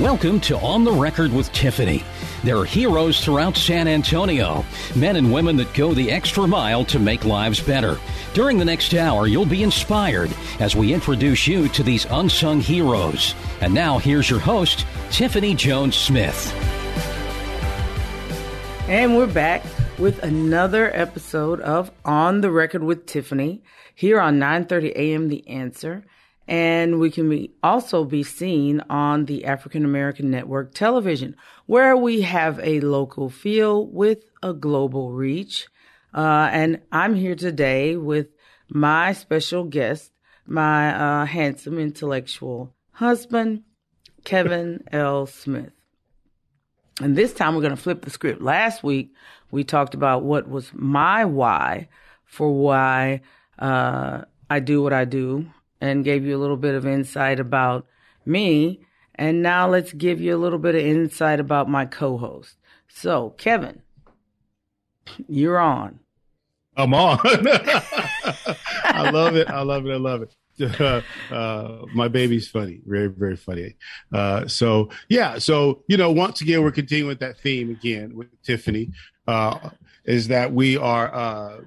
Welcome 0.00 0.40
to 0.40 0.58
On 0.58 0.82
the 0.82 0.90
Record 0.90 1.32
with 1.32 1.52
Tiffany. 1.52 2.02
There 2.42 2.58
are 2.58 2.64
heroes 2.64 3.24
throughout 3.24 3.56
San 3.56 3.86
Antonio, 3.86 4.64
men 4.96 5.14
and 5.14 5.32
women 5.32 5.54
that 5.58 5.72
go 5.72 5.94
the 5.94 6.10
extra 6.10 6.48
mile 6.48 6.84
to 6.86 6.98
make 6.98 7.24
lives 7.24 7.60
better. 7.60 7.96
During 8.32 8.58
the 8.58 8.64
next 8.64 8.92
hour, 8.94 9.28
you'll 9.28 9.46
be 9.46 9.62
inspired 9.62 10.32
as 10.58 10.74
we 10.74 10.92
introduce 10.92 11.46
you 11.46 11.68
to 11.68 11.84
these 11.84 12.06
unsung 12.10 12.60
heroes. 12.60 13.36
And 13.60 13.72
now, 13.72 13.98
here's 13.98 14.28
your 14.28 14.40
host, 14.40 14.84
Tiffany 15.12 15.54
Jones 15.54 15.94
Smith. 15.94 16.52
And 18.88 19.16
we're 19.16 19.28
back 19.28 19.62
with 20.00 20.20
another 20.24 20.90
episode 20.92 21.60
of 21.60 21.92
On 22.04 22.40
the 22.40 22.50
Record 22.50 22.82
with 22.82 23.06
Tiffany 23.06 23.62
here 23.94 24.20
on 24.20 24.40
9:30 24.40 24.92
a.m. 24.96 25.28
The 25.28 25.48
Answer 25.48 26.04
and 26.46 27.00
we 27.00 27.10
can 27.10 27.30
be 27.30 27.50
also 27.62 28.04
be 28.04 28.22
seen 28.22 28.82
on 28.90 29.24
the 29.24 29.44
African 29.46 29.84
American 29.84 30.30
Network 30.30 30.74
television, 30.74 31.36
where 31.66 31.96
we 31.96 32.20
have 32.22 32.60
a 32.62 32.80
local 32.80 33.30
feel 33.30 33.86
with 33.86 34.24
a 34.42 34.52
global 34.52 35.12
reach. 35.12 35.68
Uh, 36.12 36.48
and 36.52 36.80
I'm 36.92 37.14
here 37.14 37.34
today 37.34 37.96
with 37.96 38.28
my 38.68 39.14
special 39.14 39.64
guest, 39.64 40.12
my 40.46 40.94
uh, 40.94 41.26
handsome 41.26 41.78
intellectual 41.78 42.74
husband, 42.92 43.62
Kevin 44.24 44.84
L. 44.92 45.26
Smith. 45.26 45.72
And 47.00 47.16
this 47.16 47.34
time 47.34 47.54
we're 47.54 47.62
going 47.62 47.74
to 47.74 47.82
flip 47.82 48.02
the 48.02 48.10
script. 48.10 48.40
Last 48.40 48.84
week 48.84 49.14
we 49.50 49.64
talked 49.64 49.94
about 49.94 50.22
what 50.22 50.48
was 50.48 50.70
my 50.72 51.24
why 51.24 51.88
for 52.24 52.52
why 52.52 53.22
uh, 53.58 54.22
I 54.48 54.60
do 54.60 54.82
what 54.82 54.92
I 54.92 55.04
do 55.04 55.46
and 55.84 56.02
gave 56.02 56.24
you 56.24 56.34
a 56.34 56.40
little 56.40 56.56
bit 56.56 56.74
of 56.74 56.86
insight 56.86 57.38
about 57.38 57.86
me. 58.24 58.80
And 59.16 59.42
now 59.42 59.68
let's 59.68 59.92
give 59.92 60.18
you 60.18 60.34
a 60.34 60.40
little 60.40 60.58
bit 60.58 60.74
of 60.74 60.80
insight 60.80 61.40
about 61.40 61.68
my 61.68 61.84
co 61.84 62.16
host. 62.16 62.56
So, 62.88 63.30
Kevin, 63.36 63.82
you're 65.28 65.58
on. 65.58 66.00
I'm 66.74 66.94
on. 66.94 67.18
I 67.22 69.10
love 69.12 69.36
it. 69.36 69.48
I 69.50 69.60
love 69.60 69.86
it. 69.86 69.92
I 69.92 69.96
love 69.96 70.22
it. 70.22 70.80
Uh, 70.80 71.02
uh, 71.34 71.84
my 71.94 72.08
baby's 72.08 72.48
funny, 72.48 72.80
very, 72.86 73.08
very 73.08 73.36
funny. 73.36 73.76
Uh, 74.10 74.48
so 74.48 74.88
yeah, 75.10 75.38
so 75.38 75.82
you 75.86 75.98
know, 75.98 76.10
once 76.10 76.40
again, 76.40 76.62
we're 76.62 76.70
continuing 76.70 77.08
with 77.08 77.20
that 77.20 77.38
theme 77.40 77.70
again 77.70 78.16
with 78.16 78.28
Tiffany. 78.42 78.90
Uh, 79.26 79.70
is 80.06 80.28
that 80.28 80.52
we 80.52 80.76
are 80.76 81.14
uh, 81.14 81.60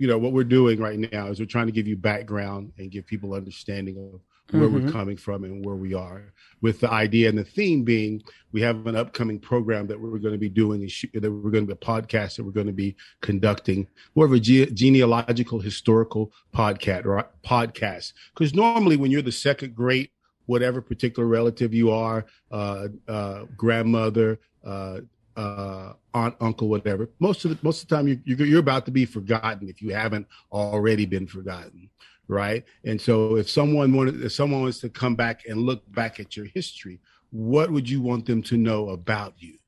you 0.00 0.06
know 0.06 0.16
what 0.16 0.32
we're 0.32 0.42
doing 0.44 0.80
right 0.80 0.98
now 1.12 1.26
is 1.26 1.38
we're 1.38 1.44
trying 1.44 1.66
to 1.66 1.72
give 1.72 1.86
you 1.86 1.94
background 1.94 2.72
and 2.78 2.90
give 2.90 3.06
people 3.06 3.34
understanding 3.34 3.98
of 3.98 4.20
where 4.50 4.68
mm-hmm. 4.68 4.86
we're 4.86 4.90
coming 4.90 5.16
from 5.16 5.44
and 5.44 5.64
where 5.64 5.76
we 5.76 5.92
are 5.92 6.32
with 6.62 6.80
the 6.80 6.90
idea 6.90 7.28
and 7.28 7.36
the 7.36 7.44
theme 7.44 7.84
being 7.84 8.22
we 8.50 8.62
have 8.62 8.86
an 8.86 8.96
upcoming 8.96 9.38
program 9.38 9.86
that 9.86 10.00
we're 10.00 10.18
going 10.18 10.32
to 10.32 10.38
be 10.38 10.48
doing 10.48 10.80
that 10.80 11.30
we're 11.30 11.50
going 11.50 11.66
to 11.66 11.74
be 11.74 11.78
a 11.80 11.86
podcast 11.86 12.36
that 12.36 12.44
we're 12.44 12.50
going 12.50 12.66
to 12.66 12.72
be 12.72 12.96
conducting 13.20 13.86
more 14.14 14.24
of 14.24 14.32
a 14.32 14.40
ge- 14.40 14.72
genealogical 14.72 15.60
historical 15.60 16.32
podcast 16.54 17.04
right? 17.04 17.26
podcast 17.44 18.14
because 18.34 18.54
normally 18.54 18.96
when 18.96 19.10
you're 19.10 19.20
the 19.20 19.30
second 19.30 19.76
great 19.76 20.10
whatever 20.46 20.80
particular 20.80 21.28
relative 21.28 21.74
you 21.74 21.90
are 21.90 22.24
uh, 22.50 22.88
uh, 23.06 23.44
grandmother 23.54 24.40
uh, 24.64 25.00
uh, 25.36 25.92
aunt, 26.14 26.34
uncle, 26.40 26.68
whatever. 26.68 27.08
Most 27.18 27.44
of 27.44 27.50
the 27.50 27.58
most 27.62 27.82
of 27.82 27.88
the 27.88 27.96
time, 27.96 28.08
you, 28.08 28.20
you're, 28.24 28.46
you're 28.46 28.60
about 28.60 28.84
to 28.86 28.90
be 28.90 29.04
forgotten 29.04 29.68
if 29.68 29.80
you 29.80 29.94
haven't 29.94 30.26
already 30.52 31.06
been 31.06 31.26
forgotten, 31.26 31.88
right? 32.28 32.64
And 32.84 33.00
so, 33.00 33.36
if 33.36 33.48
someone 33.48 33.92
wanted, 33.92 34.22
if 34.22 34.32
someone 34.32 34.62
wants 34.62 34.80
to 34.80 34.88
come 34.88 35.14
back 35.14 35.46
and 35.46 35.60
look 35.60 35.82
back 35.92 36.20
at 36.20 36.36
your 36.36 36.46
history, 36.46 37.00
what 37.30 37.70
would 37.70 37.88
you 37.88 38.00
want 38.00 38.26
them 38.26 38.42
to 38.44 38.56
know 38.56 38.90
about 38.90 39.34
you, 39.38 39.58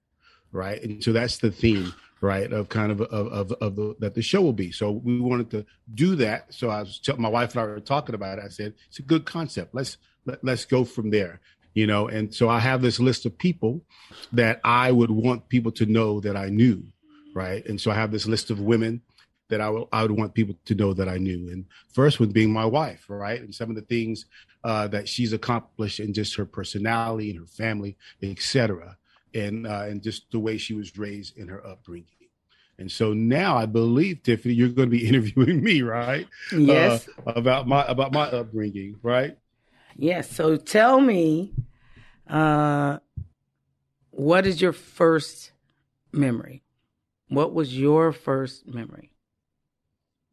right? 0.50 0.82
And 0.82 1.02
so 1.02 1.12
that's 1.12 1.38
the 1.38 1.50
theme, 1.50 1.92
right, 2.20 2.52
of 2.52 2.68
kind 2.68 2.92
of 2.92 3.00
of 3.02 3.26
of, 3.28 3.52
of 3.60 3.76
the, 3.76 3.96
that 4.00 4.14
the 4.14 4.22
show 4.22 4.42
will 4.42 4.52
be. 4.52 4.72
So 4.72 4.90
we 4.90 5.20
wanted 5.20 5.50
to 5.52 5.66
do 5.94 6.16
that. 6.16 6.52
So 6.52 6.70
I 6.70 6.80
was 6.80 7.00
my 7.16 7.28
wife 7.28 7.52
and 7.52 7.60
I 7.60 7.64
were 7.64 7.80
talking 7.80 8.14
about 8.14 8.38
it. 8.38 8.44
I 8.44 8.48
said 8.48 8.74
it's 8.88 8.98
a 8.98 9.02
good 9.02 9.24
concept. 9.24 9.74
Let's 9.74 9.98
let, 10.24 10.44
let's 10.44 10.64
go 10.64 10.84
from 10.84 11.10
there 11.10 11.40
you 11.74 11.86
know 11.86 12.08
and 12.08 12.34
so 12.34 12.48
i 12.48 12.58
have 12.58 12.82
this 12.82 13.00
list 13.00 13.26
of 13.26 13.36
people 13.36 13.80
that 14.32 14.60
i 14.64 14.90
would 14.90 15.10
want 15.10 15.48
people 15.48 15.72
to 15.72 15.86
know 15.86 16.20
that 16.20 16.36
i 16.36 16.48
knew 16.48 16.82
right 17.34 17.66
and 17.66 17.80
so 17.80 17.90
i 17.90 17.94
have 17.94 18.10
this 18.10 18.26
list 18.26 18.50
of 18.50 18.60
women 18.60 19.00
that 19.52 19.60
I, 19.60 19.68
will, 19.68 19.86
I 19.92 20.00
would 20.00 20.12
want 20.12 20.32
people 20.32 20.56
to 20.64 20.74
know 20.74 20.94
that 20.94 21.10
I 21.10 21.18
knew. 21.18 21.50
And 21.50 21.66
first 21.92 22.18
one 22.18 22.30
being 22.30 22.50
my 22.50 22.64
wife, 22.64 23.04
right? 23.08 23.38
And 23.38 23.54
some 23.54 23.68
of 23.68 23.76
the 23.76 23.82
things 23.82 24.24
uh, 24.64 24.88
that 24.88 25.06
she's 25.06 25.34
accomplished 25.34 26.00
in 26.00 26.14
just 26.14 26.34
her 26.36 26.46
personality 26.46 27.30
and 27.30 27.38
her 27.38 27.46
family, 27.46 27.98
etc., 28.22 28.96
and 29.34 29.66
uh, 29.66 29.84
and 29.88 30.02
just 30.02 30.30
the 30.30 30.38
way 30.38 30.56
she 30.56 30.72
was 30.72 30.96
raised 30.96 31.36
in 31.36 31.48
her 31.48 31.66
upbringing. 31.66 32.06
And 32.78 32.90
so 32.90 33.12
now 33.12 33.56
I 33.56 33.66
believe 33.66 34.22
Tiffany, 34.22 34.54
you're 34.54 34.68
going 34.70 34.90
to 34.90 34.96
be 34.96 35.06
interviewing 35.08 35.62
me, 35.62 35.82
right? 35.82 36.26
Yes. 36.50 37.06
Uh, 37.26 37.32
about 37.32 37.68
my 37.68 37.84
about 37.86 38.12
my 38.12 38.28
upbringing, 38.28 38.96
right? 39.02 39.36
Yes. 39.96 40.30
So 40.30 40.56
tell 40.56 41.00
me, 41.00 41.52
uh, 42.28 42.98
what 44.10 44.46
is 44.46 44.60
your 44.60 44.72
first 44.72 45.52
memory? 46.12 46.62
What 47.28 47.54
was 47.54 47.76
your 47.76 48.12
first 48.12 48.66
memory? 48.66 49.12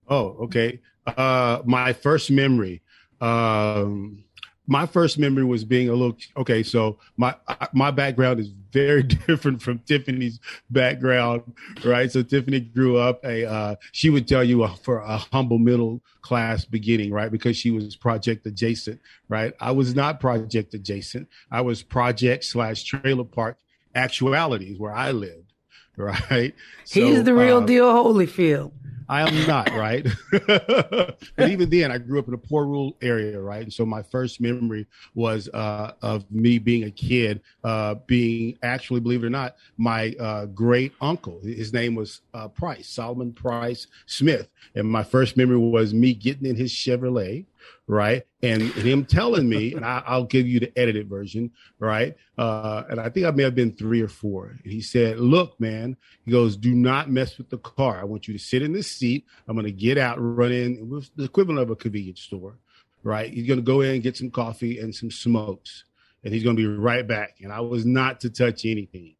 Oh, 0.07 0.37
okay. 0.41 0.81
Uh, 1.05 1.61
my 1.65 1.93
first 1.93 2.31
memory. 2.31 2.81
Um, 3.21 4.23
my 4.69 4.85
first 4.85 5.17
memory 5.17 5.43
was 5.43 5.65
being 5.65 5.89
a 5.89 5.93
little 5.93 6.15
okay. 6.37 6.61
So 6.61 6.99
my 7.17 7.35
my 7.73 7.89
background 7.89 8.39
is 8.39 8.49
very 8.71 9.01
different 9.27 9.61
from 9.61 9.79
Tiffany's 9.79 10.39
background, 10.69 11.41
right? 11.83 12.11
So 12.11 12.21
Tiffany 12.21 12.59
grew 12.59 12.97
up 12.97 13.25
a 13.25 13.49
uh, 13.49 13.75
she 13.91 14.11
would 14.11 14.27
tell 14.27 14.43
you 14.43 14.63
a, 14.63 14.69
for 14.69 14.99
a 14.99 15.17
humble 15.17 15.57
middle 15.57 16.01
class 16.21 16.65
beginning, 16.65 17.11
right? 17.11 17.31
Because 17.31 17.57
she 17.57 17.71
was 17.71 17.95
project 17.95 18.45
adjacent, 18.45 19.01
right? 19.27 19.53
I 19.59 19.71
was 19.71 19.95
not 19.95 20.19
project 20.19 20.75
adjacent. 20.75 21.27
I 21.51 21.61
was 21.61 21.81
project 21.81 22.43
slash 22.45 22.83
trailer 22.83 23.23
park 23.23 23.57
actualities 23.95 24.77
where 24.77 24.93
I 24.93 25.11
lived, 25.11 25.51
right? 25.97 26.53
He's 26.87 27.17
so, 27.17 27.23
the 27.23 27.33
real 27.33 27.57
uh, 27.57 27.65
deal, 27.65 27.91
Holyfield. 27.91 28.71
I 29.09 29.27
am 29.27 29.47
not, 29.47 29.71
right? 29.73 30.05
but 30.47 31.49
even 31.49 31.69
then, 31.71 31.91
I 31.91 31.97
grew 31.97 32.19
up 32.19 32.27
in 32.27 32.35
a 32.35 32.37
poor 32.37 32.65
rural 32.65 32.95
area, 33.01 33.41
right? 33.41 33.63
And 33.63 33.73
so 33.73 33.83
my 33.83 34.03
first 34.03 34.39
memory 34.39 34.85
was 35.15 35.49
uh, 35.49 35.93
of 36.03 36.31
me 36.31 36.59
being 36.59 36.83
a 36.83 36.91
kid, 36.91 37.41
uh, 37.63 37.95
being 38.05 38.57
actually, 38.61 38.99
believe 38.99 39.23
it 39.23 39.27
or 39.27 39.31
not, 39.31 39.55
my 39.77 40.13
uh, 40.19 40.45
great 40.45 40.93
uncle. 41.01 41.39
His 41.43 41.73
name 41.73 41.95
was 41.95 42.21
uh, 42.35 42.49
Price, 42.49 42.87
Solomon 42.87 43.33
Price 43.33 43.87
Smith. 44.05 44.47
And 44.75 44.87
my 44.87 45.03
first 45.03 45.35
memory 45.35 45.57
was 45.57 45.91
me 45.91 46.13
getting 46.13 46.45
in 46.45 46.55
his 46.55 46.71
Chevrolet 46.71 47.45
right? 47.89 48.23
And, 48.43 48.61
him 48.61 49.03
telling 49.03 49.49
me, 49.49 49.73
and 49.73 49.83
I, 49.83 50.15
will 50.15 50.25
give 50.25 50.47
you 50.47 50.59
the 50.59 50.71
edited 50.77 51.09
version, 51.09 51.51
right? 51.79 52.15
Uh, 52.37 52.83
and 52.87 52.99
I 52.99 53.09
think 53.09 53.25
I 53.25 53.31
may 53.31 53.41
have 53.43 53.55
been 53.55 53.73
three 53.73 54.01
or 54.01 54.07
four. 54.07 54.55
And 54.63 54.71
he 54.71 54.79
said, 54.79 55.19
"Look, 55.19 55.59
man," 55.59 55.97
he 56.23 56.31
goes, 56.31 56.55
"Do 56.55 56.73
not 56.73 57.09
mess 57.09 57.37
with 57.37 57.49
the 57.49 57.57
car. 57.57 57.99
I 57.99 58.03
want 58.03 58.27
you 58.27 58.33
to 58.33 58.39
sit 58.39 58.61
in 58.61 58.73
this 58.73 58.89
seat. 58.89 59.25
I'm 59.47 59.55
going 59.55 59.65
to 59.65 59.71
get 59.71 59.97
out, 59.97 60.17
run 60.19 60.51
in. 60.51 60.77
It 60.77 60.87
was 60.87 61.09
the 61.15 61.23
equivalent 61.23 61.59
of 61.59 61.71
a 61.71 61.75
convenience 61.75 62.21
store, 62.21 62.59
right? 63.03 63.33
He's 63.33 63.47
going 63.47 63.59
to 63.59 63.65
go 63.65 63.81
in 63.81 63.95
and 63.95 64.03
get 64.03 64.15
some 64.15 64.29
coffee 64.29 64.77
and 64.79 64.93
some 64.93 65.09
smokes, 65.09 65.83
and 66.23 66.31
he's 66.31 66.43
going 66.43 66.55
to 66.55 66.61
be 66.61 66.67
right 66.67 67.05
back." 67.05 67.37
And 67.41 67.51
I 67.51 67.61
was 67.61 67.85
not 67.87 68.21
to 68.21 68.29
touch 68.29 68.65
anything. 68.65 69.15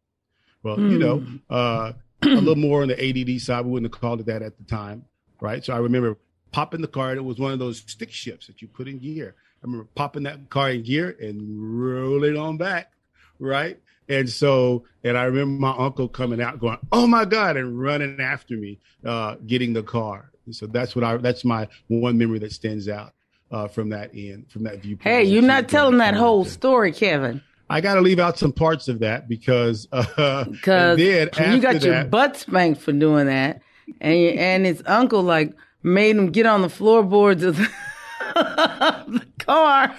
Well, 0.62 0.76
mm. 0.76 0.92
you 0.92 0.98
know, 0.98 1.18
hmm. 1.18 1.36
uh, 1.50 1.92
a 2.22 2.28
little 2.28 2.54
more 2.54 2.82
on 2.82 2.88
the 2.88 2.94
ADD 2.94 3.40
side. 3.40 3.64
We 3.64 3.72
wouldn't 3.72 3.92
have 3.92 4.00
called 4.00 4.20
it 4.20 4.26
that 4.26 4.42
at 4.42 4.56
the 4.56 4.64
time, 4.64 5.06
right? 5.40 5.64
So 5.64 5.74
I 5.74 5.78
remember 5.78 6.16
popping 6.52 6.80
the 6.80 6.88
car. 6.88 7.14
It 7.14 7.24
was 7.24 7.38
one 7.38 7.52
of 7.52 7.58
those 7.58 7.78
stick 7.86 8.10
shifts 8.10 8.46
that 8.46 8.62
you 8.62 8.68
put 8.68 8.88
in 8.88 8.98
gear. 8.98 9.34
I 9.62 9.66
remember 9.66 9.88
popping 9.94 10.22
that 10.24 10.48
car 10.50 10.70
in 10.70 10.82
gear 10.82 11.16
and 11.20 11.42
rolling 11.80 12.36
on 12.36 12.56
back, 12.56 12.92
right? 13.38 13.78
And 14.08 14.28
so, 14.28 14.84
and 15.04 15.16
I 15.16 15.24
remember 15.24 15.60
my 15.60 15.74
uncle 15.76 16.08
coming 16.08 16.42
out 16.42 16.58
going, 16.58 16.78
"Oh 16.90 17.06
my 17.06 17.24
God!" 17.24 17.56
and 17.56 17.80
running 17.80 18.20
after 18.20 18.56
me, 18.56 18.80
uh, 19.04 19.36
getting 19.46 19.72
the 19.72 19.82
car. 19.84 20.30
And 20.46 20.56
so 20.56 20.66
that's 20.66 20.96
what 20.96 21.04
I 21.04 21.16
that's 21.18 21.44
my 21.44 21.68
one 21.86 22.18
memory 22.18 22.40
that 22.40 22.52
stands 22.52 22.88
out 22.88 23.12
uh, 23.52 23.68
from 23.68 23.90
that 23.90 24.10
end, 24.14 24.50
from 24.50 24.64
that 24.64 24.82
viewpoint. 24.82 25.04
Hey, 25.04 25.24
you're 25.24 25.42
not 25.42 25.68
telling 25.68 25.98
that 25.98 26.14
whole 26.14 26.44
story, 26.44 26.92
Kevin. 26.92 27.42
I 27.68 27.80
got 27.80 27.94
to 27.94 28.00
leave 28.00 28.18
out 28.18 28.36
some 28.36 28.52
parts 28.52 28.88
of 28.88 28.98
that 28.98 29.28
because 29.28 29.86
uh, 29.92 30.44
because 30.50 30.98
you 30.98 31.60
got 31.60 31.82
your 31.82 32.04
butt 32.04 32.36
spanked 32.36 32.80
for 32.80 32.92
doing 32.92 33.26
that, 33.26 33.62
and 34.00 34.38
and 34.38 34.66
his 34.66 34.82
uncle 34.86 35.22
like 35.22 35.54
made 35.82 36.16
him 36.16 36.30
get 36.30 36.46
on 36.46 36.62
the 36.62 36.68
floorboards 36.68 37.42
of 37.42 37.56
the, 37.56 37.70
the 38.34 39.26
car. 39.38 39.94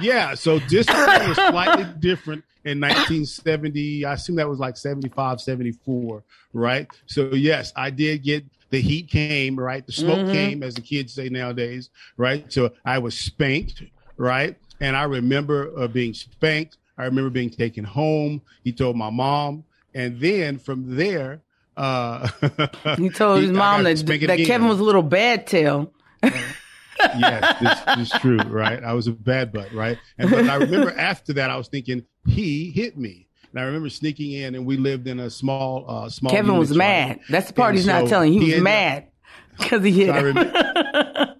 yeah, 0.00 0.34
so 0.34 0.58
discipline 0.60 1.28
was 1.28 1.36
slightly 1.36 1.86
different 2.00 2.44
in 2.64 2.80
1970. 2.80 4.04
I 4.04 4.14
assume 4.14 4.36
that 4.36 4.48
was 4.48 4.58
like 4.58 4.76
75, 4.76 5.40
74, 5.40 6.24
right? 6.52 6.88
So 7.06 7.30
yes, 7.34 7.72
I 7.76 7.90
did 7.90 8.22
get 8.22 8.44
the 8.70 8.80
heat 8.80 9.08
came, 9.08 9.58
right? 9.58 9.86
The 9.86 9.92
smoke 9.92 10.18
mm-hmm. 10.18 10.32
came, 10.32 10.62
as 10.62 10.74
the 10.74 10.80
kids 10.80 11.12
say 11.12 11.28
nowadays, 11.28 11.90
right? 12.16 12.50
So 12.52 12.72
I 12.84 12.98
was 12.98 13.16
spanked, 13.16 13.84
right? 14.16 14.56
And 14.80 14.96
I 14.96 15.04
remember 15.04 15.72
uh, 15.78 15.88
being 15.88 16.14
spanked. 16.14 16.78
I 16.98 17.04
remember 17.04 17.30
being 17.30 17.50
taken 17.50 17.84
home. 17.84 18.42
He 18.64 18.72
told 18.72 18.96
my 18.96 19.10
mom, 19.10 19.64
and 19.94 20.18
then 20.18 20.58
from 20.58 20.96
there, 20.96 21.40
uh, 21.76 22.28
he 22.96 23.10
told 23.10 23.42
his 23.42 23.52
mom 23.52 23.84
that, 23.84 23.96
that 24.06 24.44
Kevin 24.46 24.68
was 24.68 24.80
a 24.80 24.84
little 24.84 25.02
bad 25.02 25.46
tail. 25.46 25.92
yes, 26.22 27.84
this, 27.96 28.12
is 28.12 28.20
true, 28.20 28.38
right? 28.38 28.82
I 28.82 28.94
was 28.94 29.06
a 29.06 29.12
bad 29.12 29.52
butt, 29.52 29.72
right? 29.72 29.98
And 30.18 30.30
but 30.30 30.48
I 30.48 30.56
remember 30.56 30.92
after 30.98 31.32
that, 31.34 31.50
I 31.50 31.56
was 31.56 31.68
thinking 31.68 32.04
he 32.26 32.70
hit 32.70 32.96
me. 32.96 33.28
And 33.52 33.60
I 33.60 33.64
remember 33.64 33.88
sneaking 33.88 34.32
in, 34.32 34.54
and 34.54 34.66
we 34.66 34.76
lived 34.76 35.06
in 35.06 35.20
a 35.20 35.30
small, 35.30 35.84
uh, 35.88 36.08
small. 36.08 36.32
Kevin 36.32 36.56
was 36.56 36.74
mad. 36.74 37.20
That's 37.28 37.48
the 37.48 37.52
part 37.52 37.70
and 37.70 37.78
he's 37.78 37.86
so 37.86 38.00
not 38.00 38.08
telling. 38.08 38.32
He, 38.32 38.44
he 38.46 38.54
was 38.54 38.62
mad 38.62 39.08
because 39.56 39.84
he 39.84 39.92
hit. 39.92 40.08
So 40.08 40.12
I, 40.12 40.20
remember, 40.20 41.36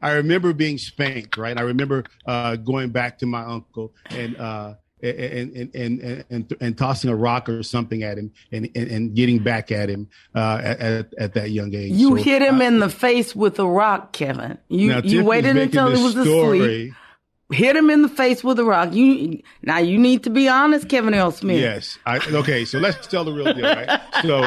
I, 0.00 0.12
remember, 0.12 0.52
being 0.52 0.78
spanked, 0.78 1.36
right? 1.36 1.56
I 1.56 1.62
remember 1.62 2.04
uh, 2.26 2.56
going 2.56 2.90
back 2.90 3.18
to 3.18 3.26
my 3.26 3.42
uncle 3.42 3.92
and. 4.10 4.36
Uh, 4.36 4.74
and, 5.02 5.52
and 5.56 5.74
and 5.74 6.24
and 6.30 6.56
and 6.60 6.78
tossing 6.78 7.10
a 7.10 7.16
rock 7.16 7.48
or 7.48 7.62
something 7.62 8.02
at 8.02 8.18
him 8.18 8.32
and 8.52 8.68
and, 8.74 8.90
and 8.90 9.14
getting 9.14 9.42
back 9.42 9.70
at 9.70 9.88
him 9.88 10.08
uh, 10.34 10.60
at 10.62 11.14
at 11.18 11.34
that 11.34 11.50
young 11.50 11.74
age. 11.74 11.92
You 11.92 12.10
so 12.10 12.14
hit 12.22 12.42
him 12.42 12.60
I, 12.60 12.66
in 12.66 12.78
the 12.80 12.88
face 12.88 13.34
with 13.34 13.58
a 13.58 13.66
rock, 13.66 14.12
Kevin. 14.12 14.58
You 14.68 14.78
you 14.78 14.94
Tiffany's 14.94 15.22
waited 15.22 15.56
until 15.56 15.94
he 15.94 16.02
was 16.02 16.12
story. 16.12 16.60
asleep. 16.60 16.94
Hit 17.50 17.76
him 17.76 17.88
in 17.88 18.02
the 18.02 18.10
face 18.10 18.44
with 18.44 18.58
a 18.58 18.64
rock. 18.64 18.92
You 18.92 19.42
now 19.62 19.78
you 19.78 19.98
need 19.98 20.24
to 20.24 20.30
be 20.30 20.48
honest, 20.48 20.88
Kevin 20.88 21.14
L. 21.14 21.30
Smith. 21.30 21.60
Yes. 21.60 21.98
I, 22.04 22.18
okay. 22.18 22.66
So 22.66 22.78
let's 22.78 23.06
tell 23.06 23.24
the 23.24 23.32
real 23.32 23.54
deal, 23.54 23.64
right? 23.64 24.00
So 24.22 24.46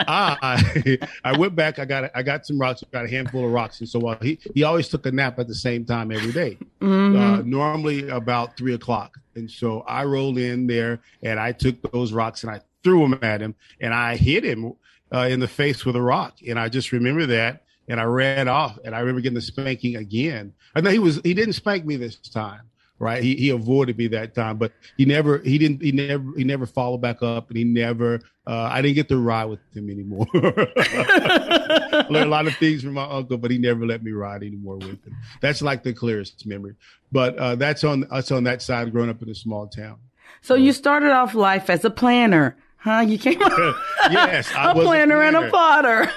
I 0.00 0.98
I 1.24 1.36
went 1.36 1.54
back. 1.54 1.78
I 1.78 1.84
got 1.84 2.10
I 2.14 2.22
got 2.22 2.46
some 2.46 2.58
rocks. 2.58 2.82
I 2.82 2.86
got 2.90 3.04
a 3.04 3.08
handful 3.08 3.44
of 3.44 3.52
rocks, 3.52 3.80
and 3.80 3.88
so 3.88 3.98
while 4.00 4.18
he 4.20 4.38
he 4.54 4.64
always 4.64 4.88
took 4.88 5.06
a 5.06 5.12
nap 5.12 5.38
at 5.38 5.46
the 5.46 5.54
same 5.54 5.84
time 5.84 6.10
every 6.10 6.32
day, 6.32 6.58
mm-hmm. 6.80 7.16
uh, 7.16 7.42
normally 7.42 8.08
about 8.08 8.56
three 8.56 8.74
o'clock. 8.74 9.16
And 9.36 9.50
so 9.50 9.80
I 9.82 10.04
rolled 10.04 10.38
in 10.38 10.66
there 10.66 11.00
and 11.22 11.38
I 11.38 11.52
took 11.52 11.92
those 11.92 12.12
rocks 12.12 12.42
and 12.42 12.50
I 12.50 12.60
threw 12.82 13.08
them 13.08 13.18
at 13.22 13.40
him 13.40 13.54
and 13.80 13.92
I 13.92 14.16
hit 14.16 14.44
him 14.44 14.74
uh, 15.12 15.26
in 15.30 15.40
the 15.40 15.48
face 15.48 15.84
with 15.84 15.96
a 15.96 16.02
rock. 16.02 16.38
And 16.46 16.58
I 16.58 16.68
just 16.68 16.92
remember 16.92 17.26
that 17.26 17.64
and 17.88 18.00
I 18.00 18.04
ran 18.04 18.48
off 18.48 18.78
and 18.84 18.94
I 18.94 19.00
remember 19.00 19.20
getting 19.20 19.34
the 19.34 19.40
spanking 19.40 19.96
again. 19.96 20.52
I 20.74 20.80
know 20.80 20.90
he 20.90 20.98
was 20.98 21.20
he 21.24 21.34
didn't 21.34 21.54
spank 21.54 21.84
me 21.84 21.96
this 21.96 22.16
time 22.16 22.62
right? 22.98 23.22
He 23.22 23.34
he 23.36 23.50
avoided 23.50 23.98
me 23.98 24.06
that 24.08 24.34
time, 24.34 24.56
but 24.56 24.72
he 24.96 25.04
never 25.04 25.38
he 25.38 25.58
didn't 25.58 25.82
he 25.82 25.92
never 25.92 26.24
he 26.36 26.44
never 26.44 26.66
followed 26.66 26.98
back 26.98 27.22
up, 27.22 27.48
and 27.48 27.56
he 27.56 27.64
never 27.64 28.20
uh, 28.46 28.68
I 28.70 28.82
didn't 28.82 28.94
get 28.94 29.08
to 29.08 29.18
ride 29.18 29.46
with 29.46 29.60
him 29.74 29.90
anymore. 29.90 30.26
Learned 30.34 32.26
a 32.26 32.26
lot 32.26 32.46
of 32.46 32.54
things 32.56 32.82
from 32.82 32.94
my 32.94 33.04
uncle, 33.04 33.38
but 33.38 33.50
he 33.50 33.58
never 33.58 33.86
let 33.86 34.02
me 34.02 34.12
ride 34.12 34.42
anymore 34.42 34.76
with 34.76 35.04
him. 35.04 35.16
That's 35.40 35.62
like 35.62 35.82
the 35.82 35.92
clearest 35.92 36.46
memory. 36.46 36.74
But 37.10 37.36
uh, 37.38 37.54
that's 37.56 37.84
on 37.84 38.04
us 38.10 38.30
on 38.30 38.44
that 38.44 38.60
side, 38.62 38.92
growing 38.92 39.10
up 39.10 39.22
in 39.22 39.30
a 39.30 39.34
small 39.34 39.66
town. 39.66 39.98
So, 40.42 40.48
so 40.48 40.54
you 40.56 40.72
started 40.72 41.10
off 41.10 41.34
life 41.34 41.70
as 41.70 41.84
a 41.84 41.90
planner, 41.90 42.56
huh? 42.76 43.04
You 43.06 43.18
came 43.18 43.40
yes, 44.10 44.52
I 44.54 44.70
a, 44.70 44.74
planner 44.74 44.80
a 44.80 44.84
planner 44.84 45.22
and 45.22 45.36
a 45.36 45.50
potter 45.50 46.10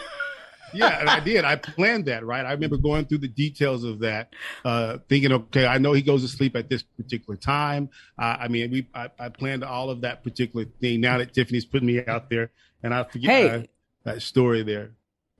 yeah, 0.73 0.99
and 0.99 1.09
I 1.09 1.19
did. 1.19 1.45
I 1.45 1.55
planned 1.55 2.05
that, 2.05 2.25
right? 2.25 2.45
I 2.45 2.51
remember 2.51 2.77
going 2.77 3.05
through 3.05 3.19
the 3.19 3.27
details 3.27 3.83
of 3.83 3.99
that, 3.99 4.33
uh, 4.65 4.97
thinking, 5.09 5.31
okay, 5.31 5.65
I 5.65 5.77
know 5.77 5.93
he 5.93 6.01
goes 6.01 6.21
to 6.21 6.27
sleep 6.27 6.55
at 6.55 6.69
this 6.69 6.83
particular 6.83 7.37
time. 7.37 7.89
Uh, 8.17 8.37
I 8.39 8.47
mean, 8.47 8.71
we 8.71 8.87
I, 8.93 9.09
I, 9.19 9.29
planned 9.29 9.63
all 9.63 9.89
of 9.89 10.01
that 10.01 10.23
particular 10.23 10.65
thing. 10.79 11.01
Now 11.01 11.17
that 11.17 11.33
Tiffany's 11.33 11.65
putting 11.65 11.87
me 11.87 12.05
out 12.05 12.29
there, 12.29 12.51
and 12.83 12.93
I 12.93 13.03
forget 13.03 13.31
hey, 13.31 13.69
that 14.03 14.21
story 14.21 14.63
there. 14.63 14.91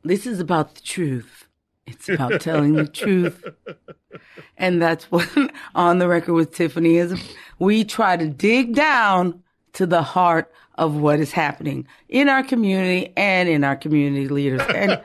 This 0.04 0.26
is 0.26 0.40
about 0.40 0.76
the 0.76 0.82
truth. 0.82 1.48
It's 1.86 2.10
about 2.10 2.42
telling 2.42 2.74
the 2.74 2.88
truth. 2.88 3.44
And 4.58 4.82
that's 4.82 5.10
what 5.12 5.30
on 5.76 6.00
the 6.00 6.08
record 6.08 6.34
with 6.34 6.54
Tiffany 6.54 6.98
is. 6.98 7.14
We 7.60 7.84
try 7.84 8.18
to 8.18 8.28
dig 8.28 8.76
down 8.76 9.44
to 9.78 9.86
the 9.86 10.02
heart 10.02 10.52
of 10.74 10.96
what 10.96 11.20
is 11.20 11.32
happening 11.32 11.88
in 12.10 12.30
our 12.30 12.42
community 12.42 13.14
and 13.16 13.48
in 13.48 13.64
our 13.64 13.76
community 13.76 14.28
leaders. 14.28 14.62
And 14.74 15.00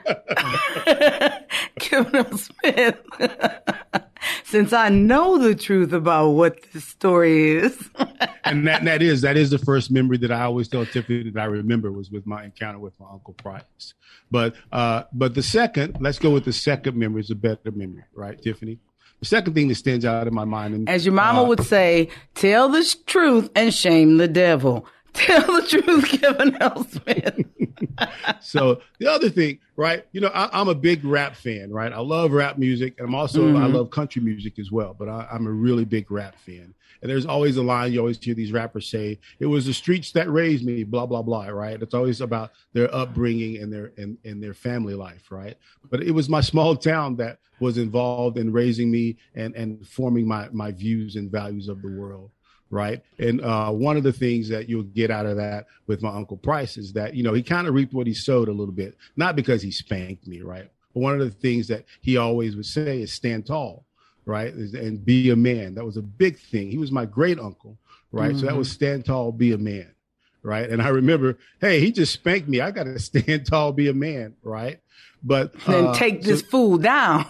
Kevin 1.78 2.38
Smith, 2.38 2.98
since 4.44 4.72
I 4.72 4.88
know 4.88 5.36
the 5.36 5.54
truth 5.54 5.92
about 5.92 6.30
what 6.30 6.62
this 6.72 6.86
story 6.86 7.50
is. 7.58 7.90
and 8.44 8.66
that, 8.66 8.82
that 8.86 9.02
is, 9.02 9.20
that 9.20 9.36
is 9.36 9.50
the 9.50 9.58
first 9.58 9.90
memory 9.90 10.16
that 10.18 10.32
I 10.32 10.44
always 10.44 10.68
tell 10.68 10.86
Tiffany 10.86 11.30
that 11.30 11.40
I 11.40 11.44
remember 11.44 11.92
was 11.92 12.10
with 12.10 12.26
my 12.26 12.44
encounter 12.44 12.78
with 12.78 12.98
my 12.98 13.06
Uncle 13.12 13.34
Price. 13.34 13.92
But, 14.30 14.54
uh, 14.72 15.02
but 15.12 15.34
the 15.34 15.42
second, 15.42 15.98
let's 16.00 16.18
go 16.18 16.30
with 16.30 16.46
the 16.46 16.54
second 16.54 16.96
memory 16.96 17.20
is 17.20 17.30
a 17.30 17.34
better 17.34 17.70
memory, 17.70 18.04
right, 18.14 18.40
Tiffany? 18.40 18.78
The 19.22 19.26
second 19.26 19.54
thing 19.54 19.68
that 19.68 19.76
stands 19.76 20.04
out 20.04 20.26
in 20.26 20.34
my 20.34 20.44
mind, 20.44 20.74
and, 20.74 20.88
as 20.88 21.06
your 21.06 21.14
mama 21.14 21.44
uh, 21.44 21.46
would 21.46 21.62
say, 21.62 22.08
tell 22.34 22.68
the 22.68 22.84
truth 23.06 23.50
and 23.54 23.72
shame 23.72 24.16
the 24.16 24.26
devil. 24.26 24.84
Tell 25.12 25.42
the 25.42 25.66
truth, 25.68 26.08
Kevin. 26.08 26.56
Smith. 26.88 28.40
so 28.40 28.80
the 28.98 29.06
other 29.08 29.28
thing, 29.28 29.58
right? 29.76 30.06
You 30.12 30.22
know, 30.22 30.28
I, 30.28 30.58
am 30.58 30.68
a 30.68 30.74
big 30.74 31.04
rap 31.04 31.36
fan, 31.36 31.70
right? 31.70 31.92
I 31.92 32.00
love 32.00 32.32
rap 32.32 32.56
music, 32.56 32.94
and 32.98 33.08
I'm 33.08 33.14
also 33.14 33.42
mm-hmm. 33.42 33.62
I 33.62 33.66
love 33.66 33.90
country 33.90 34.22
music 34.22 34.58
as 34.58 34.72
well. 34.72 34.96
But 34.98 35.10
I, 35.10 35.28
I'm 35.30 35.46
a 35.46 35.50
really 35.50 35.84
big 35.84 36.10
rap 36.10 36.36
fan. 36.38 36.72
And 37.02 37.10
there's 37.10 37.26
always 37.26 37.56
a 37.56 37.62
line 37.62 37.92
you 37.92 37.98
always 37.98 38.22
hear 38.22 38.34
these 38.34 38.52
rappers 38.52 38.88
say, 38.88 39.18
"It 39.40 39.46
was 39.46 39.66
the 39.66 39.74
streets 39.74 40.12
that 40.12 40.30
raised 40.30 40.64
me," 40.64 40.84
blah 40.84 41.06
blah 41.06 41.22
blah, 41.22 41.48
right? 41.48 41.80
It's 41.82 41.94
always 41.94 42.20
about 42.20 42.52
their 42.72 42.94
upbringing 42.94 43.60
and 43.60 43.72
their 43.72 43.92
and, 43.98 44.16
and 44.24 44.42
their 44.42 44.54
family 44.54 44.94
life, 44.94 45.30
right? 45.30 45.56
But 45.90 46.02
it 46.02 46.12
was 46.12 46.28
my 46.28 46.40
small 46.52 46.76
town 46.76 47.16
that 47.16 47.38
was 47.60 47.78
involved 47.78 48.38
in 48.38 48.52
raising 48.52 48.90
me 48.90 49.16
and 49.34 49.54
and 49.56 49.86
forming 49.86 50.26
my 50.26 50.48
my 50.52 50.70
views 50.70 51.16
and 51.16 51.30
values 51.30 51.68
of 51.68 51.82
the 51.82 51.90
world 51.90 52.30
right? 52.72 53.02
And 53.18 53.42
uh, 53.42 53.70
one 53.70 53.98
of 53.98 54.02
the 54.02 54.14
things 54.14 54.48
that 54.48 54.68
you'll 54.68 54.82
get 54.82 55.10
out 55.10 55.26
of 55.26 55.36
that 55.36 55.66
with 55.86 56.02
my 56.02 56.08
uncle 56.08 56.38
Price 56.38 56.78
is 56.78 56.94
that 56.94 57.14
you 57.14 57.22
know 57.22 57.34
he 57.34 57.42
kind 57.42 57.68
of 57.68 57.74
reaped 57.74 57.92
what 57.92 58.06
he 58.06 58.14
sowed 58.14 58.48
a 58.48 58.52
little 58.52 58.74
bit, 58.74 58.96
not 59.14 59.36
because 59.36 59.62
he 59.62 59.70
spanked 59.70 60.26
me, 60.26 60.40
right? 60.40 60.68
But 60.94 61.00
one 61.00 61.12
of 61.12 61.20
the 61.20 61.30
things 61.30 61.68
that 61.68 61.84
he 62.00 62.16
always 62.16 62.56
would 62.56 62.66
say 62.66 63.02
is 63.02 63.12
stand 63.12 63.46
tall, 63.46 63.84
right? 64.24 64.52
And 64.52 65.04
be 65.04 65.30
a 65.30 65.36
man. 65.36 65.74
That 65.74 65.84
was 65.84 65.96
a 65.96 66.02
big 66.02 66.38
thing. 66.38 66.70
He 66.70 66.78
was 66.78 66.92
my 66.92 67.06
great 67.06 67.38
uncle, 67.38 67.78
right? 68.10 68.30
Mm-hmm. 68.30 68.40
So 68.40 68.46
that 68.46 68.56
was 68.56 68.68
mm-hmm. 68.68 68.74
stand 68.74 69.04
tall, 69.04 69.32
be 69.32 69.52
a 69.52 69.58
man, 69.58 69.94
right? 70.42 70.68
And 70.68 70.82
I 70.82 70.88
remember, 70.88 71.38
hey, 71.60 71.80
he 71.80 71.92
just 71.92 72.12
spanked 72.12 72.48
me. 72.48 72.60
I 72.60 72.70
got 72.70 72.84
to 72.84 72.98
stand 73.00 73.46
tall, 73.46 73.72
be 73.72 73.88
a 73.88 73.94
man, 73.94 74.34
right? 74.42 74.80
But 75.22 75.52
then 75.66 75.86
uh, 75.86 75.94
take 75.94 76.22
this 76.22 76.40
so, 76.40 76.46
fool 76.46 76.78
down. 76.78 77.26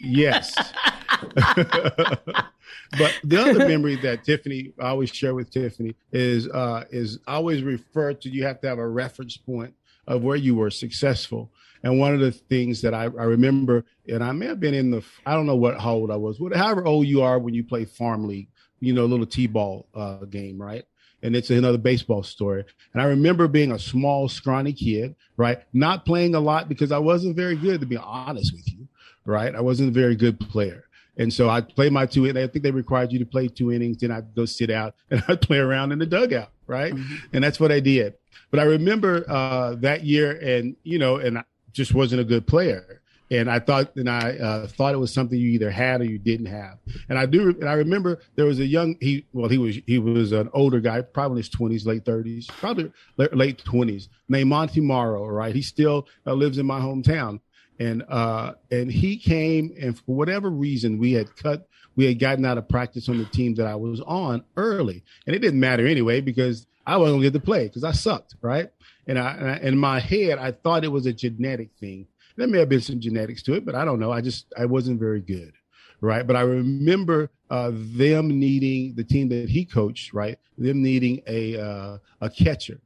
yes. 0.00 0.54
but 1.34 3.18
the 3.24 3.38
other 3.38 3.58
memory 3.68 3.96
that 3.96 4.24
Tiffany 4.24 4.72
I 4.80 4.88
always 4.88 5.10
share 5.10 5.34
with 5.34 5.50
Tiffany 5.50 5.94
is 6.12 6.48
uh, 6.48 6.84
is 6.90 7.18
always 7.26 7.62
refer 7.62 8.14
to 8.14 8.28
you 8.28 8.44
have 8.44 8.60
to 8.62 8.68
have 8.68 8.78
a 8.78 8.88
reference 8.88 9.36
point 9.36 9.74
of 10.06 10.22
where 10.22 10.36
you 10.36 10.54
were 10.54 10.70
successful. 10.70 11.50
And 11.84 12.00
one 12.00 12.14
of 12.14 12.20
the 12.20 12.32
things 12.32 12.80
that 12.82 12.94
I, 12.94 13.02
I 13.02 13.24
remember, 13.24 13.84
and 14.08 14.24
I 14.24 14.32
may 14.32 14.46
have 14.46 14.58
been 14.58 14.74
in 14.74 14.90
the 14.90 15.04
I 15.24 15.34
don't 15.34 15.46
know 15.46 15.56
what 15.56 15.80
how 15.80 15.94
old 15.94 16.10
I 16.10 16.16
was, 16.16 16.40
however 16.54 16.84
old 16.84 17.06
you 17.06 17.22
are 17.22 17.38
when 17.38 17.54
you 17.54 17.62
play 17.62 17.84
farm 17.84 18.26
league, 18.26 18.48
you 18.80 18.92
know, 18.92 19.04
a 19.04 19.06
little 19.06 19.26
t-ball 19.26 19.86
uh, 19.94 20.24
game, 20.24 20.60
right? 20.60 20.84
and 21.24 21.34
it's 21.34 21.48
another 21.48 21.78
baseball 21.78 22.22
story. 22.22 22.64
And 22.92 23.00
I 23.00 23.06
remember 23.06 23.48
being 23.48 23.72
a 23.72 23.78
small, 23.78 24.28
scrawny 24.28 24.74
kid, 24.74 25.16
right? 25.38 25.58
Not 25.72 26.04
playing 26.04 26.34
a 26.34 26.40
lot 26.40 26.68
because 26.68 26.92
I 26.92 26.98
wasn't 26.98 27.34
very 27.34 27.56
good, 27.56 27.80
to 27.80 27.86
be 27.86 27.96
honest 27.96 28.52
with 28.52 28.70
you, 28.70 28.86
right? 29.24 29.54
I 29.54 29.62
wasn't 29.62 29.88
a 29.88 29.92
very 29.92 30.16
good 30.16 30.38
player. 30.38 30.84
And 31.16 31.32
so 31.32 31.48
I 31.48 31.62
play 31.62 31.88
my 31.88 32.04
two. 32.04 32.28
I 32.28 32.46
think 32.46 32.62
they 32.62 32.70
required 32.70 33.10
you 33.10 33.18
to 33.20 33.24
play 33.24 33.48
two 33.48 33.72
innings. 33.72 33.98
Then 33.98 34.10
I'd 34.10 34.34
go 34.34 34.44
sit 34.44 34.68
out 34.68 34.96
and 35.10 35.24
I'd 35.26 35.40
play 35.40 35.58
around 35.58 35.92
in 35.92 35.98
the 35.98 36.06
dugout, 36.06 36.50
right? 36.66 36.92
Mm-hmm. 36.92 37.14
And 37.32 37.42
that's 37.42 37.58
what 37.58 37.72
I 37.72 37.80
did. 37.80 38.14
But 38.50 38.60
I 38.60 38.64
remember 38.64 39.24
uh, 39.26 39.76
that 39.76 40.04
year, 40.04 40.32
and 40.32 40.76
you 40.82 40.98
know, 40.98 41.16
and 41.16 41.38
I 41.38 41.44
just 41.74 41.94
wasn't 41.94 42.20
a 42.20 42.24
good 42.24 42.46
player. 42.46 43.02
And 43.30 43.50
I 43.50 43.58
thought, 43.58 43.96
and 43.96 44.08
I 44.08 44.36
uh, 44.36 44.66
thought 44.66 44.94
it 44.94 44.98
was 44.98 45.12
something 45.12 45.38
you 45.38 45.50
either 45.50 45.70
had 45.70 46.00
or 46.02 46.04
you 46.04 46.18
didn't 46.18 46.46
have. 46.46 46.78
And 47.08 47.18
I 47.18 47.26
do, 47.26 47.48
and 47.48 47.68
I 47.68 47.72
remember 47.72 48.20
there 48.36 48.44
was 48.44 48.60
a 48.60 48.66
young, 48.66 48.96
he, 49.00 49.26
well, 49.32 49.48
he 49.48 49.58
was, 49.58 49.78
he 49.86 49.98
was 49.98 50.32
an 50.32 50.50
older 50.52 50.78
guy, 50.78 51.00
probably 51.00 51.36
in 51.36 51.38
his 51.38 51.48
twenties, 51.48 51.86
late 51.86 52.04
thirties, 52.04 52.46
probably 52.46 52.92
late 53.16 53.64
twenties, 53.64 54.08
named 54.28 54.50
Monty 54.50 54.80
Morrow. 54.80 55.26
Right, 55.26 55.54
he 55.54 55.62
still 55.62 56.06
uh, 56.26 56.34
lives 56.34 56.58
in 56.58 56.66
my 56.66 56.80
hometown 56.80 57.40
and 57.78 58.04
uh, 58.08 58.52
and 58.70 58.90
he 58.90 59.16
came, 59.16 59.74
and 59.80 59.98
for 59.98 60.14
whatever 60.14 60.50
reason, 60.50 60.98
we 60.98 61.12
had 61.12 61.34
cut, 61.36 61.66
we 61.96 62.04
had 62.04 62.18
gotten 62.18 62.44
out 62.44 62.58
of 62.58 62.68
practice 62.68 63.08
on 63.08 63.18
the 63.18 63.24
team 63.24 63.54
that 63.56 63.66
I 63.66 63.74
was 63.74 64.00
on 64.00 64.44
early, 64.56 65.02
and 65.26 65.34
it 65.34 65.40
didn't 65.40 65.60
matter 65.60 65.86
anyway 65.86 66.20
because 66.20 66.66
I 66.86 66.96
wasn't 66.96 67.20
to 67.20 67.26
get 67.26 67.32
to 67.32 67.44
play 67.44 67.66
because 67.66 67.84
I 67.84 67.92
sucked, 67.92 68.36
right? 68.42 68.70
And 69.06 69.18
I, 69.18 69.32
and 69.32 69.50
I, 69.50 69.56
in 69.58 69.78
my 69.78 70.00
head, 70.00 70.38
I 70.38 70.52
thought 70.52 70.84
it 70.84 70.92
was 70.92 71.06
a 71.06 71.12
genetic 71.12 71.70
thing. 71.80 72.06
There 72.36 72.48
may 72.48 72.58
have 72.58 72.68
been 72.68 72.80
some 72.80 73.00
genetics 73.00 73.42
to 73.44 73.54
it, 73.54 73.64
but 73.64 73.74
I 73.74 73.84
don't 73.84 74.00
know. 74.00 74.12
I 74.12 74.20
just 74.20 74.52
I 74.58 74.66
wasn't 74.66 74.98
very 74.98 75.20
good, 75.20 75.52
right? 76.00 76.26
But 76.26 76.36
I 76.36 76.40
remember 76.40 77.30
uh, 77.48 77.70
them 77.72 78.40
needing 78.40 78.94
the 78.96 79.04
team 79.04 79.28
that 79.28 79.48
he 79.48 79.64
coached, 79.64 80.12
right? 80.12 80.38
Them 80.58 80.82
needing 80.82 81.22
a 81.26 81.60
uh, 81.60 81.98
a 82.20 82.30
catcher, 82.30 82.80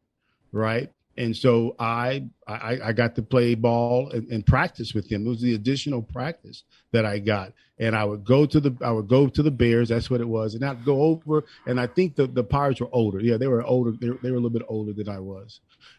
right? 0.52 0.92
And 1.18 1.36
so 1.36 1.74
I, 1.80 2.26
I, 2.46 2.78
I 2.84 2.92
got 2.92 3.16
to 3.16 3.22
play 3.22 3.56
ball 3.56 4.08
and, 4.10 4.28
and, 4.28 4.46
practice 4.46 4.94
with 4.94 5.10
him. 5.10 5.26
It 5.26 5.28
was 5.28 5.40
the 5.40 5.54
additional 5.54 6.00
practice 6.00 6.62
that 6.92 7.04
I 7.04 7.18
got. 7.18 7.52
And 7.80 7.96
I 7.96 8.04
would 8.04 8.24
go 8.24 8.46
to 8.46 8.60
the, 8.60 8.76
I 8.84 8.92
would 8.92 9.08
go 9.08 9.26
to 9.26 9.42
the 9.42 9.50
Bears. 9.50 9.88
That's 9.88 10.10
what 10.10 10.20
it 10.20 10.28
was. 10.28 10.54
And 10.54 10.64
I'd 10.64 10.84
go 10.84 11.02
over. 11.02 11.44
And 11.66 11.80
I 11.80 11.88
think 11.88 12.14
the, 12.14 12.28
the 12.28 12.44
Pirates 12.44 12.80
were 12.80 12.88
older. 12.92 13.18
Yeah, 13.18 13.36
they 13.36 13.48
were 13.48 13.64
older. 13.64 13.90
They, 13.90 14.10
they 14.22 14.30
were 14.30 14.36
a 14.36 14.40
little 14.40 14.48
bit 14.48 14.62
older 14.68 14.92
than 14.92 15.08
I 15.08 15.18
was. 15.18 15.58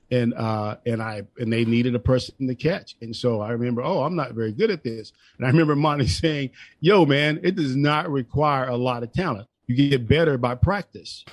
And, 0.09 0.33
uh, 0.35 0.77
and 0.85 1.03
I, 1.03 1.23
and 1.37 1.51
they 1.51 1.65
needed 1.65 1.95
a 1.95 1.99
person 1.99 2.47
to 2.47 2.55
catch. 2.55 2.95
And 3.01 3.13
so 3.13 3.41
I 3.41 3.51
remember, 3.51 3.83
oh, 3.83 4.03
I'm 4.03 4.15
not 4.15 4.35
very 4.35 4.53
good 4.53 4.71
at 4.71 4.85
this. 4.85 5.11
And 5.37 5.45
I 5.45 5.49
remember 5.49 5.75
Monty 5.75 6.07
saying, 6.23 6.51
yo, 6.79 7.05
man, 7.05 7.41
it 7.43 7.57
does 7.57 7.75
not 7.75 8.09
require 8.09 8.69
a 8.69 8.77
lot 8.77 9.03
of 9.03 9.11
talent. 9.11 9.49
You 9.67 9.75
get 9.75 10.07
better 10.07 10.37
by 10.37 10.55
practice 10.55 11.25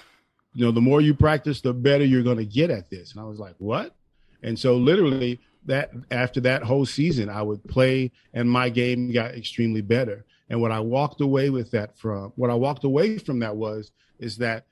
you 0.56 0.64
know, 0.64 0.72
the 0.72 0.80
more 0.80 1.02
you 1.02 1.12
practice, 1.12 1.60
the 1.60 1.74
better 1.74 2.02
you're 2.02 2.22
going 2.22 2.38
to 2.38 2.46
get 2.46 2.70
at 2.70 2.88
this. 2.88 3.12
And 3.12 3.20
I 3.20 3.24
was 3.24 3.38
like, 3.38 3.54
what? 3.58 3.94
And 4.42 4.58
so 4.58 4.76
literally 4.76 5.38
that 5.66 5.90
after 6.10 6.40
that 6.40 6.62
whole 6.62 6.86
season, 6.86 7.28
I 7.28 7.42
would 7.42 7.62
play 7.64 8.10
and 8.32 8.50
my 8.50 8.70
game 8.70 9.12
got 9.12 9.34
extremely 9.34 9.82
better. 9.82 10.24
And 10.48 10.62
what 10.62 10.72
I 10.72 10.80
walked 10.80 11.20
away 11.20 11.50
with 11.50 11.70
that 11.72 11.98
from, 11.98 12.32
what 12.36 12.48
I 12.48 12.54
walked 12.54 12.84
away 12.84 13.18
from 13.18 13.40
that 13.40 13.54
was, 13.54 13.90
is 14.18 14.38
that 14.38 14.64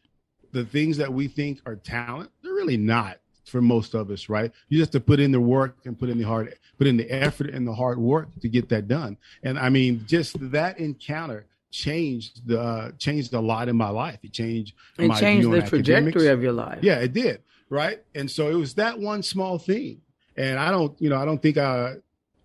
the 0.53 0.65
things 0.65 0.97
that 0.97 1.13
we 1.13 1.29
think 1.29 1.61
are 1.67 1.77
talent, 1.77 2.31
they're 2.43 2.55
really 2.55 2.79
not 2.79 3.19
for 3.45 3.61
most 3.61 3.93
of 3.93 4.11
us, 4.11 4.31
right? 4.31 4.51
You 4.71 4.79
just 4.79 4.95
have 4.95 5.03
to 5.03 5.07
put 5.07 5.21
in 5.21 5.33
the 5.33 5.41
work 5.41 5.77
and 5.85 5.99
put 5.99 6.09
in 6.09 6.17
the 6.17 6.25
hard, 6.25 6.55
put 6.79 6.87
in 6.87 6.97
the 6.97 7.11
effort 7.11 7.51
and 7.51 7.67
the 7.67 7.75
hard 7.75 7.99
work 7.99 8.29
to 8.41 8.49
get 8.49 8.71
that 8.71 8.89
done. 8.89 9.19
And 9.43 9.59
I 9.59 9.69
mean, 9.69 10.05
just 10.07 10.37
that 10.51 10.79
encounter 10.79 11.45
changed 11.75 12.47
the 12.47 12.61
uh, 12.61 12.91
changed 12.99 13.35
a 13.35 13.41
lot 13.41 13.69
in 13.69 13.77
my 13.77 13.89
life. 13.89 14.21
It 14.23 14.33
changed 14.33 14.75
it 14.97 15.09
my 15.09 15.19
changed 15.19 15.51
the 15.51 15.61
trajectory 15.61 16.29
of 16.29 16.41
your 16.41 16.53
life. 16.53 16.79
Yeah, 16.83 17.01
it 17.01 17.13
did. 17.13 17.43
Right, 17.69 18.01
and 18.15 18.31
so 18.31 18.49
it 18.49 18.55
was 18.55 18.75
that 18.75 18.99
one 18.99 19.23
small 19.23 19.59
thing, 19.59 20.01
and 20.37 20.59
I 20.59 20.71
don't, 20.71 21.01
you 21.01 21.11
know, 21.11 21.17
I 21.17 21.25
don't 21.25 21.43
think 21.43 21.59
I. 21.59 21.95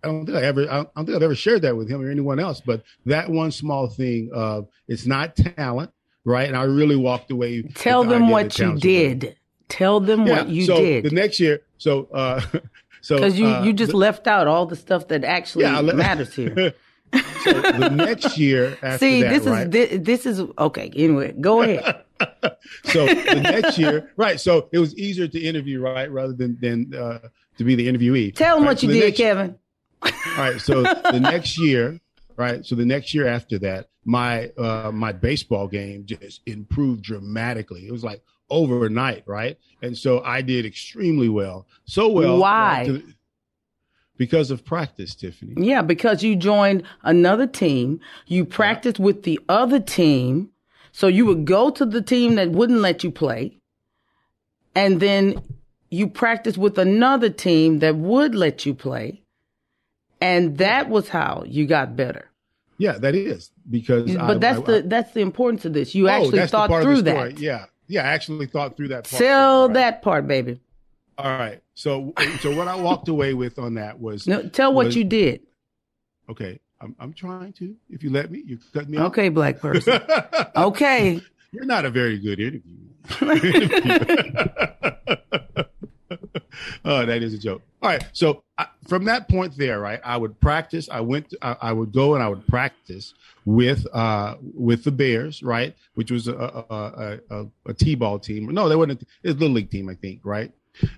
I 0.02 0.06
don't 0.06 0.24
think 0.24 0.38
I 0.38 0.42
ever. 0.42 0.62
I 0.62 0.76
don't 0.76 0.94
think 0.94 1.10
I've 1.10 1.22
ever 1.22 1.34
shared 1.34 1.60
that 1.62 1.76
with 1.76 1.90
him 1.90 2.00
or 2.00 2.10
anyone 2.10 2.40
else. 2.40 2.62
But 2.62 2.82
that 3.04 3.28
one 3.28 3.52
small 3.52 3.86
thing 3.86 4.30
of 4.32 4.66
it's 4.88 5.04
not 5.04 5.36
talent, 5.36 5.92
right? 6.24 6.48
And 6.48 6.56
I 6.56 6.62
really 6.62 6.96
walked 6.96 7.30
away. 7.30 7.62
Tell 7.74 8.02
them 8.02 8.30
what 8.30 8.58
you 8.58 8.78
did. 8.78 9.36
Tell 9.68 10.00
them 10.00 10.26
yeah, 10.26 10.38
what 10.38 10.48
you 10.48 10.64
so 10.64 10.78
did. 10.78 11.04
The 11.04 11.10
next 11.10 11.38
year, 11.38 11.60
so 11.76 12.08
uh, 12.14 12.40
so 13.02 13.16
because 13.16 13.38
you 13.38 13.46
uh, 13.46 13.62
you 13.62 13.74
just 13.74 13.92
the, 13.92 13.98
left 13.98 14.26
out 14.26 14.46
all 14.46 14.64
the 14.64 14.74
stuff 14.74 15.08
that 15.08 15.22
actually 15.22 15.64
yeah, 15.64 15.82
matters 15.82 16.34
here. 16.34 16.72
So 17.12 17.52
the 17.52 17.90
next 17.90 18.38
year 18.38 18.76
after 18.82 18.98
See, 18.98 19.22
that, 19.22 19.30
this 19.30 19.46
right? 19.46 19.66
is 19.66 19.70
this, 19.70 19.98
this 20.02 20.26
is 20.26 20.40
okay. 20.58 20.92
Anyway, 20.94 21.32
go 21.40 21.62
ahead. 21.62 22.04
so 22.84 23.06
the 23.06 23.40
next 23.42 23.78
year, 23.78 24.12
right? 24.16 24.38
So 24.38 24.68
it 24.72 24.78
was 24.78 24.96
easier 24.96 25.26
to 25.26 25.40
interview, 25.40 25.80
right, 25.80 26.10
rather 26.10 26.32
than 26.32 26.58
than 26.60 26.94
uh, 26.94 27.28
to 27.56 27.64
be 27.64 27.74
the 27.74 27.88
interviewee. 27.88 28.34
Tell 28.34 28.56
them 28.56 28.64
right? 28.64 28.70
what 28.70 28.82
you 28.82 28.92
did, 28.92 29.04
next, 29.04 29.16
Kevin. 29.16 29.58
All 30.02 30.10
right. 30.38 30.60
So 30.60 30.82
the 30.82 31.20
next 31.20 31.58
year, 31.58 31.98
right? 32.36 32.64
So 32.64 32.74
the 32.74 32.84
next 32.84 33.14
year 33.14 33.26
after 33.26 33.58
that, 33.60 33.88
my 34.04 34.48
uh, 34.58 34.90
my 34.92 35.12
baseball 35.12 35.68
game 35.68 36.04
just 36.04 36.40
improved 36.46 37.02
dramatically. 37.02 37.86
It 37.86 37.92
was 37.92 38.04
like 38.04 38.22
overnight, 38.50 39.24
right? 39.26 39.56
And 39.82 39.96
so 39.96 40.22
I 40.24 40.42
did 40.42 40.66
extremely 40.66 41.28
well. 41.28 41.66
So 41.84 42.08
well. 42.08 42.38
Why? 42.38 42.86
Right, 42.88 43.02
because 44.20 44.50
of 44.50 44.62
practice, 44.66 45.14
Tiffany. 45.14 45.54
Yeah, 45.56 45.80
because 45.80 46.22
you 46.22 46.36
joined 46.36 46.82
another 47.04 47.46
team. 47.46 48.00
You 48.26 48.44
practiced 48.44 48.98
yeah. 48.98 49.06
with 49.06 49.22
the 49.22 49.40
other 49.48 49.80
team. 49.80 50.50
So 50.92 51.06
you 51.06 51.24
would 51.24 51.46
go 51.46 51.70
to 51.70 51.86
the 51.86 52.02
team 52.02 52.34
that 52.34 52.50
wouldn't 52.50 52.80
let 52.80 53.02
you 53.02 53.10
play. 53.10 53.56
And 54.74 55.00
then 55.00 55.40
you 55.88 56.06
practiced 56.06 56.58
with 56.58 56.76
another 56.76 57.30
team 57.30 57.78
that 57.78 57.96
would 57.96 58.34
let 58.34 58.66
you 58.66 58.74
play. 58.74 59.22
And 60.20 60.58
that 60.58 60.90
was 60.90 61.08
how 61.08 61.44
you 61.46 61.64
got 61.66 61.96
better. 61.96 62.30
Yeah, 62.76 62.98
that 62.98 63.14
is 63.14 63.50
because. 63.70 64.14
But 64.14 64.20
I, 64.22 64.34
that's 64.34 64.58
I, 64.58 64.62
the 64.64 64.76
I, 64.76 64.82
that's 64.82 65.12
the 65.14 65.20
importance 65.20 65.64
of 65.64 65.72
this. 65.72 65.94
You 65.94 66.10
oh, 66.10 66.12
actually 66.12 66.46
thought 66.46 66.82
through 66.82 67.02
that. 67.02 67.38
Yeah, 67.38 67.64
yeah, 67.88 68.02
I 68.02 68.08
actually 68.08 68.48
thought 68.48 68.76
through 68.76 68.88
that. 68.88 69.04
Part 69.04 69.18
Sell 69.18 69.68
right. 69.68 69.74
that 69.74 70.02
part, 70.02 70.26
baby. 70.28 70.60
All 71.20 71.38
right. 71.38 71.62
So 71.74 72.12
so 72.40 72.54
what 72.54 72.68
I 72.68 72.76
walked 72.76 73.08
away 73.08 73.34
with 73.34 73.58
on 73.58 73.74
that 73.74 73.98
was 73.98 74.26
no, 74.26 74.48
tell 74.48 74.72
what 74.72 74.86
was, 74.86 74.96
you 74.96 75.04
did. 75.04 75.42
Okay. 76.28 76.60
I'm 76.80 76.96
I'm 76.98 77.12
trying 77.12 77.52
to. 77.54 77.76
If 77.90 78.02
you 78.02 78.10
let 78.10 78.30
me, 78.30 78.42
you 78.44 78.58
cut 78.72 78.88
me 78.88 78.98
off. 78.98 79.08
Okay, 79.08 79.28
off. 79.28 79.34
black 79.34 79.60
person. 79.60 80.00
okay. 80.56 81.20
You're 81.52 81.66
not 81.66 81.84
a 81.84 81.90
very 81.90 82.18
good 82.18 82.40
interview. 82.40 82.76
oh, 86.84 87.04
that 87.06 87.22
is 87.22 87.34
a 87.34 87.38
joke. 87.38 87.62
All 87.82 87.90
right. 87.90 88.04
So 88.12 88.44
I, 88.56 88.66
from 88.88 89.04
that 89.06 89.28
point 89.28 89.56
there, 89.56 89.80
right, 89.80 90.00
I 90.04 90.16
would 90.16 90.40
practice. 90.40 90.88
I 90.90 91.00
went. 91.00 91.30
To, 91.30 91.38
I, 91.42 91.56
I, 91.60 91.72
would 91.72 91.92
go 91.92 92.14
and 92.14 92.22
I 92.22 92.28
would 92.28 92.46
practice 92.46 93.14
with 93.44 93.86
uh 93.92 94.36
with 94.40 94.84
the 94.84 94.92
Bears, 94.92 95.42
right, 95.42 95.74
which 95.94 96.10
was 96.10 96.28
a 96.28 96.34
a, 96.34 97.18
a, 97.30 97.46
a 97.66 97.74
t-ball 97.74 98.20
team. 98.20 98.46
No, 98.54 98.68
they 98.68 98.76
wasn't. 98.76 99.02
It 99.02 99.08
was 99.24 99.34
a 99.34 99.38
little 99.38 99.56
league 99.56 99.70
team, 99.70 99.88
I 99.88 99.94
think, 99.94 100.20
right. 100.24 100.52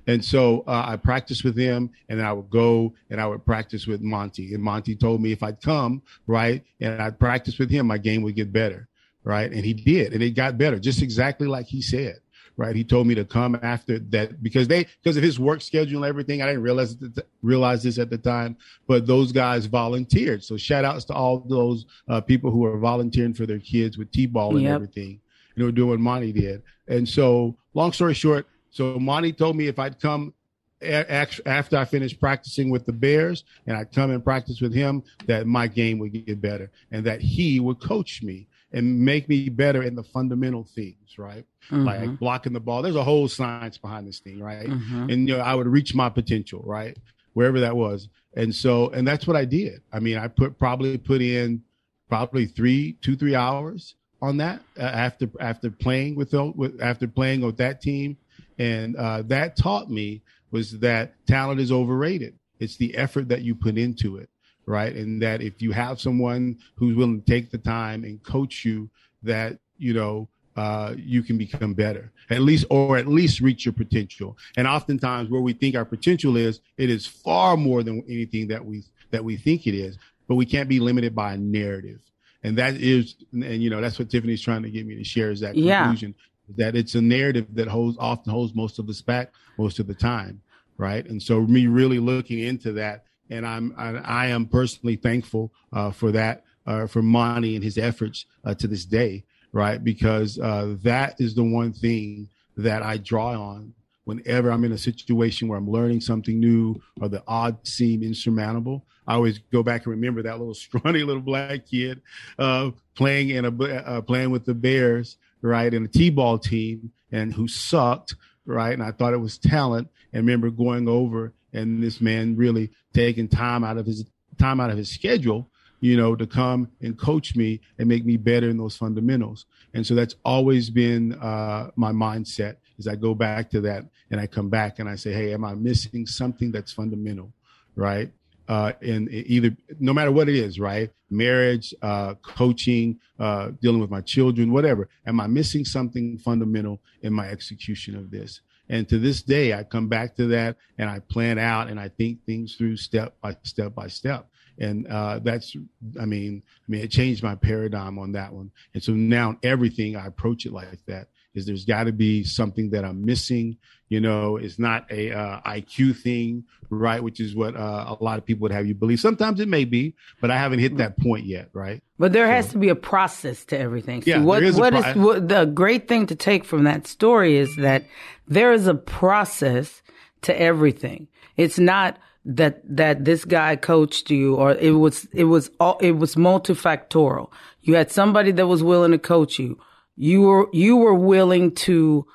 And 0.06 0.24
so 0.24 0.64
uh, 0.66 0.84
I 0.86 0.96
practiced 0.96 1.44
with 1.44 1.56
him, 1.56 1.90
and 2.08 2.20
I 2.22 2.32
would 2.32 2.50
go 2.50 2.94
and 3.10 3.20
I 3.20 3.26
would 3.26 3.44
practice 3.44 3.86
with 3.86 4.00
Monty. 4.00 4.54
And 4.54 4.62
Monty 4.62 4.94
told 4.96 5.20
me 5.20 5.32
if 5.32 5.42
I'd 5.42 5.60
come, 5.60 6.02
right, 6.26 6.64
and 6.80 7.00
I'd 7.00 7.18
practice 7.18 7.58
with 7.58 7.70
him, 7.70 7.86
my 7.86 7.98
game 7.98 8.22
would 8.22 8.34
get 8.34 8.52
better, 8.52 8.88
right? 9.24 9.50
And 9.50 9.64
he 9.64 9.74
did, 9.74 10.12
and 10.12 10.22
it 10.22 10.30
got 10.30 10.58
better, 10.58 10.78
just 10.78 11.02
exactly 11.02 11.46
like 11.46 11.66
he 11.66 11.82
said, 11.82 12.20
right? 12.56 12.74
He 12.74 12.84
told 12.84 13.06
me 13.06 13.14
to 13.14 13.24
come 13.24 13.58
after 13.62 13.98
that 13.98 14.42
because 14.42 14.68
they 14.68 14.86
because 15.02 15.16
of 15.16 15.22
his 15.22 15.38
work 15.38 15.60
schedule 15.60 16.04
and 16.04 16.08
everything. 16.08 16.42
I 16.42 16.46
didn't 16.46 16.62
realize 16.62 16.96
realize 17.42 17.82
this 17.82 17.98
at 17.98 18.10
the 18.10 18.18
time, 18.18 18.56
but 18.86 19.06
those 19.06 19.32
guys 19.32 19.66
volunteered. 19.66 20.44
So 20.44 20.56
shout 20.56 20.84
outs 20.84 21.04
to 21.06 21.14
all 21.14 21.40
those 21.40 21.86
uh, 22.08 22.20
people 22.20 22.50
who 22.50 22.64
are 22.64 22.78
volunteering 22.78 23.34
for 23.34 23.46
their 23.46 23.60
kids 23.60 23.98
with 23.98 24.10
t-ball 24.12 24.56
and 24.56 24.62
yep. 24.62 24.74
everything. 24.74 25.20
You 25.54 25.64
know, 25.64 25.70
doing 25.70 25.90
what 25.90 26.00
Monty 26.00 26.32
did. 26.32 26.62
And 26.88 27.06
so, 27.06 27.56
long 27.74 27.92
story 27.92 28.14
short, 28.14 28.46
so 28.72 28.98
Monty 28.98 29.32
told 29.32 29.56
me 29.56 29.68
if 29.68 29.78
I'd 29.78 30.00
come 30.00 30.34
after 30.82 31.76
I 31.76 31.84
finished 31.84 32.18
practicing 32.18 32.70
with 32.70 32.86
the 32.86 32.92
Bears 32.92 33.44
and 33.66 33.76
I'd 33.76 33.92
come 33.92 34.10
and 34.10 34.24
practice 34.24 34.60
with 34.60 34.74
him, 34.74 35.04
that 35.26 35.46
my 35.46 35.68
game 35.68 35.98
would 36.00 36.12
get 36.12 36.40
better 36.40 36.72
and 36.90 37.04
that 37.06 37.20
he 37.20 37.60
would 37.60 37.80
coach 37.80 38.22
me 38.22 38.48
and 38.72 38.98
make 38.98 39.28
me 39.28 39.48
better 39.48 39.82
in 39.82 39.94
the 39.94 40.02
fundamental 40.02 40.64
things, 40.64 41.18
right? 41.18 41.44
Mm-hmm. 41.70 41.84
Like 41.84 42.18
blocking 42.18 42.52
the 42.52 42.60
ball. 42.60 42.82
There's 42.82 42.96
a 42.96 43.04
whole 43.04 43.28
science 43.28 43.78
behind 43.78 44.08
this 44.08 44.18
thing, 44.18 44.40
right? 44.40 44.66
Mm-hmm. 44.66 45.10
And 45.10 45.28
you 45.28 45.36
know, 45.36 45.42
I 45.42 45.54
would 45.54 45.68
reach 45.68 45.94
my 45.94 46.08
potential, 46.08 46.62
right? 46.64 46.96
Wherever 47.34 47.60
that 47.60 47.76
was. 47.76 48.08
And 48.34 48.54
so, 48.54 48.88
and 48.88 49.06
that's 49.06 49.26
what 49.26 49.36
I 49.36 49.44
did. 49.44 49.82
I 49.92 50.00
mean, 50.00 50.16
I 50.16 50.28
put 50.28 50.58
probably 50.58 50.96
put 50.96 51.20
in 51.20 51.62
probably 52.08 52.46
three, 52.46 52.94
two, 53.02 53.14
three 53.14 53.34
hours 53.34 53.94
on 54.22 54.38
that 54.38 54.62
uh, 54.78 54.82
after 54.82 55.28
after 55.38 55.70
playing 55.70 56.14
with, 56.14 56.32
with 56.32 56.80
after 56.80 57.06
playing 57.06 57.42
with 57.42 57.58
that 57.58 57.82
team 57.82 58.16
and 58.58 58.96
uh, 58.96 59.22
that 59.22 59.56
taught 59.56 59.90
me 59.90 60.22
was 60.50 60.78
that 60.80 61.14
talent 61.26 61.60
is 61.60 61.72
overrated. 61.72 62.34
It's 62.60 62.76
the 62.76 62.96
effort 62.96 63.28
that 63.28 63.42
you 63.42 63.54
put 63.54 63.76
into 63.76 64.18
it, 64.18 64.28
right? 64.66 64.94
And 64.94 65.20
that 65.22 65.42
if 65.42 65.60
you 65.60 65.72
have 65.72 66.00
someone 66.00 66.58
who's 66.76 66.96
willing 66.96 67.20
to 67.20 67.26
take 67.26 67.50
the 67.50 67.58
time 67.58 68.04
and 68.04 68.22
coach 68.22 68.64
you, 68.64 68.88
that 69.22 69.58
you 69.78 69.94
know 69.94 70.28
uh, 70.56 70.94
you 70.96 71.22
can 71.22 71.38
become 71.38 71.74
better, 71.74 72.12
at 72.30 72.40
least, 72.42 72.66
or 72.70 72.96
at 72.96 73.06
least 73.06 73.40
reach 73.40 73.64
your 73.64 73.72
potential. 73.72 74.36
And 74.56 74.66
oftentimes, 74.66 75.30
where 75.30 75.40
we 75.40 75.54
think 75.54 75.74
our 75.74 75.84
potential 75.84 76.36
is, 76.36 76.60
it 76.76 76.90
is 76.90 77.06
far 77.06 77.56
more 77.56 77.82
than 77.82 78.04
anything 78.08 78.48
that 78.48 78.64
we 78.64 78.84
that 79.10 79.24
we 79.24 79.36
think 79.36 79.66
it 79.66 79.74
is. 79.74 79.98
But 80.28 80.36
we 80.36 80.46
can't 80.46 80.68
be 80.68 80.78
limited 80.78 81.14
by 81.14 81.34
a 81.34 81.36
narrative, 81.36 82.00
and 82.42 82.56
that 82.58 82.74
is, 82.74 83.16
and 83.32 83.62
you 83.62 83.70
know, 83.70 83.80
that's 83.80 83.98
what 83.98 84.10
Tiffany's 84.10 84.42
trying 84.42 84.62
to 84.62 84.70
get 84.70 84.86
me 84.86 84.94
to 84.96 85.04
share 85.04 85.30
is 85.30 85.40
that 85.40 85.56
conclusion. 85.84 86.14
That 86.56 86.76
it's 86.76 86.94
a 86.94 87.02
narrative 87.02 87.46
that 87.54 87.68
holds 87.68 87.96
often 87.98 88.32
holds 88.32 88.54
most 88.54 88.78
of 88.78 88.88
us 88.88 89.00
back 89.00 89.32
most 89.58 89.78
of 89.78 89.86
the 89.86 89.94
time, 89.94 90.40
right? 90.76 91.04
And 91.06 91.22
so 91.22 91.40
me 91.42 91.66
really 91.66 91.98
looking 91.98 92.40
into 92.40 92.72
that, 92.72 93.04
and 93.30 93.46
I'm 93.46 93.74
I, 93.76 93.96
I 93.98 94.26
am 94.26 94.46
personally 94.46 94.96
thankful 94.96 95.52
uh, 95.72 95.90
for 95.90 96.12
that 96.12 96.44
uh, 96.66 96.86
for 96.86 97.02
Monty 97.02 97.54
and 97.54 97.64
his 97.64 97.78
efforts 97.78 98.26
uh, 98.44 98.54
to 98.54 98.66
this 98.66 98.84
day, 98.84 99.24
right? 99.52 99.82
Because 99.82 100.38
uh, 100.38 100.76
that 100.82 101.20
is 101.20 101.34
the 101.34 101.44
one 101.44 101.72
thing 101.72 102.28
that 102.56 102.82
I 102.82 102.98
draw 102.98 103.30
on 103.30 103.74
whenever 104.04 104.50
I'm 104.50 104.64
in 104.64 104.72
a 104.72 104.78
situation 104.78 105.48
where 105.48 105.58
I'm 105.58 105.70
learning 105.70 106.00
something 106.00 106.38
new 106.38 106.80
or 107.00 107.08
the 107.08 107.22
odds 107.26 107.72
seem 107.72 108.02
insurmountable, 108.02 108.84
I 109.06 109.14
always 109.14 109.38
go 109.38 109.62
back 109.62 109.86
and 109.86 109.92
remember 109.92 110.22
that 110.22 110.38
little 110.38 110.54
scrawny 110.54 111.02
little 111.02 111.22
black 111.22 111.66
kid 111.66 112.02
uh, 112.38 112.70
playing 112.94 113.30
in 113.30 113.44
a 113.44 113.64
uh, 113.64 114.00
playing 114.00 114.30
with 114.30 114.44
the 114.44 114.54
Bears, 114.54 115.18
right, 115.42 115.72
in 115.72 115.84
a 115.84 115.88
t-ball 115.88 116.38
team, 116.38 116.92
and 117.10 117.32
who 117.34 117.48
sucked, 117.48 118.14
right, 118.46 118.72
and 118.72 118.82
I 118.82 118.92
thought 118.92 119.12
it 119.12 119.18
was 119.18 119.38
talent, 119.38 119.88
and 120.12 120.26
remember 120.26 120.50
going 120.50 120.88
over 120.88 121.34
and 121.52 121.82
this 121.82 122.00
man 122.00 122.36
really 122.36 122.70
taking 122.94 123.28
time 123.28 123.62
out 123.62 123.76
of 123.76 123.84
his 123.84 124.06
time 124.38 124.60
out 124.60 124.70
of 124.70 124.78
his 124.78 124.88
schedule 124.88 125.50
you 125.82 125.96
know, 125.96 126.14
to 126.14 126.26
come 126.28 126.70
and 126.80 126.96
coach 126.96 127.34
me 127.34 127.60
and 127.76 127.88
make 127.88 128.06
me 128.06 128.16
better 128.16 128.48
in 128.48 128.56
those 128.56 128.76
fundamentals. 128.76 129.46
And 129.74 129.84
so 129.84 129.96
that's 129.96 130.14
always 130.24 130.70
been 130.70 131.14
uh, 131.14 131.72
my 131.74 131.90
mindset 131.90 132.56
is 132.78 132.86
I 132.86 132.94
go 132.94 133.14
back 133.14 133.50
to 133.50 133.60
that 133.62 133.84
and 134.10 134.20
I 134.20 134.28
come 134.28 134.48
back 134.48 134.78
and 134.78 134.88
I 134.88 134.94
say, 134.94 135.12
hey, 135.12 135.34
am 135.34 135.44
I 135.44 135.54
missing 135.54 136.06
something 136.06 136.52
that's 136.52 136.72
fundamental, 136.72 137.32
right? 137.74 138.12
Uh, 138.52 138.72
in 138.82 139.08
either, 139.10 139.56
no 139.80 139.94
matter 139.94 140.12
what 140.12 140.28
it 140.28 140.34
is, 140.34 140.60
right? 140.60 140.90
Marriage, 141.08 141.72
uh, 141.80 142.12
coaching, 142.16 143.00
uh, 143.18 143.50
dealing 143.62 143.80
with 143.80 143.90
my 143.90 144.02
children, 144.02 144.52
whatever. 144.52 144.90
Am 145.06 145.20
I 145.20 145.26
missing 145.26 145.64
something 145.64 146.18
fundamental 146.18 146.78
in 147.00 147.14
my 147.14 147.28
execution 147.28 147.96
of 147.96 148.10
this? 148.10 148.42
And 148.68 148.86
to 148.90 148.98
this 148.98 149.22
day, 149.22 149.54
I 149.54 149.62
come 149.62 149.88
back 149.88 150.16
to 150.16 150.26
that 150.26 150.58
and 150.76 150.90
I 150.90 150.98
plan 150.98 151.38
out 151.38 151.68
and 151.68 151.80
I 151.80 151.88
think 151.88 152.26
things 152.26 152.54
through 152.54 152.76
step 152.76 153.16
by 153.22 153.38
step 153.42 153.74
by 153.74 153.88
step 153.88 154.26
and 154.58 154.86
uh, 154.88 155.18
that's 155.20 155.56
i 155.98 156.04
mean 156.04 156.42
i 156.46 156.70
mean 156.70 156.82
it 156.82 156.90
changed 156.90 157.22
my 157.22 157.34
paradigm 157.34 157.98
on 157.98 158.12
that 158.12 158.30
one 158.30 158.50
and 158.74 158.82
so 158.82 158.92
now 158.92 159.34
everything 159.42 159.96
i 159.96 160.06
approach 160.06 160.44
it 160.44 160.52
like 160.52 160.84
that 160.86 161.08
is 161.34 161.46
there's 161.46 161.64
got 161.64 161.84
to 161.84 161.92
be 161.92 162.24
something 162.24 162.70
that 162.70 162.84
i'm 162.84 163.04
missing 163.04 163.56
you 163.92 164.00
know? 164.00 164.38
It's 164.38 164.58
not 164.58 164.90
a 164.90 165.12
uh, 165.12 165.40
iq 165.42 165.96
thing 165.98 166.44
right? 166.70 167.02
Which 167.02 167.20
is 167.20 167.36
what 167.36 167.54
uh, 167.54 167.94
a 168.00 168.02
lot 168.02 168.16
of 168.16 168.24
people 168.24 168.44
would 168.44 168.52
have 168.52 168.66
you 168.66 168.74
believe. 168.74 168.98
Sometimes 168.98 169.38
it 169.40 169.48
may 169.48 169.64
be 169.64 169.94
but 170.20 170.30
i 170.30 170.38
haven't 170.38 170.60
hit 170.60 170.78
that 170.78 170.98
point 170.98 171.26
yet 171.26 171.50
right? 171.52 171.82
But 171.98 172.12
there 172.14 172.26
so, 172.26 172.30
has 172.30 172.48
to 172.52 172.58
be 172.58 172.70
a 172.70 172.74
process 172.74 173.44
to 173.46 173.58
everything. 173.58 174.02
See, 174.02 174.10
yeah, 174.10 174.22
what, 174.22 174.42
is 174.42 174.56
what 174.56 174.72
pro- 174.72 174.90
is 174.90 174.96
what 174.96 175.28
the 175.28 175.44
great 175.44 175.88
thing 175.88 176.06
to 176.06 176.14
take 176.16 176.44
from 176.44 176.64
that 176.64 176.86
story 176.86 177.36
is 177.36 177.54
that 177.56 177.84
there 178.26 178.52
is 178.52 178.66
a 178.66 178.74
process 178.74 179.82
to 180.22 180.40
everything. 180.40 181.08
It's 181.36 181.58
not 181.58 181.98
that 182.24 182.62
that 182.64 183.04
this 183.04 183.24
guy 183.24 183.56
coached 183.56 184.10
you 184.10 184.36
or 184.36 184.52
it 184.52 184.70
was 184.70 185.06
it 185.12 185.24
was 185.24 185.50
all 185.60 185.76
it 185.78 185.92
was 185.92 186.14
multifactorial. 186.14 187.30
You 187.60 187.74
had 187.74 187.90
somebody 187.90 188.32
that 188.32 188.46
was 188.46 188.62
willing 188.62 188.92
to 188.92 188.98
coach 188.98 189.38
you 189.38 189.58
you 189.96 190.22
were 190.22 190.48
you 190.52 190.76
were 190.76 190.94
willing 190.94 191.54
to 191.54 192.06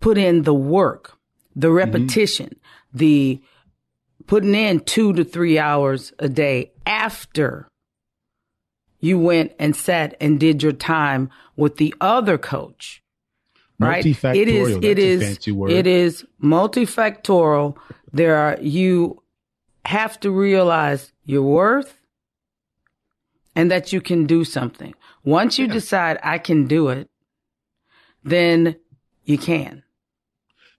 put 0.00 0.18
in 0.18 0.42
the 0.42 0.54
work 0.54 1.16
the 1.54 1.68
mm-hmm. 1.68 1.76
repetition 1.76 2.46
mm-hmm. 2.46 2.98
the 2.98 3.42
putting 4.26 4.54
in 4.54 4.80
2 4.80 5.12
to 5.14 5.24
3 5.24 5.58
hours 5.58 6.12
a 6.18 6.28
day 6.28 6.72
after 6.86 7.68
you 9.00 9.18
went 9.18 9.52
and 9.58 9.76
sat 9.76 10.16
and 10.20 10.40
did 10.40 10.62
your 10.62 10.72
time 10.72 11.30
with 11.56 11.76
the 11.76 11.94
other 12.00 12.38
coach 12.38 13.02
right 13.78 14.06
it 14.06 14.48
is 14.48 14.78
it 14.82 14.98
is 14.98 15.38
it 15.46 15.86
is 15.86 16.24
multifactorial 16.42 17.76
there 18.12 18.36
are 18.36 18.56
you 18.60 19.20
have 19.84 20.18
to 20.20 20.30
realize 20.30 21.12
your 21.24 21.42
worth 21.42 21.98
and 23.54 23.70
that 23.70 23.92
you 23.92 24.00
can 24.00 24.26
do 24.26 24.44
something. 24.44 24.94
Once 25.24 25.58
you 25.58 25.66
yeah. 25.66 25.72
decide 25.72 26.18
I 26.22 26.38
can 26.38 26.66
do 26.66 26.88
it, 26.88 27.08
then 28.24 28.76
you 29.24 29.38
can. 29.38 29.82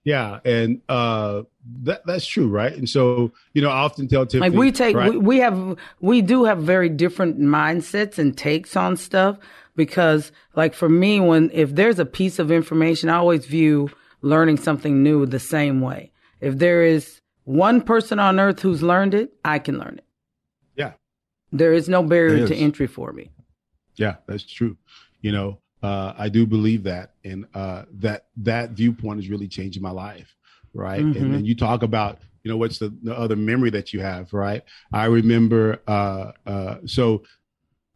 Yeah, 0.03 0.39
and 0.45 0.81
uh, 0.87 1.43
that 1.83 2.05
that's 2.05 2.27
true, 2.27 2.47
right? 2.47 2.73
And 2.73 2.87
so 2.87 3.31
you 3.53 3.61
know, 3.61 3.69
I 3.69 3.77
often 3.77 4.07
tell 4.07 4.25
Tiffany, 4.25 4.49
like 4.49 4.57
we 4.57 4.71
take 4.71 4.95
right? 4.95 5.09
we, 5.11 5.17
we 5.17 5.37
have 5.39 5.77
we 5.99 6.21
do 6.21 6.43
have 6.43 6.59
very 6.59 6.89
different 6.89 7.39
mindsets 7.39 8.19
and 8.19 8.37
takes 8.37 8.75
on 8.75 8.97
stuff 8.97 9.39
because, 9.75 10.31
like 10.55 10.75
for 10.75 10.89
me, 10.89 11.19
when 11.19 11.49
if 11.53 11.73
there's 11.73 11.97
a 11.97 12.05
piece 12.05 12.37
of 12.37 12.51
information, 12.51 13.09
I 13.09 13.15
always 13.15 13.47
view 13.47 13.89
learning 14.21 14.57
something 14.57 15.01
new 15.01 15.25
the 15.25 15.39
same 15.39 15.81
way. 15.81 16.11
If 16.39 16.59
there 16.59 16.83
is 16.83 17.21
one 17.45 17.81
person 17.81 18.19
on 18.19 18.39
earth 18.39 18.59
who's 18.61 18.83
learned 18.83 19.13
it, 19.13 19.33
I 19.43 19.59
can 19.59 19.79
learn 19.79 19.97
it. 19.97 20.05
Yeah. 20.75 20.93
There 21.51 21.73
is 21.73 21.87
no 21.87 22.03
barrier 22.03 22.47
to 22.47 22.55
entry 22.55 22.87
for 22.87 23.13
me. 23.13 23.31
Yeah, 23.95 24.15
that's 24.27 24.43
true. 24.43 24.77
You 25.21 25.31
know, 25.31 25.59
uh, 25.85 26.15
I 26.17 26.29
do 26.29 26.47
believe 26.47 26.81
that, 26.83 27.11
and 27.23 27.45
uh, 27.53 27.83
that 27.99 28.25
that 28.37 28.71
viewpoint 28.71 29.19
is 29.19 29.29
really 29.29 29.47
changing 29.47 29.83
my 29.83 29.91
life, 29.91 30.35
right? 30.73 31.01
Mm-hmm. 31.01 31.23
And 31.23 31.31
then 31.31 31.45
you 31.45 31.55
talk 31.55 31.83
about, 31.83 32.17
you 32.43 32.49
know, 32.49 32.57
what's 32.57 32.79
the, 32.79 32.91
the, 33.03 33.15
other 33.15 33.35
memory 33.35 33.69
that 33.69 33.93
you 33.93 33.99
have, 33.99 34.33
right? 34.33 34.63
I 34.91 35.05
remember, 35.05 35.79
uh, 35.87 36.31
uh 36.47 36.77
so 36.87 37.21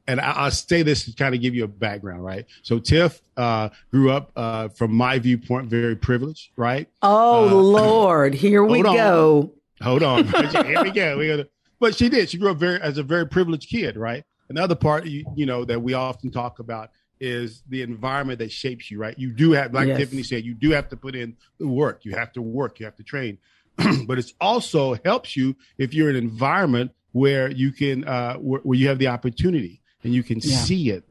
and 0.08 0.22
I, 0.22 0.44
will 0.44 0.52
say 0.52 0.84
this 0.84 1.06
to 1.06 1.14
kind 1.14 1.34
of 1.34 1.42
give 1.42 1.56
you 1.56 1.64
a 1.64 1.68
background, 1.68 2.24
right? 2.24 2.46
So 2.62 2.78
Tiff 2.78 3.22
uh, 3.38 3.70
grew 3.90 4.12
up, 4.12 4.32
uh, 4.36 4.68
from 4.70 4.94
my 4.94 5.18
viewpoint, 5.18 5.68
very 5.68 5.96
privileged, 5.96 6.52
right? 6.58 6.88
Oh 7.02 7.50
uh, 7.50 7.54
Lord, 7.82 8.36
here 8.36 8.64
we 8.64 8.84
go. 8.84 9.52
Hold 9.82 10.04
on, 10.04 10.28
here 10.66 10.84
we 10.84 10.92
go. 10.92 11.18
We 11.18 11.46
but 11.80 11.96
she 11.96 12.08
did. 12.08 12.30
She 12.30 12.38
grew 12.38 12.52
up 12.52 12.58
very 12.58 12.80
as 12.82 13.00
a 13.00 13.04
very 13.04 13.26
privileged 13.26 13.68
kid, 13.68 13.98
right? 13.98 14.24
Another 14.50 14.76
part, 14.76 15.06
you, 15.06 15.26
you 15.36 15.48
know, 15.48 15.66
that 15.66 15.82
we 15.82 15.96
often 15.96 16.30
talk 16.30 16.60
about 16.60 16.90
is 17.20 17.64
the 17.68 17.82
environment 17.82 18.40
that 18.40 18.52
shapes 18.52 18.90
you, 18.90 19.00
right? 19.00 19.18
You 19.18 19.32
do 19.32 19.52
have, 19.52 19.74
like 19.74 19.88
yes. 19.88 19.98
Tiffany 19.98 20.24
said, 20.24 20.46
you 20.46 20.54
do 20.54 20.72
have 20.72 20.90
to 20.90 20.98
put 20.98 21.16
in 21.16 21.36
the 21.58 21.68
work. 21.68 22.06
You 22.06 22.16
have 22.16 22.32
to 22.34 22.42
work. 22.42 22.80
You 22.80 22.86
have 22.86 22.96
to 22.98 23.04
train. 23.04 23.38
but 24.06 24.18
it's 24.18 24.34
also 24.40 24.96
helps 25.06 25.36
you 25.36 25.56
if 25.78 25.94
you're 25.94 26.10
in 26.10 26.16
an 26.16 26.24
environment 26.24 26.92
where 27.12 27.50
you 27.50 27.72
can, 27.72 28.08
uh, 28.08 28.36
where, 28.36 28.62
where 28.62 28.78
you 28.78 28.88
have 28.88 29.00
the 29.00 29.08
opportunity 29.08 29.82
and 30.04 30.14
you 30.14 30.24
can 30.24 30.40
yeah. 30.40 30.58
see 30.58 30.90
it, 30.90 31.06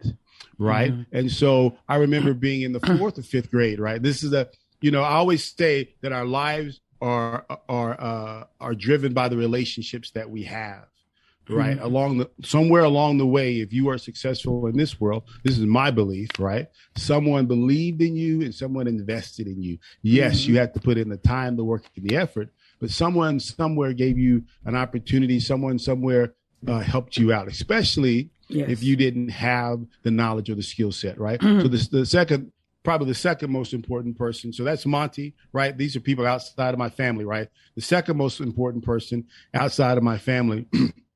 right? 0.58 0.92
Mm-hmm. 0.92 1.16
And 1.16 1.30
so 1.30 1.76
I 1.88 1.96
remember 1.96 2.34
being 2.34 2.62
in 2.62 2.72
the 2.72 2.80
fourth 2.98 3.18
or 3.18 3.22
fifth 3.22 3.50
grade, 3.50 3.80
right? 3.80 4.02
This 4.02 4.22
is 4.22 4.32
a, 4.32 4.48
you 4.80 4.90
know, 4.90 5.02
I 5.02 5.12
always 5.12 5.44
say 5.44 5.94
that 6.02 6.12
our 6.12 6.24
lives 6.24 6.80
are 7.00 7.44
are 7.68 8.00
uh, 8.00 8.44
are 8.60 8.74
driven 8.74 9.12
by 9.12 9.28
the 9.28 9.36
relationships 9.36 10.10
that 10.12 10.30
we 10.30 10.44
have, 10.44 10.86
right? 11.48 11.76
Mm-hmm. 11.76 11.84
Along 11.84 12.18
the 12.18 12.30
somewhere 12.42 12.84
along 12.84 13.18
the 13.18 13.26
way, 13.26 13.60
if 13.60 13.72
you 13.72 13.88
are 13.88 13.98
successful 13.98 14.66
in 14.66 14.76
this 14.76 15.00
world, 15.00 15.24
this 15.44 15.58
is 15.58 15.66
my 15.66 15.90
belief, 15.90 16.30
right? 16.38 16.68
Someone 16.96 17.46
believed 17.46 18.02
in 18.02 18.16
you 18.16 18.42
and 18.42 18.54
someone 18.54 18.86
invested 18.86 19.46
in 19.46 19.62
you. 19.62 19.78
Yes, 20.02 20.42
mm-hmm. 20.42 20.52
you 20.52 20.58
have 20.58 20.72
to 20.74 20.80
put 20.80 20.98
in 20.98 21.08
the 21.08 21.16
time, 21.16 21.56
the 21.56 21.64
work, 21.64 21.84
and 21.96 22.08
the 22.08 22.16
effort, 22.16 22.50
but 22.80 22.90
someone 22.90 23.40
somewhere 23.40 23.92
gave 23.92 24.18
you 24.18 24.44
an 24.64 24.76
opportunity. 24.76 25.40
Someone 25.40 25.78
somewhere 25.78 26.34
uh, 26.66 26.80
helped 26.80 27.16
you 27.16 27.32
out, 27.32 27.48
especially 27.48 28.30
yes. 28.48 28.68
if 28.68 28.82
you 28.82 28.96
didn't 28.96 29.28
have 29.28 29.84
the 30.02 30.10
knowledge 30.10 30.50
or 30.50 30.54
the 30.54 30.62
skill 30.62 30.92
set, 30.92 31.18
right? 31.18 31.40
Mm-hmm. 31.40 31.60
So 31.60 31.68
the, 31.68 31.98
the 31.98 32.06
second, 32.06 32.52
probably 32.82 33.08
the 33.08 33.14
second 33.14 33.52
most 33.52 33.72
important 33.72 34.16
person. 34.16 34.52
So 34.52 34.64
that's 34.64 34.86
Monty, 34.86 35.34
right? 35.52 35.76
These 35.76 35.96
are 35.96 36.00
people 36.00 36.26
outside 36.26 36.72
of 36.72 36.78
my 36.78 36.90
family, 36.90 37.24
right? 37.24 37.48
The 37.74 37.82
second 37.82 38.16
most 38.16 38.40
important 38.40 38.84
person 38.84 39.26
outside 39.54 39.98
of 39.98 40.04
my 40.04 40.18
family 40.18 40.66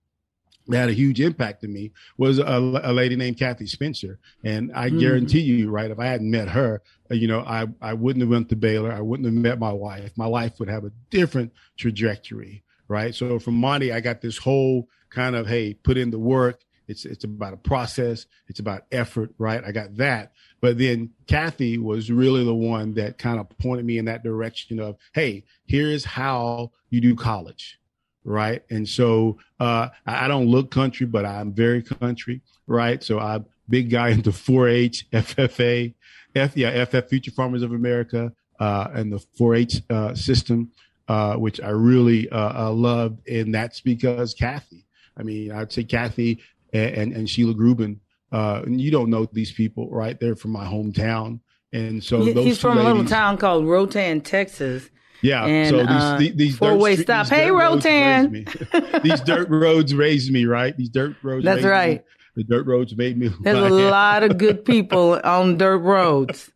that 0.69 0.79
had 0.79 0.89
a 0.91 0.95
huge 0.95 1.21
impact 1.21 1.65
on 1.65 1.73
me 1.73 1.93
was 2.17 2.39
a, 2.39 2.81
a 2.83 2.93
lady 2.93 3.17
named 3.17 3.39
Kathy 3.39 3.67
Spencer. 3.67 4.19
And 4.45 4.73
I 4.75 4.91
mm. 4.91 5.01
guarantee 5.01 5.41
you, 5.41 5.71
right, 5.71 5.91
if 5.91 5.99
I 5.99 6.07
hadn't 6.07 6.31
met 6.31 6.49
her, 6.49 6.83
uh, 7.11 7.15
you 7.15 7.29
know, 7.29 7.41
I, 7.41 7.67
I 7.81 7.95
wouldn't 7.95 8.23
have 8.23 8.31
went 8.31 8.49
to 8.51 8.57
Baylor. 8.57 8.93
I 8.93 9.01
wouldn't 9.01 9.27
have 9.27 9.35
met 9.35 9.59
my 9.59 9.73
wife. 9.73 10.13
My 10.17 10.27
life 10.27 10.61
would 10.61 10.69
have 10.69 10.85
a 10.85 10.93
different 11.11 11.53
trajectory, 11.77 12.63
right? 12.89 13.15
So 13.15 13.39
from 13.39 13.55
Monty, 13.55 13.93
I 13.93 14.01
got 14.01 14.21
this 14.21 14.39
whole 14.39 14.89
kind 15.11 15.35
of, 15.35 15.47
hey, 15.47 15.75
put 15.75 15.97
in 15.97 16.11
the 16.11 16.19
work, 16.19 16.61
it's 16.89 17.05
it's 17.05 17.25
about 17.25 17.55
a 17.55 17.57
process. 17.57 18.27
It's 18.49 18.61
about 18.61 18.85
effort, 18.93 19.31
right? 19.39 19.63
I 19.65 19.73
got 19.73 19.97
that. 19.97 20.33
But 20.61 20.79
then 20.79 21.11
Kathy 21.27 21.79
was 21.79 22.11
really 22.11 22.45
the 22.45 22.55
one 22.55 22.95
that 22.95 23.19
kind 23.19 23.41
of 23.41 23.49
pointed 23.59 23.87
me 23.87 23.99
in 23.99 24.05
that 24.07 24.23
direction 24.23 24.79
of, 24.79 24.97
hey, 25.13 25.45
here's 25.65 26.05
how 26.05 26.73
you 26.91 27.01
do 27.01 27.15
college, 27.15 27.81
right? 28.25 28.63
And 28.71 28.89
so 28.89 29.39
uh, 29.61 29.89
I, 30.07 30.29
don't 30.29 30.47
look 30.47 30.71
country, 30.71 31.07
but 31.07 31.25
I'm 31.25 31.53
very 31.53 31.83
country, 31.83 32.41
right? 32.67 33.03
So 33.03 33.19
I'm 33.19 33.47
big 33.69 33.91
guy 33.91 34.11
into 34.11 34.31
4-H, 34.31 35.11
FFA, 35.13 35.95
F 36.35 36.57
yeah, 36.57 36.85
FF 36.85 37.09
Future 37.09 37.31
Farmers 37.31 37.63
of 37.63 37.73
America, 37.73 38.33
uh, 38.59 38.89
and 38.93 39.13
the 39.13 39.23
4-H 39.39 39.83
uh, 39.91 40.15
system, 40.15 40.71
uh, 41.09 41.35
which 41.35 41.61
I 41.61 41.71
really 41.71 42.29
uh, 42.31 42.67
uh, 42.67 42.73
loved, 42.73 43.29
and 43.29 43.55
that's 43.55 43.81
because 43.81 44.35
Kathy. 44.35 44.87
I 45.17 45.23
mean, 45.23 45.53
I'd 45.53 45.73
say 45.73 45.85
Kathy 45.85 46.41
and, 46.73 46.95
and, 46.95 47.13
and 47.13 47.31
Sheila 47.31 47.55
Grubin. 47.55 48.01
Uh, 48.31 48.63
and 48.65 48.81
you 48.81 48.91
don't 48.91 49.11
know 49.11 49.27
these 49.31 49.53
people, 49.53 49.91
right? 49.91 50.19
They're 50.19 50.37
from 50.37 50.53
my 50.53 50.65
hometown. 50.65 51.41
And 51.73 52.03
so 52.03 52.23
he's 52.23 52.59
from 52.59 52.77
ladies, 52.77 52.91
a 52.91 52.95
little 52.95 53.05
town 53.05 53.37
called 53.37 53.67
Rotan, 53.67 54.23
Texas. 54.23 54.89
Yeah. 55.23 55.45
And, 55.47 55.71
so 55.71 55.79
these, 55.79 55.89
uh, 55.89 56.17
these, 56.19 56.35
these 56.35 56.57
four 56.59 56.77
way 56.77 56.97
stop. 56.97 57.29
Hey, 57.29 57.51
Rotan. 57.51 58.33
these 59.03 59.21
dirt 59.21 59.49
roads 59.49 59.95
raised 59.95 60.31
me, 60.33 60.45
right? 60.45 60.77
These 60.77 60.91
dirt 60.91 61.17
roads. 61.23 61.45
That's 61.45 61.65
right. 61.65 62.01
Me. 62.01 62.05
The 62.35 62.45
dirt 62.45 62.67
roads 62.67 62.97
made 62.97 63.17
me. 63.17 63.31
There's 63.41 63.59
a 63.59 63.69
lot 63.69 64.23
of 64.23 64.39
good 64.39 64.65
people 64.67 65.21
on 65.23 65.59
dirt 65.59 65.79
roads. 65.79 66.51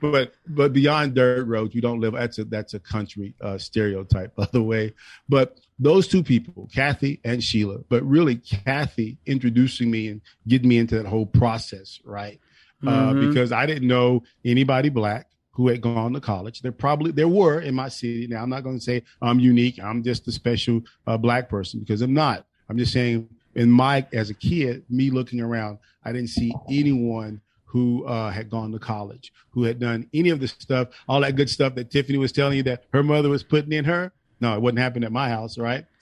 but 0.00 0.32
but 0.46 0.72
beyond 0.72 1.14
dirt 1.14 1.46
roads, 1.46 1.74
you 1.74 1.80
don't 1.80 2.00
live. 2.00 2.14
That's 2.14 2.38
a 2.38 2.44
that's 2.44 2.74
a 2.74 2.80
country 2.80 3.34
uh, 3.40 3.58
stereotype, 3.58 4.34
by 4.34 4.48
the 4.52 4.62
way. 4.62 4.94
But 5.28 5.60
those 5.78 6.08
two 6.08 6.22
people, 6.22 6.68
Kathy 6.72 7.20
and 7.24 7.42
Sheila, 7.42 7.78
but 7.88 8.02
really 8.04 8.36
Kathy 8.36 9.18
introducing 9.26 9.90
me 9.90 10.08
and 10.08 10.20
getting 10.48 10.68
me 10.68 10.78
into 10.78 10.96
that 10.96 11.06
whole 11.06 11.26
process, 11.26 12.00
right? 12.04 12.40
Uh, 12.84 12.90
mm-hmm. 12.90 13.18
Uh, 13.18 13.28
because 13.28 13.52
I 13.52 13.66
didn't 13.66 13.86
know 13.86 14.22
anybody 14.44 14.88
black 14.88 15.28
who 15.52 15.68
had 15.68 15.80
gone 15.80 16.12
to 16.14 16.20
college. 16.20 16.62
There 16.62 16.72
probably 16.72 17.12
there 17.12 17.28
were 17.28 17.60
in 17.60 17.74
my 17.74 17.88
city. 17.88 18.26
Now 18.26 18.42
I'm 18.42 18.50
not 18.50 18.62
going 18.62 18.78
to 18.78 18.84
say 18.84 19.02
I'm 19.20 19.38
unique. 19.38 19.78
I'm 19.82 20.02
just 20.02 20.26
a 20.28 20.32
special 20.32 20.82
uh, 21.06 21.16
black 21.16 21.48
person 21.48 21.80
because 21.80 22.02
I'm 22.02 22.14
not. 22.14 22.46
I'm 22.68 22.78
just 22.78 22.92
saying 22.92 23.28
in 23.54 23.70
my 23.70 24.06
as 24.12 24.30
a 24.30 24.34
kid, 24.34 24.84
me 24.88 25.10
looking 25.10 25.40
around, 25.40 25.78
I 26.04 26.12
didn't 26.12 26.30
see 26.30 26.54
anyone 26.68 27.40
who 27.64 28.04
uh, 28.04 28.30
had 28.30 28.50
gone 28.50 28.70
to 28.72 28.78
college, 28.78 29.32
who 29.50 29.64
had 29.64 29.80
done 29.80 30.06
any 30.12 30.30
of 30.30 30.40
the 30.40 30.48
stuff, 30.48 30.88
all 31.08 31.20
that 31.20 31.36
good 31.36 31.48
stuff 31.48 31.74
that 31.74 31.90
Tiffany 31.90 32.18
was 32.18 32.32
telling 32.32 32.56
you 32.56 32.62
that 32.64 32.84
her 32.92 33.02
mother 33.02 33.30
was 33.30 33.42
putting 33.42 33.72
in 33.72 33.84
her. 33.86 34.12
No, 34.40 34.54
it 34.54 34.60
wouldn't 34.60 34.80
happen 34.80 35.04
at 35.04 35.12
my 35.12 35.28
house, 35.28 35.58
right? 35.58 35.86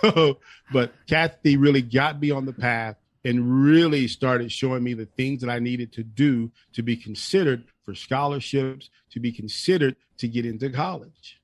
So, 0.00 0.38
but 0.72 0.92
Kathy 1.08 1.56
really 1.56 1.82
got 1.82 2.20
me 2.20 2.30
on 2.30 2.46
the 2.46 2.52
path 2.52 2.94
and 3.24 3.64
really 3.64 4.06
started 4.06 4.52
showing 4.52 4.84
me 4.84 4.94
the 4.94 5.06
things 5.06 5.40
that 5.40 5.50
I 5.50 5.58
needed 5.58 5.92
to 5.94 6.04
do 6.04 6.52
to 6.74 6.82
be 6.82 6.96
considered 6.96 7.64
for 7.84 7.94
scholarships, 7.94 8.90
to 9.10 9.20
be 9.20 9.32
considered 9.32 9.96
to 10.18 10.28
get 10.28 10.46
into 10.46 10.70
college. 10.70 11.40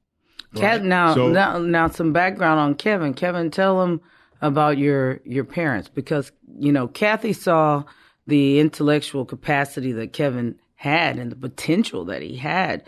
Right? 0.55 0.83
now, 0.83 1.15
so, 1.15 1.29
now, 1.29 1.59
now, 1.59 1.89
some 1.89 2.13
background 2.13 2.59
on 2.59 2.75
Kevin. 2.75 3.13
Kevin, 3.13 3.51
tell 3.51 3.83
him 3.83 4.01
about 4.41 4.79
your 4.79 5.21
your 5.25 5.45
parents 5.45 5.89
because 5.89 6.33
you 6.59 6.73
know 6.73 6.89
Kathy 6.89 7.33
saw 7.33 7.85
the 8.27 8.61
intellectual 8.61 9.25
capacity 9.25 9.93
that 9.93 10.13
Kevin 10.13 10.59
had 10.77 11.19
and 11.19 11.33
the 11.33 11.37
potential 11.37 12.05
that 12.07 12.23
he 12.23 12.37
had. 12.37 12.85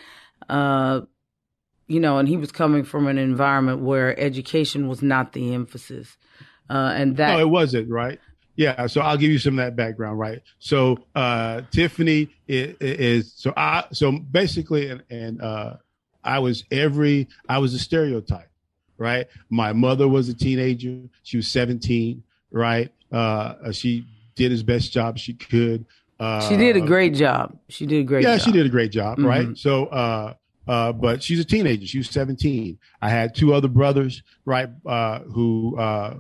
Uh, 0.49 1.03
you 1.87 1.99
know, 1.99 2.19
and 2.19 2.29
he 2.29 2.37
was 2.37 2.53
coming 2.53 2.85
from 2.85 3.09
an 3.09 3.19
environment 3.19 3.81
where 3.81 4.19
education 4.19 4.87
was 4.87 5.03
not 5.03 5.33
the 5.33 5.53
emphasis. 5.53 6.17
Uh, 6.69 6.93
and 6.95 7.17
that 7.17 7.33
no, 7.33 7.41
it 7.41 7.51
wasn't 7.51 7.91
right. 7.91 8.21
Yeah, 8.61 8.87
so 8.89 9.01
I'll 9.01 9.17
give 9.17 9.31
you 9.31 9.39
some 9.39 9.59
of 9.59 9.65
that 9.65 9.75
background, 9.75 10.19
right? 10.19 10.43
So 10.59 10.99
uh, 11.15 11.63
Tiffany 11.71 12.29
is, 12.47 12.77
is, 12.81 13.33
so 13.35 13.55
I 13.57 13.85
so 13.93 14.13
basically, 14.13 14.91
and, 14.91 15.03
and 15.09 15.41
uh, 15.41 15.77
I 16.23 16.41
was 16.41 16.65
every 16.71 17.29
I 17.49 17.59
was 17.59 17.73
a 17.73 17.79
stereotype 17.79 18.51
right? 19.01 19.27
My 19.49 19.73
mother 19.73 20.07
was 20.07 20.29
a 20.29 20.35
teenager. 20.35 21.01
She 21.25 21.39
was 21.39 21.49
17, 21.49 22.23
right? 22.53 22.93
Uh, 23.11 23.73
she 23.73 24.07
did 24.37 24.53
as 24.53 24.63
best 24.63 24.93
job 24.93 25.19
she 25.19 25.35
could. 25.35 25.87
Uh, 26.21 26.47
she 26.49 26.57
did 26.57 26.77
a 26.77 26.81
great 26.83 27.15
job. 27.15 27.59
She 27.71 27.87
did 27.87 28.01
a 28.01 28.05
great 28.05 28.23
yeah, 28.23 28.37
job. 28.37 28.45
she 28.45 28.53
did 28.53 28.67
a 28.67 28.69
great 28.69 28.93
job, 28.93 29.19
mm-hmm. 29.19 29.27
right? 29.27 29.59
So, 29.59 29.87
uh, 29.87 30.35
uh, 30.69 30.93
but 30.93 31.23
she's 31.23 31.41
a 31.41 31.45
teenager. 31.45 31.87
She 31.87 31.99
was 31.99 32.11
17. 32.11 32.79
I 33.01 33.09
had 33.09 33.35
two 33.35 33.55
other 33.55 33.69
brothers, 33.69 34.23
right, 34.45 34.69
uh, 34.87 35.21
who 35.21 35.79
uh, 35.79 36.19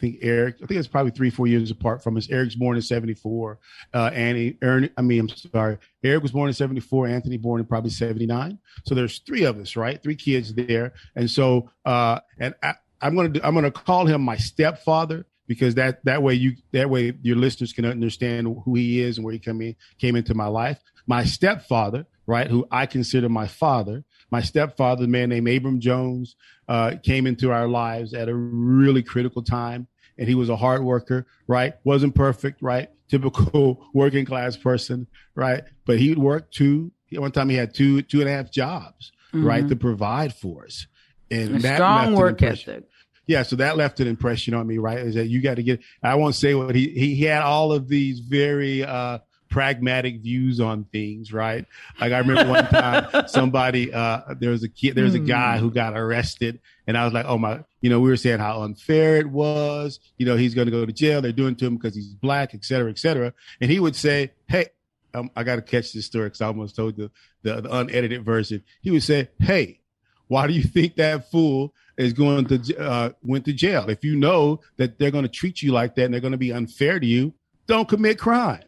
think 0.00 0.18
Eric, 0.22 0.56
I 0.62 0.66
think 0.66 0.78
it's 0.78 0.88
probably 0.88 1.12
three, 1.12 1.30
four 1.30 1.46
years 1.46 1.70
apart 1.70 2.02
from 2.02 2.16
us. 2.16 2.28
Eric's 2.30 2.54
born 2.54 2.76
in 2.76 2.82
74. 2.82 3.58
Uh, 3.92 4.10
Annie, 4.12 4.56
Aaron, 4.62 4.90
I 4.96 5.02
mean, 5.02 5.20
I'm 5.20 5.28
sorry. 5.28 5.78
Eric 6.02 6.22
was 6.22 6.32
born 6.32 6.48
in 6.48 6.54
74. 6.54 7.06
Anthony 7.06 7.36
born 7.36 7.60
in 7.60 7.66
probably 7.66 7.90
79. 7.90 8.58
So 8.86 8.94
there's 8.94 9.18
three 9.18 9.44
of 9.44 9.58
us, 9.58 9.76
right? 9.76 10.02
Three 10.02 10.16
kids 10.16 10.54
there. 10.54 10.94
And 11.14 11.30
so, 11.30 11.70
uh, 11.84 12.20
and 12.38 12.54
I, 12.62 12.74
I'm 13.00 13.14
going 13.14 13.34
to, 13.34 13.46
I'm 13.46 13.54
going 13.54 13.64
to 13.64 13.70
call 13.70 14.06
him 14.06 14.22
my 14.22 14.36
stepfather 14.36 15.26
because 15.46 15.74
that, 15.74 16.04
that 16.04 16.22
way 16.22 16.34
you, 16.34 16.52
that 16.72 16.90
way 16.90 17.12
your 17.22 17.36
listeners 17.36 17.72
can 17.72 17.84
understand 17.84 18.62
who 18.64 18.74
he 18.74 19.00
is 19.00 19.18
and 19.18 19.24
where 19.24 19.32
he 19.32 19.38
came 19.38 19.60
in, 19.60 19.76
came 19.98 20.16
into 20.16 20.34
my 20.34 20.46
life. 20.46 20.80
My 21.06 21.24
stepfather, 21.24 22.06
right? 22.26 22.46
Who 22.46 22.66
I 22.70 22.86
consider 22.86 23.28
my 23.28 23.46
father. 23.48 24.04
My 24.30 24.40
stepfather, 24.40 25.04
a 25.04 25.08
man 25.08 25.30
named 25.30 25.48
Abram 25.48 25.80
Jones, 25.80 26.36
uh, 26.68 26.94
came 27.02 27.26
into 27.26 27.50
our 27.50 27.66
lives 27.66 28.14
at 28.14 28.28
a 28.28 28.34
really 28.34 29.02
critical 29.02 29.42
time. 29.42 29.88
And 30.20 30.28
he 30.28 30.36
was 30.36 30.50
a 30.50 30.56
hard 30.56 30.84
worker, 30.84 31.26
right? 31.48 31.74
Wasn't 31.82 32.14
perfect, 32.14 32.62
right? 32.62 32.88
Typical 33.08 33.84
working 33.94 34.24
class 34.24 34.56
person, 34.56 35.08
right? 35.34 35.64
But 35.86 35.98
he 35.98 36.10
would 36.10 36.18
work 36.18 36.52
two, 36.52 36.92
one 37.12 37.32
time 37.32 37.48
he 37.48 37.56
had 37.56 37.74
two, 37.74 38.02
two 38.02 38.20
and 38.20 38.28
a 38.28 38.32
half 38.32 38.52
jobs, 38.52 39.10
mm-hmm. 39.32 39.44
right? 39.44 39.66
To 39.66 39.74
provide 39.74 40.34
for 40.34 40.66
us. 40.66 40.86
And 41.30 41.56
a 41.56 41.58
that 41.60 41.76
strong 41.76 42.14
work 42.14 42.42
ethic. 42.42 42.84
Yeah, 43.26 43.44
so 43.44 43.56
that 43.56 43.76
left 43.76 44.00
an 44.00 44.08
impression 44.08 44.54
on 44.54 44.66
me, 44.66 44.78
right? 44.78 44.98
Is 44.98 45.14
that 45.14 45.28
you 45.28 45.40
got 45.40 45.54
to 45.54 45.62
get, 45.62 45.80
I 46.02 46.16
won't 46.16 46.34
say 46.34 46.54
what 46.54 46.74
he, 46.74 46.88
he, 46.88 47.14
he 47.14 47.24
had 47.24 47.42
all 47.42 47.72
of 47.72 47.88
these 47.88 48.20
very, 48.20 48.84
uh, 48.84 49.18
pragmatic 49.50 50.20
views 50.20 50.60
on 50.60 50.84
things, 50.84 51.32
right? 51.32 51.66
Like 52.00 52.12
I 52.12 52.18
remember 52.18 52.48
one 52.48 52.66
time 52.66 53.24
somebody, 53.28 53.92
uh, 53.92 54.34
there 54.38 54.50
was 54.50 54.62
a 54.62 54.68
kid, 54.68 54.94
there 54.94 55.04
was 55.04 55.14
a 55.14 55.20
guy 55.20 55.58
who 55.58 55.70
got 55.70 55.98
arrested 55.98 56.60
and 56.86 56.96
I 56.96 57.04
was 57.04 57.12
like, 57.12 57.26
oh 57.26 57.36
my, 57.36 57.62
you 57.80 57.90
know, 57.90 58.00
we 58.00 58.08
were 58.08 58.16
saying 58.16 58.38
how 58.38 58.62
unfair 58.62 59.16
it 59.16 59.26
was. 59.26 60.00
You 60.16 60.26
know, 60.26 60.36
he's 60.36 60.54
going 60.54 60.66
to 60.66 60.70
go 60.70 60.86
to 60.86 60.92
jail. 60.92 61.20
They're 61.20 61.32
doing 61.32 61.56
to 61.56 61.66
him 61.66 61.76
because 61.76 61.94
he's 61.94 62.14
black, 62.14 62.54
et 62.54 62.64
cetera, 62.64 62.90
et 62.90 62.98
cetera. 62.98 63.34
And 63.60 63.70
he 63.70 63.80
would 63.80 63.96
say, 63.96 64.32
Hey, 64.48 64.68
um, 65.12 65.30
I 65.34 65.42
got 65.42 65.56
to 65.56 65.62
catch 65.62 65.92
this 65.92 66.06
story 66.06 66.26
because 66.26 66.40
I 66.40 66.46
almost 66.46 66.76
told 66.76 66.96
the, 66.96 67.10
the, 67.42 67.60
the 67.60 67.76
unedited 67.76 68.24
version. 68.24 68.62
He 68.80 68.92
would 68.92 69.02
say, 69.02 69.28
Hey, 69.40 69.80
why 70.28 70.46
do 70.46 70.52
you 70.52 70.62
think 70.62 70.94
that 70.96 71.30
fool 71.30 71.74
is 71.98 72.12
going 72.12 72.46
to 72.46 72.78
uh, 72.78 73.10
went 73.22 73.44
to 73.46 73.52
jail? 73.52 73.90
If 73.90 74.04
you 74.04 74.14
know 74.16 74.60
that 74.76 74.98
they're 74.98 75.10
going 75.10 75.24
to 75.24 75.28
treat 75.28 75.60
you 75.60 75.72
like 75.72 75.96
that 75.96 76.04
and 76.04 76.14
they're 76.14 76.20
going 76.20 76.32
to 76.32 76.38
be 76.38 76.52
unfair 76.52 77.00
to 77.00 77.06
you, 77.06 77.34
don't 77.66 77.88
commit 77.88 78.18
crime 78.18 78.62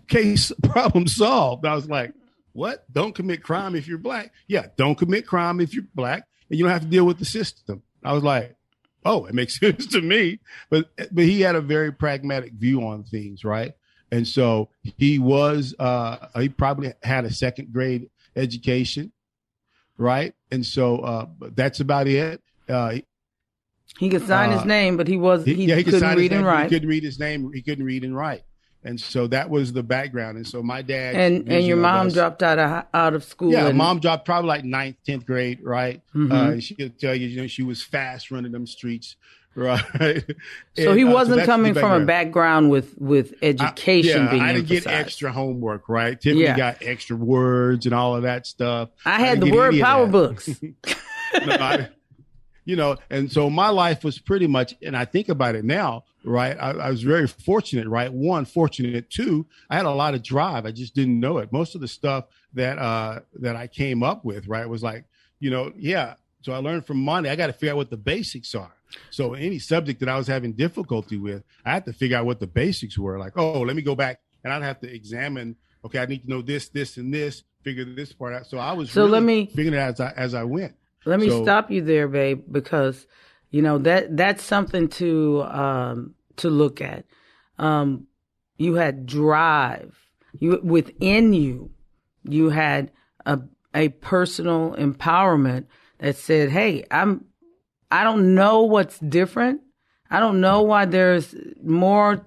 case 0.00 0.52
problem 0.62 1.06
solved. 1.06 1.66
I 1.66 1.74
was 1.74 1.88
like, 1.88 2.12
what? 2.52 2.84
Don't 2.92 3.14
commit 3.14 3.42
crime 3.42 3.74
if 3.74 3.88
you're 3.88 3.98
black. 3.98 4.32
Yeah, 4.46 4.66
don't 4.76 4.96
commit 4.96 5.26
crime 5.26 5.60
if 5.60 5.74
you're 5.74 5.84
black, 5.94 6.26
and 6.48 6.58
you 6.58 6.64
don't 6.64 6.72
have 6.72 6.82
to 6.82 6.88
deal 6.88 7.04
with 7.04 7.18
the 7.18 7.24
system. 7.24 7.82
I 8.04 8.12
was 8.12 8.22
like, 8.22 8.54
oh, 9.04 9.26
it 9.26 9.34
makes 9.34 9.58
sense 9.60 9.86
to 9.88 10.00
me. 10.00 10.40
But 10.70 10.88
but 11.12 11.24
he 11.24 11.40
had 11.40 11.56
a 11.56 11.60
very 11.60 11.92
pragmatic 11.92 12.52
view 12.52 12.82
on 12.86 13.04
things, 13.04 13.44
right? 13.44 13.72
And 14.10 14.26
so 14.26 14.70
he 14.82 15.18
was 15.18 15.74
uh 15.78 16.28
he 16.38 16.48
probably 16.48 16.92
had 17.02 17.24
a 17.24 17.32
second 17.32 17.72
grade 17.72 18.08
education, 18.36 19.12
right? 19.98 20.34
And 20.50 20.64
so 20.64 20.98
uh 20.98 21.26
that's 21.54 21.80
about 21.80 22.06
it. 22.06 22.40
Uh 22.68 22.98
he 23.98 24.08
could 24.08 24.26
sign 24.26 24.50
uh, 24.50 24.58
his 24.58 24.64
name, 24.64 24.96
but 24.96 25.06
he 25.06 25.16
was 25.16 25.44
he, 25.44 25.66
yeah, 25.66 25.76
he 25.76 25.84
couldn't 25.84 26.16
read 26.16 26.32
and 26.32 26.46
write. 26.46 26.64
He 26.64 26.68
couldn't 26.70 26.88
read 26.88 27.02
his 27.02 27.18
name. 27.18 27.52
He 27.52 27.62
couldn't 27.62 27.84
read 27.84 28.04
and 28.04 28.16
write 28.16 28.44
and 28.84 29.00
so 29.00 29.26
that 29.28 29.48
was 29.48 29.72
the 29.72 29.82
background. 29.82 30.36
And 30.36 30.46
so 30.46 30.62
my 30.62 30.82
dad 30.82 31.14
and 31.14 31.48
and 31.50 31.66
your 31.66 31.78
mom 31.78 32.08
us, 32.08 32.14
dropped 32.14 32.42
out 32.42 32.58
of 32.58 32.84
out 32.92 33.14
of 33.14 33.24
school. 33.24 33.50
Yeah, 33.50 33.68
and, 33.68 33.78
mom 33.78 33.98
dropped 33.98 34.24
probably 34.24 34.48
like 34.48 34.64
ninth, 34.64 34.96
tenth 35.06 35.24
grade, 35.24 35.60
right? 35.62 36.02
Mm-hmm. 36.14 36.32
Uh, 36.32 36.60
she'll 36.60 36.90
tell 36.90 37.14
you, 37.14 37.28
you 37.28 37.40
know, 37.40 37.46
she 37.46 37.62
was 37.62 37.82
fast 37.82 38.30
running 38.30 38.52
them 38.52 38.66
streets, 38.66 39.16
right? 39.54 39.82
So 40.76 40.94
he 40.94 41.04
wasn't 41.04 41.40
uh, 41.40 41.44
so 41.44 41.46
coming 41.46 41.74
from 41.74 42.02
a 42.02 42.04
background 42.04 42.70
with 42.70 42.94
with 42.98 43.34
education. 43.40 44.22
I, 44.22 44.24
yeah, 44.24 44.30
being 44.30 44.42
I 44.42 44.52
didn't 44.52 44.70
emphasized. 44.70 44.84
get 44.84 44.94
extra 44.94 45.32
homework, 45.32 45.88
right? 45.88 46.20
Tiffany 46.20 46.42
yeah. 46.42 46.56
got 46.56 46.78
extra 46.82 47.16
words 47.16 47.86
and 47.86 47.94
all 47.94 48.16
of 48.16 48.24
that 48.24 48.46
stuff. 48.46 48.90
I 49.06 49.20
had 49.20 49.38
I 49.38 49.48
the 49.48 49.52
word 49.52 49.80
power 49.80 50.06
books. 50.06 50.48
no, 50.62 50.96
I, 51.32 51.88
you 52.64 52.76
know, 52.76 52.96
and 53.10 53.30
so 53.30 53.50
my 53.50 53.68
life 53.68 54.04
was 54.04 54.18
pretty 54.18 54.46
much, 54.46 54.74
and 54.82 54.96
I 54.96 55.04
think 55.04 55.28
about 55.28 55.54
it 55.54 55.64
now, 55.64 56.04
right? 56.24 56.56
I, 56.58 56.70
I, 56.70 56.90
was 56.90 57.02
very 57.02 57.26
fortunate, 57.26 57.86
right? 57.86 58.12
One, 58.12 58.44
fortunate. 58.44 59.10
Two, 59.10 59.46
I 59.68 59.76
had 59.76 59.86
a 59.86 59.90
lot 59.90 60.14
of 60.14 60.22
drive. 60.22 60.64
I 60.64 60.70
just 60.70 60.94
didn't 60.94 61.20
know 61.20 61.38
it. 61.38 61.52
Most 61.52 61.74
of 61.74 61.80
the 61.80 61.88
stuff 61.88 62.24
that 62.54 62.78
uh 62.78 63.20
that 63.40 63.56
I 63.56 63.66
came 63.66 64.02
up 64.02 64.24
with, 64.24 64.46
right, 64.46 64.68
was 64.68 64.82
like, 64.82 65.04
you 65.40 65.50
know, 65.50 65.72
yeah. 65.76 66.14
So 66.42 66.52
I 66.52 66.58
learned 66.58 66.86
from 66.86 66.98
Monty. 66.98 67.28
I 67.28 67.36
got 67.36 67.46
to 67.48 67.52
figure 67.52 67.72
out 67.72 67.76
what 67.76 67.90
the 67.90 67.96
basics 67.96 68.54
are. 68.54 68.72
So 69.10 69.34
any 69.34 69.58
subject 69.58 70.00
that 70.00 70.08
I 70.08 70.16
was 70.16 70.26
having 70.26 70.52
difficulty 70.52 71.16
with, 71.16 71.42
I 71.64 71.72
had 71.72 71.84
to 71.86 71.92
figure 71.92 72.16
out 72.16 72.26
what 72.26 72.38
the 72.38 72.46
basics 72.46 72.98
were. 72.98 73.18
Like, 73.18 73.36
oh, 73.36 73.60
let 73.60 73.74
me 73.76 73.82
go 73.82 73.94
back 73.94 74.20
and 74.42 74.52
I'd 74.52 74.62
have 74.62 74.80
to 74.80 74.94
examine. 74.94 75.56
Okay, 75.84 75.98
I 75.98 76.06
need 76.06 76.24
to 76.24 76.30
know 76.30 76.42
this, 76.42 76.68
this, 76.68 76.96
and 76.96 77.12
this. 77.12 77.42
Figure 77.62 77.86
this 77.86 78.12
part 78.12 78.34
out. 78.34 78.46
So 78.46 78.58
I 78.58 78.72
was 78.72 78.90
so 78.90 79.02
really 79.02 79.12
let 79.12 79.22
me 79.22 79.46
figuring 79.46 79.72
it 79.72 79.78
out 79.78 79.94
as 79.94 80.00
I 80.00 80.12
as 80.16 80.34
I 80.34 80.44
went. 80.44 80.74
Let 81.04 81.20
me 81.20 81.28
so, 81.28 81.42
stop 81.42 81.70
you 81.70 81.82
there, 81.82 82.08
babe, 82.08 82.44
because 82.50 83.06
you 83.50 83.62
know 83.62 83.78
that 83.78 84.16
that's 84.16 84.42
something 84.42 84.88
to 84.88 85.42
um, 85.42 86.14
to 86.36 86.50
look 86.50 86.80
at. 86.80 87.04
Um, 87.58 88.06
you 88.56 88.74
had 88.74 89.06
drive. 89.06 89.96
You 90.38 90.60
within 90.62 91.32
you, 91.32 91.70
you 92.24 92.50
had 92.50 92.90
a 93.26 93.40
a 93.74 93.88
personal 93.88 94.74
empowerment 94.76 95.66
that 95.98 96.16
said, 96.16 96.50
"Hey, 96.50 96.84
I'm 96.90 97.26
I 97.90 98.02
don't 98.02 98.34
know 98.34 98.62
what's 98.62 98.98
different. 98.98 99.60
I 100.10 100.20
don't 100.20 100.40
know 100.40 100.62
why 100.62 100.84
there's 100.84 101.34
more 101.62 102.26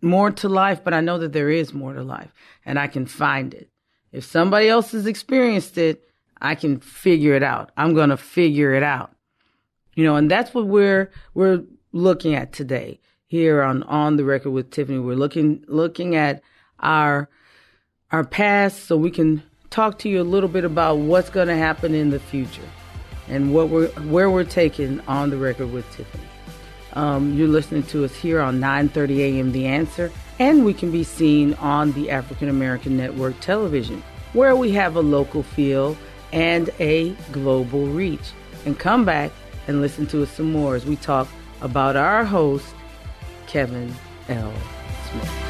more 0.00 0.30
to 0.30 0.48
life, 0.48 0.84
but 0.84 0.94
I 0.94 1.00
know 1.00 1.18
that 1.18 1.32
there 1.32 1.50
is 1.50 1.74
more 1.74 1.92
to 1.92 2.02
life 2.02 2.32
and 2.64 2.78
I 2.78 2.86
can 2.86 3.06
find 3.06 3.52
it. 3.52 3.70
If 4.12 4.24
somebody 4.24 4.68
else 4.68 4.92
has 4.92 5.06
experienced 5.06 5.76
it, 5.76 6.07
I 6.40 6.54
can 6.54 6.80
figure 6.80 7.34
it 7.34 7.42
out. 7.42 7.70
I'm 7.76 7.94
going 7.94 8.10
to 8.10 8.16
figure 8.16 8.74
it 8.74 8.82
out. 8.82 9.12
You 9.94 10.04
know, 10.04 10.16
and 10.16 10.30
that's 10.30 10.54
what 10.54 10.66
we're 10.66 11.10
we're 11.34 11.64
looking 11.92 12.34
at 12.34 12.52
today 12.52 13.00
here 13.26 13.62
on 13.62 13.82
on 13.84 14.16
the 14.16 14.24
record 14.24 14.50
with 14.50 14.70
Tiffany. 14.70 14.98
We're 14.98 15.16
looking 15.16 15.64
looking 15.66 16.14
at 16.14 16.42
our 16.80 17.28
our 18.12 18.24
past 18.24 18.84
so 18.84 18.96
we 18.96 19.10
can 19.10 19.42
talk 19.70 19.98
to 20.00 20.08
you 20.08 20.20
a 20.20 20.24
little 20.24 20.48
bit 20.48 20.64
about 20.64 20.98
what's 20.98 21.30
going 21.30 21.48
to 21.48 21.56
happen 21.56 21.94
in 21.94 22.10
the 22.10 22.20
future 22.20 22.62
and 23.28 23.52
what 23.52 23.68
we're 23.68 23.88
where 24.02 24.30
we're 24.30 24.44
taking 24.44 25.00
on 25.02 25.30
the 25.30 25.36
record 25.36 25.72
with 25.72 25.90
Tiffany. 25.92 26.24
Um, 26.94 27.34
you're 27.34 27.48
listening 27.48 27.82
to 27.84 28.04
us 28.04 28.14
here 28.14 28.40
on 28.40 28.60
9:30 28.60 29.18
a.m. 29.18 29.52
The 29.52 29.66
Answer, 29.66 30.10
and 30.38 30.64
we 30.64 30.72
can 30.72 30.90
be 30.90 31.04
seen 31.04 31.54
on 31.54 31.92
the 31.92 32.10
African 32.10 32.48
American 32.48 32.96
Network 32.96 33.38
Television, 33.40 34.02
where 34.32 34.56
we 34.56 34.70
have 34.72 34.96
a 34.96 35.00
local 35.00 35.42
feel 35.42 35.96
and 36.32 36.70
a 36.78 37.10
global 37.32 37.86
reach. 37.86 38.32
And 38.64 38.78
come 38.78 39.04
back 39.04 39.32
and 39.66 39.80
listen 39.80 40.06
to 40.08 40.22
us 40.22 40.30
some 40.30 40.52
more 40.52 40.74
as 40.74 40.84
we 40.84 40.96
talk 40.96 41.28
about 41.60 41.96
our 41.96 42.24
host, 42.24 42.74
Kevin 43.46 43.94
L. 44.28 44.52
Smith. 45.10 45.48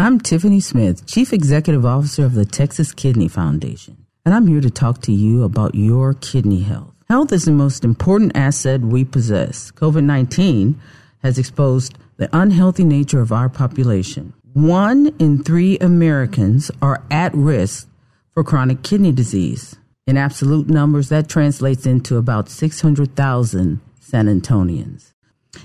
I'm 0.00 0.20
Tiffany 0.20 0.60
Smith, 0.60 1.06
Chief 1.06 1.32
Executive 1.32 1.84
Officer 1.84 2.24
of 2.24 2.34
the 2.34 2.44
Texas 2.44 2.92
Kidney 2.92 3.26
Foundation, 3.26 4.06
and 4.24 4.32
I'm 4.32 4.46
here 4.46 4.60
to 4.60 4.70
talk 4.70 5.02
to 5.02 5.12
you 5.12 5.42
about 5.42 5.74
your 5.74 6.14
kidney 6.14 6.60
health. 6.60 6.94
Health 7.08 7.32
is 7.32 7.46
the 7.46 7.50
most 7.50 7.84
important 7.84 8.36
asset 8.36 8.80
we 8.80 9.04
possess. 9.04 9.72
COVID 9.72 10.04
19 10.04 10.80
has 11.22 11.36
exposed 11.36 11.98
the 12.16 12.28
unhealthy 12.32 12.84
nature 12.84 13.20
of 13.20 13.32
our 13.32 13.48
population. 13.48 14.32
One 14.58 15.14
in 15.20 15.44
three 15.44 15.78
Americans 15.78 16.68
are 16.82 17.04
at 17.12 17.32
risk 17.32 17.88
for 18.34 18.42
chronic 18.42 18.82
kidney 18.82 19.12
disease. 19.12 19.76
In 20.04 20.16
absolute 20.16 20.68
numbers, 20.68 21.10
that 21.10 21.28
translates 21.28 21.86
into 21.86 22.16
about 22.16 22.48
600,000 22.48 23.80
San 24.00 24.26
Antonians. 24.26 25.12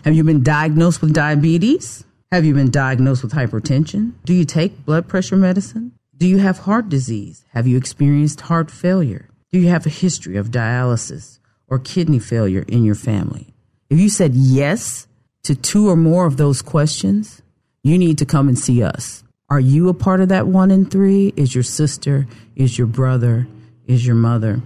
Have 0.05 0.13
you 0.13 0.23
been 0.23 0.43
diagnosed 0.43 1.01
with 1.01 1.11
diabetes? 1.11 2.03
Have 2.31 2.45
you 2.45 2.53
been 2.53 2.69
diagnosed 2.69 3.23
with 3.23 3.31
hypertension? 3.31 4.11
Do 4.25 4.33
you 4.35 4.45
take 4.45 4.85
blood 4.85 5.07
pressure 5.07 5.37
medicine? 5.37 5.93
Do 6.15 6.27
you 6.27 6.37
have 6.37 6.59
heart 6.59 6.87
disease? 6.87 7.45
Have 7.49 7.65
you 7.65 7.77
experienced 7.77 8.41
heart 8.41 8.69
failure? 8.69 9.27
Do 9.51 9.57
you 9.57 9.69
have 9.69 9.87
a 9.87 9.89
history 9.89 10.37
of 10.37 10.51
dialysis 10.51 11.39
or 11.67 11.79
kidney 11.79 12.19
failure 12.19 12.63
in 12.67 12.83
your 12.83 12.93
family? 12.93 13.55
If 13.89 13.99
you 13.99 14.09
said 14.09 14.35
yes 14.35 15.07
to 15.45 15.55
two 15.55 15.89
or 15.89 15.95
more 15.95 16.27
of 16.27 16.37
those 16.37 16.61
questions, 16.61 17.41
you 17.83 17.97
need 17.97 18.17
to 18.17 18.25
come 18.25 18.47
and 18.47 18.57
see 18.57 18.81
us. 18.81 19.23
Are 19.49 19.59
you 19.59 19.89
a 19.89 19.93
part 19.93 20.21
of 20.21 20.29
that 20.29 20.47
one 20.47 20.71
in 20.71 20.85
three? 20.85 21.33
Is 21.35 21.53
your 21.53 21.63
sister? 21.63 22.27
Is 22.55 22.77
your 22.77 22.87
brother? 22.87 23.47
is 23.85 24.05
your 24.05 24.15
mother. 24.15 24.61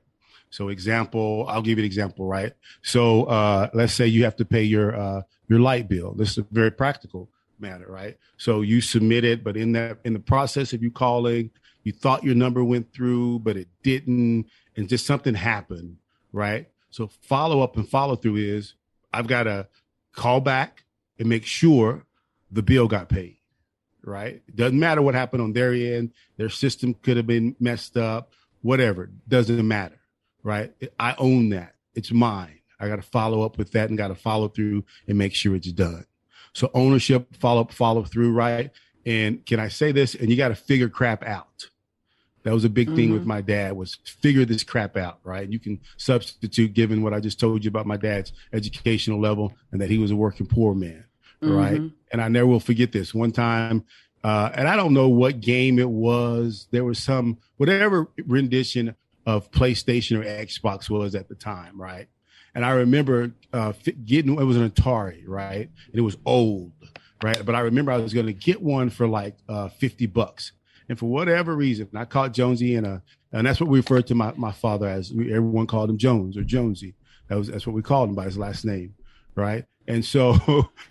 So 0.51 0.69
example, 0.69 1.45
I'll 1.49 1.61
give 1.63 1.79
you 1.79 1.83
an 1.83 1.87
example, 1.87 2.27
right? 2.27 2.53
So 2.83 3.23
uh, 3.23 3.69
let's 3.73 3.93
say 3.93 4.07
you 4.07 4.23
have 4.25 4.35
to 4.35 4.45
pay 4.45 4.63
your 4.63 4.95
uh, 4.95 5.21
your 5.47 5.59
light 5.59 5.89
bill. 5.89 6.13
This 6.13 6.31
is 6.31 6.37
a 6.39 6.45
very 6.51 6.71
practical 6.71 7.29
matter, 7.59 7.85
right? 7.89 8.17
So 8.37 8.61
you 8.61 8.81
submit 8.81 9.23
it, 9.23 9.43
but 9.43 9.57
in 9.57 9.71
that 9.71 9.97
in 10.05 10.13
the 10.13 10.19
process 10.19 10.73
of 10.73 10.83
you 10.83 10.91
calling 10.91 11.49
you 11.83 11.91
thought 11.91 12.23
your 12.23 12.35
number 12.35 12.63
went 12.63 12.93
through, 12.93 13.39
but 13.39 13.57
it 13.57 13.67
didn't, 13.83 14.47
and 14.75 14.87
just 14.87 15.05
something 15.05 15.33
happened, 15.33 15.97
right? 16.31 16.67
So 16.89 17.07
follow 17.21 17.61
up 17.61 17.75
and 17.77 17.87
follow 17.87 18.15
through 18.15 18.37
is 18.37 18.75
I've 19.13 19.27
got 19.27 19.43
to 19.43 19.67
call 20.13 20.41
back 20.41 20.83
and 21.17 21.27
make 21.27 21.45
sure 21.45 22.05
the 22.51 22.61
bill 22.61 22.87
got 22.87 23.09
paid, 23.09 23.37
right? 24.03 24.41
It 24.47 24.55
doesn't 24.55 24.79
matter 24.79 25.01
what 25.01 25.15
happened 25.15 25.41
on 25.41 25.53
their 25.53 25.73
end, 25.73 26.11
their 26.37 26.49
system 26.49 26.93
could 26.93 27.17
have 27.17 27.27
been 27.27 27.55
messed 27.59 27.97
up, 27.97 28.33
whatever, 28.61 29.09
doesn't 29.27 29.67
matter, 29.67 29.99
right? 30.43 30.73
I 30.99 31.15
own 31.17 31.49
that. 31.49 31.75
It's 31.95 32.11
mine. 32.11 32.59
I 32.79 32.87
got 32.87 32.95
to 32.95 33.01
follow 33.01 33.43
up 33.43 33.57
with 33.57 33.71
that 33.73 33.89
and 33.89 33.97
got 33.97 34.07
to 34.07 34.15
follow 34.15 34.47
through 34.47 34.83
and 35.07 35.17
make 35.17 35.35
sure 35.35 35.55
it's 35.55 35.71
done. 35.71 36.05
So 36.53 36.69
ownership, 36.73 37.35
follow 37.37 37.61
up, 37.61 37.71
follow 37.71 38.03
through, 38.03 38.33
right? 38.33 38.71
And 39.05 39.45
can 39.45 39.59
I 39.59 39.67
say 39.67 39.91
this? 39.91 40.15
And 40.15 40.29
you 40.29 40.37
got 40.37 40.49
to 40.49 40.55
figure 40.55 40.89
crap 40.89 41.23
out. 41.23 41.69
That 42.43 42.53
was 42.53 42.65
a 42.65 42.69
big 42.69 42.87
mm-hmm. 42.87 42.95
thing 42.95 43.11
with 43.11 43.21
mm-hmm. 43.21 43.29
my 43.29 43.41
dad 43.41 43.73
was 43.73 43.95
figure 44.03 44.45
this 44.45 44.63
crap 44.63 44.97
out, 44.97 45.19
right? 45.23 45.43
And 45.43 45.53
you 45.53 45.59
can 45.59 45.79
substitute 45.97 46.73
given 46.73 47.03
what 47.03 47.13
I 47.13 47.19
just 47.19 47.39
told 47.39 47.63
you 47.63 47.69
about 47.69 47.85
my 47.85 47.97
dad's 47.97 48.31
educational 48.51 49.19
level 49.19 49.53
and 49.71 49.79
that 49.79 49.89
he 49.89 49.99
was 49.99 50.11
a 50.11 50.15
working 50.15 50.47
poor 50.47 50.73
man, 50.73 51.05
mm-hmm. 51.41 51.55
right? 51.55 51.81
And 52.11 52.21
I 52.21 52.27
never 52.29 52.47
will 52.47 52.59
forget 52.59 52.91
this. 52.91 53.13
One 53.13 53.31
time, 53.31 53.85
uh, 54.23 54.51
and 54.53 54.67
I 54.67 54.75
don't 54.75 54.93
know 54.93 55.09
what 55.09 55.39
game 55.39 55.79
it 55.79 55.89
was. 55.89 56.67
There 56.71 56.83
was 56.83 56.99
some 56.99 57.37
whatever 57.57 58.07
rendition 58.25 58.95
of 59.25 59.51
PlayStation 59.51 60.19
or 60.19 60.23
Xbox 60.23 60.89
was 60.89 61.15
at 61.15 61.29
the 61.29 61.35
time, 61.35 61.79
right? 61.79 62.07
And 62.53 62.65
I 62.65 62.71
remember 62.71 63.31
uh, 63.53 63.73
getting 64.05 64.39
it 64.39 64.43
was 64.43 64.57
an 64.57 64.69
Atari, 64.69 65.23
right? 65.25 65.69
And 65.87 65.95
it 65.95 66.01
was 66.01 66.17
old, 66.25 66.71
right? 67.23 67.45
But 67.45 67.55
I 67.55 67.61
remember 67.61 67.91
I 67.91 67.97
was 67.97 68.13
going 68.13 68.25
to 68.25 68.33
get 68.33 68.61
one 68.61 68.89
for 68.89 69.07
like 69.07 69.37
uh, 69.47 69.69
fifty 69.69 70.05
bucks 70.05 70.51
and 70.91 70.99
for 70.99 71.05
whatever 71.05 71.55
reason, 71.55 71.87
I 71.95 72.03
caught 72.03 72.33
Jonesy 72.33 72.75
in 72.75 72.83
a, 72.83 73.01
and 73.31 73.47
that's 73.47 73.61
what 73.61 73.69
we 73.69 73.79
referred 73.79 74.07
to 74.07 74.15
my, 74.15 74.33
my 74.35 74.51
father 74.51 74.89
as. 74.89 75.09
Everyone 75.11 75.65
called 75.65 75.89
him 75.89 75.97
Jones 75.97 76.35
or 76.35 76.43
Jonesy. 76.43 76.95
That 77.29 77.37
was 77.37 77.47
that's 77.47 77.65
what 77.65 77.77
we 77.77 77.81
called 77.81 78.09
him 78.09 78.15
by 78.15 78.25
his 78.25 78.37
last 78.37 78.65
name, 78.65 78.93
right? 79.33 79.63
And 79.87 80.03
so, 80.03 80.33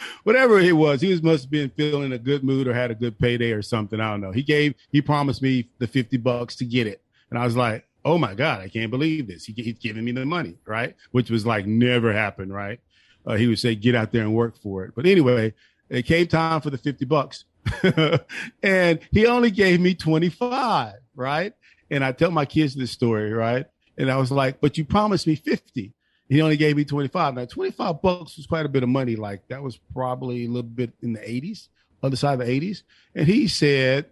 whatever 0.25 0.59
it 0.59 0.75
was, 0.75 1.03
he 1.03 1.11
was 1.11 1.23
must 1.23 1.45
have 1.45 1.51
been 1.51 1.69
feeling 1.77 2.13
a 2.13 2.19
good 2.19 2.43
mood 2.43 2.67
or 2.67 2.73
had 2.73 2.91
a 2.91 2.95
good 2.95 3.19
payday 3.19 3.53
or 3.53 3.61
something. 3.61 4.01
I 4.01 4.11
don't 4.11 4.23
know. 4.23 4.33
He 4.33 4.43
gave, 4.43 4.75
he 4.91 5.03
promised 5.03 5.43
me 5.43 5.69
the 5.81 5.87
fifty 5.87 6.17
bucks 6.17 6.57
to 6.57 6.65
get 6.65 6.87
it, 6.87 7.03
and 7.29 7.39
I 7.39 7.45
was 7.45 7.55
like, 7.55 7.87
"Oh 8.05 8.19
my 8.19 8.35
god, 8.35 8.61
I 8.61 8.69
can't 8.69 8.91
believe 8.91 9.29
this! 9.29 9.45
He, 9.45 9.53
he's 9.53 9.79
giving 9.79 10.05
me 10.05 10.13
the 10.13 10.25
money, 10.25 10.57
right?" 10.67 10.97
Which 11.11 11.31
was 11.31 11.47
like 11.47 11.67
never 11.67 12.13
happened, 12.13 12.53
right? 12.53 12.81
Uh, 13.27 13.37
he 13.37 13.47
would 13.47 13.59
say, 13.59 13.75
"Get 13.75 13.95
out 13.95 14.13
there 14.13 14.23
and 14.23 14.35
work 14.35 14.57
for 14.63 14.85
it." 14.85 14.93
But 14.95 15.07
anyway, 15.07 15.55
it 15.89 16.03
came 16.03 16.27
time 16.27 16.61
for 16.61 16.71
the 16.71 16.79
fifty 16.79 17.05
bucks, 17.05 17.45
and 18.63 19.01
he 19.11 19.27
only 19.27 19.51
gave 19.51 19.81
me 19.81 19.95
25, 19.95 20.95
right? 21.15 21.53
And 21.91 22.05
I 22.05 22.13
tell 22.13 22.31
my 22.31 22.45
kids 22.45 22.75
this 22.75 22.91
story, 22.91 23.33
right? 23.33 23.67
And 23.99 24.11
I 24.11 24.17
was 24.17 24.31
like, 24.31 24.61
but 24.61 24.79
you 24.79 24.85
promised 24.85 25.27
me 25.27 25.35
50. 25.35 25.93
He 26.29 26.41
only 26.41 26.57
gave 26.57 26.77
me 26.77 26.85
25. 26.85 27.35
Now, 27.35 27.45
25 27.45 28.01
bucks 28.01 28.37
was 28.37 28.47
quite 28.47 28.65
a 28.65 28.69
bit 28.69 28.85
of 28.85 28.89
money. 28.89 29.17
Like 29.17 29.49
that 29.49 29.63
was 29.63 29.79
probably 29.93 30.45
a 30.45 30.49
little 30.49 30.63
bit 30.63 30.93
in 31.03 31.13
the 31.13 31.21
80s 31.21 31.69
other 32.03 32.17
side 32.17 32.41
of 32.41 32.47
the 32.47 32.61
80s. 32.61 32.83
And 33.15 33.27
he 33.27 33.49
said, 33.49 34.07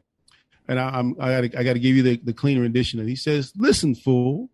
and 0.69 0.79
I, 0.79 0.99
am 0.99 1.17
I 1.19 1.41
got 1.41 1.59
I 1.59 1.63
got 1.65 1.73
to 1.73 1.79
give 1.79 1.97
you 1.97 2.03
the, 2.03 2.17
the 2.23 2.33
clean 2.33 2.61
rendition 2.61 3.01
it. 3.01 3.07
He 3.07 3.17
says, 3.17 3.53
listen, 3.57 3.95
fool, 3.95 4.51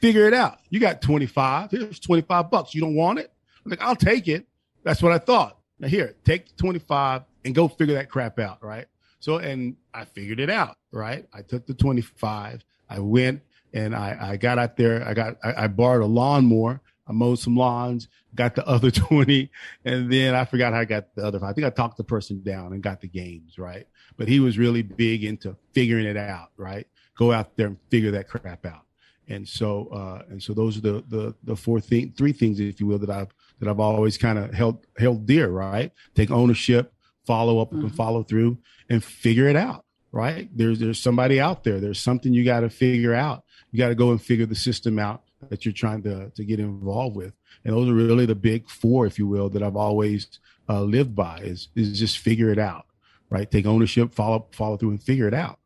figure 0.00 0.26
it 0.26 0.34
out. 0.34 0.58
You 0.70 0.80
got 0.80 1.02
25. 1.02 1.70
Here's 1.70 2.00
25 2.00 2.50
bucks. 2.50 2.74
You 2.74 2.80
don't 2.80 2.94
want 2.94 3.18
it? 3.18 3.32
I'm 3.64 3.70
like, 3.70 3.82
I'll 3.82 3.96
take 3.96 4.28
it. 4.28 4.46
That's 4.82 5.02
what 5.02 5.12
I 5.12 5.18
thought. 5.18 5.58
Now 5.78 5.88
here, 5.88 6.16
take 6.24 6.56
25 6.56 7.22
and 7.44 7.54
go 7.54 7.68
figure 7.68 7.94
that 7.94 8.10
crap 8.10 8.38
out. 8.38 8.64
Right. 8.64 8.86
So, 9.20 9.36
and 9.36 9.76
I 9.92 10.04
figured 10.04 10.40
it 10.40 10.50
out. 10.50 10.76
Right. 10.90 11.26
I 11.32 11.42
took 11.42 11.66
the 11.66 11.74
25. 11.74 12.64
I 12.88 12.98
went 13.00 13.42
and 13.74 13.94
I, 13.94 14.16
I 14.20 14.36
got 14.36 14.58
out 14.58 14.76
there. 14.76 15.06
I 15.06 15.12
got, 15.12 15.36
I, 15.44 15.64
I 15.64 15.68
borrowed 15.68 16.02
a 16.02 16.06
lawnmower. 16.06 16.80
I 17.08 17.12
mowed 17.12 17.38
some 17.38 17.56
lawns, 17.56 18.08
got 18.34 18.54
the 18.54 18.66
other 18.68 18.90
20, 18.90 19.50
and 19.84 20.12
then 20.12 20.34
I 20.34 20.44
forgot 20.44 20.72
how 20.72 20.80
I 20.80 20.84
got 20.84 21.14
the 21.14 21.24
other 21.24 21.40
five. 21.40 21.50
I 21.50 21.52
think 21.54 21.66
I 21.66 21.70
talked 21.70 21.96
the 21.96 22.04
person 22.04 22.42
down 22.42 22.72
and 22.72 22.82
got 22.82 23.00
the 23.00 23.08
games, 23.08 23.58
right? 23.58 23.86
But 24.16 24.28
he 24.28 24.40
was 24.40 24.58
really 24.58 24.82
big 24.82 25.24
into 25.24 25.56
figuring 25.72 26.06
it 26.06 26.16
out, 26.16 26.50
right? 26.56 26.86
Go 27.16 27.32
out 27.32 27.56
there 27.56 27.68
and 27.68 27.78
figure 27.90 28.10
that 28.12 28.28
crap 28.28 28.66
out. 28.66 28.82
And 29.28 29.46
so, 29.46 29.88
uh, 29.88 30.22
and 30.30 30.42
so 30.42 30.54
those 30.54 30.78
are 30.78 30.80
the, 30.80 31.04
the, 31.08 31.34
the 31.44 31.56
four 31.56 31.80
thing, 31.80 32.14
three 32.16 32.32
things, 32.32 32.60
if 32.60 32.80
you 32.80 32.86
will, 32.86 32.98
that 32.98 33.10
I've, 33.10 33.28
that 33.60 33.68
I've 33.68 33.80
always 33.80 34.16
kind 34.16 34.38
of 34.38 34.54
held, 34.54 34.86
held 34.96 35.26
dear, 35.26 35.48
right? 35.48 35.92
Take 36.14 36.30
ownership, 36.30 36.94
follow 37.26 37.60
up 37.60 37.70
mm-hmm. 37.70 37.86
and 37.86 37.94
follow 37.94 38.22
through 38.22 38.58
and 38.88 39.04
figure 39.04 39.46
it 39.46 39.56
out, 39.56 39.84
right? 40.12 40.48
There's, 40.56 40.78
there's 40.78 41.00
somebody 41.00 41.40
out 41.40 41.62
there. 41.64 41.78
There's 41.78 42.00
something 42.00 42.32
you 42.32 42.44
got 42.44 42.60
to 42.60 42.70
figure 42.70 43.14
out. 43.14 43.44
You 43.70 43.78
got 43.78 43.88
to 43.88 43.94
go 43.94 44.12
and 44.12 44.22
figure 44.22 44.46
the 44.46 44.54
system 44.54 44.98
out 44.98 45.24
that 45.48 45.64
you're 45.64 45.72
trying 45.72 46.02
to, 46.02 46.30
to 46.30 46.44
get 46.44 46.60
involved 46.60 47.16
with. 47.16 47.32
And 47.64 47.74
those 47.74 47.88
are 47.88 47.94
really 47.94 48.26
the 48.26 48.34
big 48.34 48.68
four, 48.68 49.06
if 49.06 49.18
you 49.18 49.26
will, 49.26 49.48
that 49.50 49.62
I've 49.62 49.76
always 49.76 50.26
uh, 50.68 50.82
lived 50.82 51.14
by 51.14 51.38
is, 51.38 51.68
is 51.74 51.98
just 51.98 52.18
figure 52.18 52.50
it 52.50 52.58
out, 52.58 52.86
right? 53.30 53.50
Take 53.50 53.66
ownership, 53.66 54.14
follow, 54.14 54.46
follow 54.52 54.76
through 54.76 54.90
and 54.90 55.02
figure 55.02 55.28
it 55.28 55.34
out. 55.34 55.58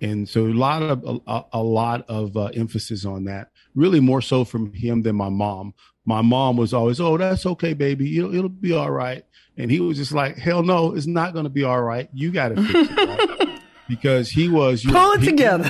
And 0.00 0.28
so 0.28 0.46
a 0.46 0.48
lot 0.48 0.82
of, 0.82 1.20
a, 1.26 1.44
a 1.52 1.62
lot 1.62 2.04
of 2.08 2.36
uh, 2.36 2.46
emphasis 2.46 3.04
on 3.04 3.24
that, 3.24 3.50
really 3.74 4.00
more 4.00 4.20
so 4.20 4.44
from 4.44 4.72
him 4.72 5.02
than 5.02 5.14
my 5.14 5.28
mom. 5.28 5.74
My 6.04 6.22
mom 6.22 6.56
was 6.56 6.74
always, 6.74 7.00
Oh, 7.00 7.16
that's 7.16 7.46
okay, 7.46 7.72
baby. 7.72 8.18
It'll, 8.18 8.34
it'll 8.34 8.48
be 8.48 8.72
all 8.72 8.90
right. 8.90 9.24
And 9.56 9.70
he 9.70 9.80
was 9.80 9.98
just 9.98 10.12
like, 10.12 10.36
hell 10.36 10.62
no, 10.62 10.94
it's 10.94 11.06
not 11.06 11.34
going 11.34 11.44
to 11.44 11.50
be 11.50 11.62
all 11.62 11.80
right. 11.80 12.08
You 12.12 12.32
got 12.32 12.48
to 12.48 12.62
fix 12.62 12.90
it. 12.90 13.38
Right? 13.38 13.60
because 13.88 14.30
he 14.30 14.48
was, 14.48 14.84
pull 14.84 15.12
it 15.12 15.20
he, 15.20 15.26
together. 15.26 15.68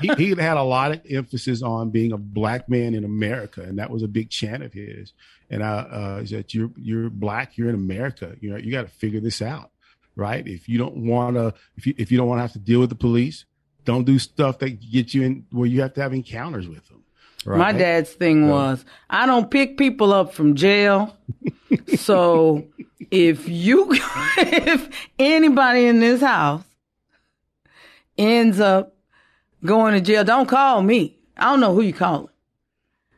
He, 0.00 0.10
he 0.16 0.28
had 0.30 0.56
a 0.56 0.62
lot 0.62 0.92
of 0.92 1.00
emphasis 1.08 1.62
on 1.62 1.90
being 1.90 2.12
a 2.12 2.18
black 2.18 2.68
man 2.68 2.94
in 2.94 3.04
America, 3.04 3.62
and 3.62 3.78
that 3.78 3.90
was 3.90 4.02
a 4.02 4.08
big 4.08 4.30
chant 4.30 4.62
of 4.62 4.72
his. 4.72 5.12
And 5.50 5.62
uh, 5.62 5.86
uh, 5.90 6.22
that 6.30 6.52
you're 6.52 6.70
you're 6.76 7.10
black, 7.10 7.56
you're 7.56 7.68
in 7.68 7.74
America. 7.74 8.36
You 8.40 8.50
know, 8.50 8.56
you 8.56 8.70
got 8.70 8.82
to 8.82 8.88
figure 8.88 9.20
this 9.20 9.40
out, 9.40 9.70
right? 10.14 10.46
If 10.46 10.68
you 10.68 10.78
don't 10.78 11.06
want 11.06 11.36
to, 11.36 11.54
if 11.76 11.86
you 11.86 11.94
if 11.96 12.12
you 12.12 12.18
don't 12.18 12.28
want 12.28 12.38
to 12.38 12.42
have 12.42 12.52
to 12.52 12.58
deal 12.58 12.80
with 12.80 12.90
the 12.90 12.96
police, 12.96 13.44
don't 13.84 14.04
do 14.04 14.18
stuff 14.18 14.58
that 14.58 14.80
get 14.80 15.14
you 15.14 15.22
in 15.22 15.46
where 15.50 15.66
you 15.66 15.80
have 15.80 15.94
to 15.94 16.02
have 16.02 16.12
encounters 16.12 16.68
with 16.68 16.86
them. 16.88 17.04
Right? 17.44 17.58
My 17.58 17.72
dad's 17.72 18.10
thing 18.10 18.46
so, 18.46 18.50
was, 18.50 18.84
I 19.08 19.24
don't 19.24 19.50
pick 19.50 19.78
people 19.78 20.12
up 20.12 20.34
from 20.34 20.56
jail. 20.56 21.16
so 21.96 22.66
if 23.10 23.48
you, 23.48 23.88
if 24.36 25.08
anybody 25.18 25.86
in 25.86 26.00
this 26.00 26.20
house 26.20 26.64
ends 28.18 28.60
up 28.60 28.94
going 29.64 29.94
to 29.94 30.00
jail, 30.00 30.24
don't 30.24 30.48
call 30.48 30.82
me. 30.82 31.18
I 31.36 31.44
don't 31.50 31.60
know 31.60 31.74
who 31.74 31.82
you 31.82 31.92
calling, 31.92 32.28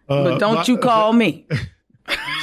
uh, 0.09 0.25
but 0.25 0.39
don't 0.39 0.57
my, 0.57 0.65
you 0.67 0.79
call 0.89 1.13
me. 1.13 1.47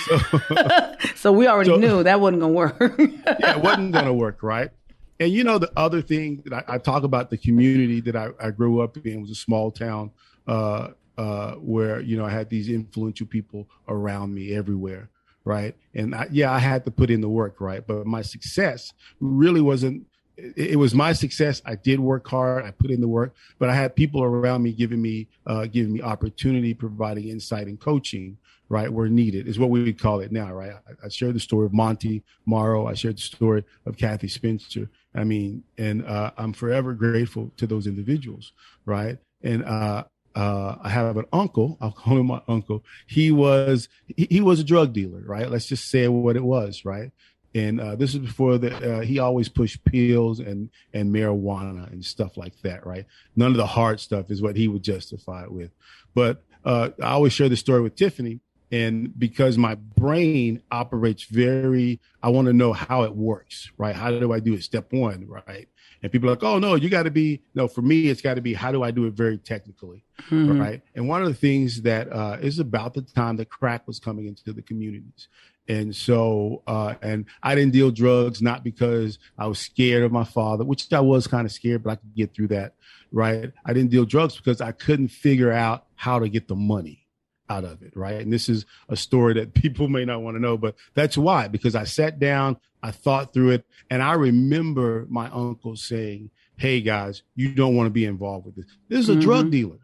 so, 0.06 0.20
so, 1.16 1.32
we 1.32 1.48
already 1.48 1.70
so, 1.70 1.76
knew 1.76 2.04
that 2.04 2.20
wasn't 2.20 2.42
gonna 2.42 2.54
work. 2.54 2.78
yeah, 2.80 3.58
it 3.58 3.64
wasn't 3.64 3.92
gonna 3.92 4.14
work, 4.14 4.42
right? 4.42 4.72
And 5.20 5.32
you 5.32 5.44
know 5.44 5.58
the 5.58 5.72
other 5.76 6.02
thing 6.02 6.42
that 6.46 6.54
I, 6.68 6.76
I 6.76 6.78
talk 6.78 7.04
about 7.04 7.30
the 7.30 7.38
community 7.38 8.02
that 8.02 8.16
I, 8.16 8.30
I, 8.40 8.52
grew 8.52 8.82
up 8.82 8.98
in 8.98 9.22
was 9.22 9.32
a 9.32 9.36
small 9.36 9.72
town 9.72 10.12
uh, 10.48 10.90
uh, 11.18 11.54
where 11.56 12.00
you 12.00 12.18
know 12.18 12.26
I 12.26 12.30
had 12.30 12.50
these 12.50 12.70
influential 12.70 13.28
people 13.28 13.68
around 13.88 14.34
me 14.34 14.56
everywhere, 14.56 15.10
right? 15.44 15.76
And 15.94 16.16
I, 16.16 16.28
yeah, 16.32 16.52
I 16.52 16.60
had 16.60 16.86
to 16.86 16.92
put 16.92 17.10
in 17.10 17.22
the 17.22 17.30
work, 17.30 17.60
right? 17.60 17.86
But 17.86 18.06
my 18.06 18.22
success 18.22 18.94
really 19.20 19.62
wasn't 19.62 20.06
it, 20.38 20.78
was 20.78 20.94
my 20.94 21.14
success. 21.14 21.62
I 21.66 21.76
did 21.76 22.00
work 22.00 22.28
hard. 22.28 22.64
I 22.64 22.72
put 22.72 22.92
in 22.92 23.02
the 23.02 23.08
work, 23.08 23.36
but 23.60 23.70
I 23.70 23.76
had 23.76 23.96
people 23.96 24.24
around 24.24 24.64
me 24.64 24.72
giving 24.72 25.02
me, 25.02 25.28
uh, 25.46 25.66
giving 25.66 25.94
me 25.94 26.02
opportunity, 26.02 26.74
providing 26.74 27.30
insight 27.30 27.68
and 27.68 27.80
coaching, 27.80 28.38
right, 28.70 28.92
where 28.92 29.08
needed 29.08 29.48
is 29.48 29.58
what 29.58 29.70
we 29.70 29.84
would 29.84 30.00
call 30.00 30.20
it 30.20 30.32
now, 30.32 30.52
right? 30.52 30.72
I, 30.72 31.06
I 31.06 31.10
shared 31.10 31.36
the 31.36 31.40
story 31.40 31.66
of 31.66 31.74
Monty 31.74 32.24
Morrow. 32.46 32.88
I 32.88 32.94
shared 32.94 33.18
the 33.18 33.22
story 33.22 33.64
of 33.86 33.98
Kathy 33.98 34.28
Spencer. 34.28 34.90
I 35.16 35.24
mean, 35.24 35.64
and, 35.78 36.06
uh, 36.06 36.32
I'm 36.38 36.54
forever 36.54 36.94
grateful 36.94 37.52
to 37.58 37.66
those 37.66 37.88
individuals, 37.88 38.54
right? 38.86 39.18
And, 39.42 39.64
uh, 39.66 40.04
uh, 40.36 40.78
I 40.84 40.90
have 40.90 41.18
an 41.18 41.26
uncle. 41.34 41.80
I'll 41.82 41.92
call 41.92 42.20
him 42.20 42.28
my 42.28 42.42
uncle. 42.48 42.84
He 43.08 43.32
was 43.32 43.90
he, 44.16 44.28
he, 44.30 44.42
was 44.42 44.60
a 44.60 44.64
drug 44.64 44.94
dealer, 44.94 45.24
right? 45.26 45.50
Let's 45.50 45.66
just 45.66 45.90
say 45.90 46.08
what 46.08 46.36
it 46.36 46.44
was, 46.44 46.86
right? 46.86 47.12
And 47.56 47.80
uh, 47.80 47.96
this 47.96 48.14
is 48.14 48.20
before 48.20 48.58
the 48.58 48.98
uh, 48.98 49.02
he 49.02 49.20
always 49.20 49.50
pushed 49.50 49.84
pills 49.84 50.40
and 50.40 50.70
and 50.94 51.14
marijuana 51.14 51.92
and 51.92 52.04
stuff 52.04 52.38
like 52.38 52.60
that 52.62 52.86
right? 52.86 53.06
None 53.36 53.52
of 53.52 53.58
the 53.58 53.66
hard 53.66 54.00
stuff 54.00 54.30
is 54.32 54.42
what 54.42 54.56
he 54.56 54.68
would 54.68 54.84
justify 54.84 55.44
it 55.44 55.52
with. 55.52 55.72
But 56.14 56.44
uh, 56.66 56.90
i 57.02 57.12
always 57.12 57.34
share 57.34 57.50
the 57.50 57.56
story 57.56 57.82
with 57.82 57.96
tiffany 57.96 58.40
and 58.72 59.18
because 59.18 59.58
my 59.58 59.76
brain 59.76 60.62
operates 60.70 61.24
very 61.24 62.00
i 62.22 62.30
want 62.30 62.48
to 62.48 62.54
know 62.54 62.74
how 62.74 63.04
it 63.04 63.16
works 63.16 63.72
right? 63.78 63.96
How 63.96 64.12
do 64.12 64.34
i 64.34 64.40
do 64.40 64.54
it? 64.54 64.64
Step 64.64 64.92
one 64.92 65.26
right? 65.28 65.68
And 66.04 66.12
people 66.12 66.30
are 66.30 66.34
like 66.34 66.44
oh 66.44 66.60
no 66.60 66.76
you 66.76 66.90
got 66.90 67.04
to 67.04 67.12
be 67.12 67.42
no 67.56 67.68
for 67.68 67.82
me 67.82 68.08
it's 68.08 68.22
got 68.22 68.36
to 68.36 68.42
be 68.42 68.54
how 68.54 68.72
do 68.72 68.84
i 68.84 68.92
do 68.92 69.06
it 69.06 69.14
very 69.14 69.38
technically? 69.38 70.04
Mm-hmm. 70.30 70.60
right? 70.60 70.82
And 70.96 71.08
one 71.08 71.22
of 71.22 71.30
the 71.30 71.36
things 71.36 71.84
that 71.84 72.12
uh, 72.12 72.38
is 72.42 72.60
about 72.60 72.94
the 72.94 73.02
time 73.02 73.38
that 73.38 73.50
crack 73.50 73.88
was 73.88 74.00
coming 74.00 74.28
into 74.28 74.52
the 74.52 74.62
communities 74.62 75.30
and 75.68 75.96
so, 75.96 76.64
uh, 76.66 76.96
and 77.02 77.26
I 77.44 77.56
didn't 77.56 77.74
deal 77.74 77.92
drugs, 77.92 78.42
not 78.42 78.64
because 78.64 79.20
I 79.38 79.48
was 79.48 79.60
scared 79.60 80.04
of 80.04 80.12
my 80.12 80.24
father, 80.24 80.64
which 80.64 80.92
I 80.94 81.02
was 81.02 81.28
kind 81.28 81.46
of 81.46 81.52
scared, 81.52 81.84
but 81.84 81.92
I 81.92 81.96
could 81.96 82.16
get 82.16 82.34
through 82.34 82.48
that. 82.50 82.76
Right. 83.12 83.52
I 83.66 83.74
didn't 83.74 83.92
deal 83.92 84.06
drugs 84.06 84.38
because 84.38 84.62
I 84.62 84.72
couldn't 84.72 85.10
figure 85.10 85.52
out 85.52 85.86
how 85.96 86.20
to 86.20 86.30
get 86.30 86.48
the 86.48 86.56
money 86.56 87.06
out 87.50 87.66
of 87.66 87.82
it. 87.82 87.96
Right. 87.96 88.22
And 88.22 88.32
this 88.32 88.48
is 88.48 88.66
a 88.88 88.96
story 88.96 89.34
that 89.36 89.54
people 89.54 89.88
may 89.90 90.06
not 90.06 90.22
want 90.22 90.36
to 90.36 90.42
know, 90.42 90.58
but 90.58 90.76
that's 90.94 91.18
why, 91.18 91.48
because 91.48 91.76
I 91.76 91.84
sat 91.84 92.20
down, 92.20 92.58
I 92.82 92.92
thought 92.92 93.34
through 93.34 93.52
it, 93.52 93.66
and 93.90 94.02
I 94.02 94.14
remember 94.14 95.06
my 95.10 95.30
uncle 95.30 95.76
saying, 95.76 96.32
Hey 96.56 96.82
guys, 96.82 97.22
you 97.36 97.54
don't 97.54 97.76
want 97.76 97.88
to 97.88 97.92
be 97.92 98.06
involved 98.06 98.46
with 98.46 98.56
this. 98.56 98.66
This 98.88 99.00
is 99.00 99.10
a 99.10 99.12
mm-hmm. 99.12 99.22
drug 99.22 99.52
dealer 99.52 99.80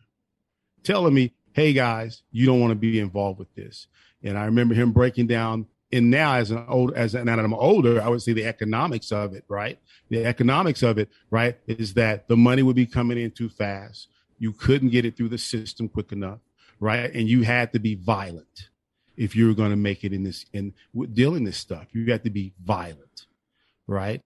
telling 0.83 1.13
me, 1.13 1.33
Hey 1.51 1.73
guys, 1.73 2.23
you 2.31 2.45
don't 2.45 2.61
want 2.61 2.71
to 2.71 2.75
be 2.75 2.99
involved 2.99 3.39
with 3.39 3.53
this. 3.53 3.87
And 4.23 4.37
I 4.37 4.45
remember 4.45 4.73
him 4.73 4.91
breaking 4.91 5.27
down 5.27 5.67
and 5.93 6.09
now 6.09 6.35
as 6.35 6.49
an 6.49 6.65
old 6.67 6.93
as 6.95 7.13
an, 7.13 7.29
I'm 7.29 7.53
older, 7.53 8.01
I 8.01 8.09
would 8.09 8.21
say 8.21 8.33
the 8.33 8.45
economics 8.45 9.11
of 9.11 9.33
it, 9.33 9.45
right? 9.47 9.77
The 10.09 10.25
economics 10.25 10.81
of 10.81 10.97
it, 10.97 11.09
right, 11.29 11.57
is 11.67 11.93
that 11.93 12.27
the 12.27 12.35
money 12.35 12.63
would 12.63 12.75
be 12.75 12.87
coming 12.87 13.19
in 13.19 13.31
too 13.31 13.47
fast. 13.47 14.07
You 14.39 14.53
couldn't 14.53 14.89
get 14.89 15.05
it 15.05 15.15
through 15.15 15.29
the 15.29 15.37
system 15.37 15.87
quick 15.87 16.11
enough, 16.11 16.39
right? 16.79 17.13
And 17.13 17.29
you 17.29 17.43
had 17.43 17.71
to 17.73 17.79
be 17.79 17.93
violent 17.95 18.69
if 19.15 19.35
you 19.35 19.47
were 19.47 19.53
going 19.53 19.69
to 19.69 19.75
make 19.75 20.03
it 20.03 20.13
in 20.13 20.23
this 20.23 20.45
in 20.51 20.73
dealing 21.13 21.43
this 21.43 21.57
stuff. 21.57 21.85
You 21.93 22.11
had 22.11 22.23
to 22.23 22.31
be 22.31 22.53
violent, 22.65 23.27
right? 23.85 24.19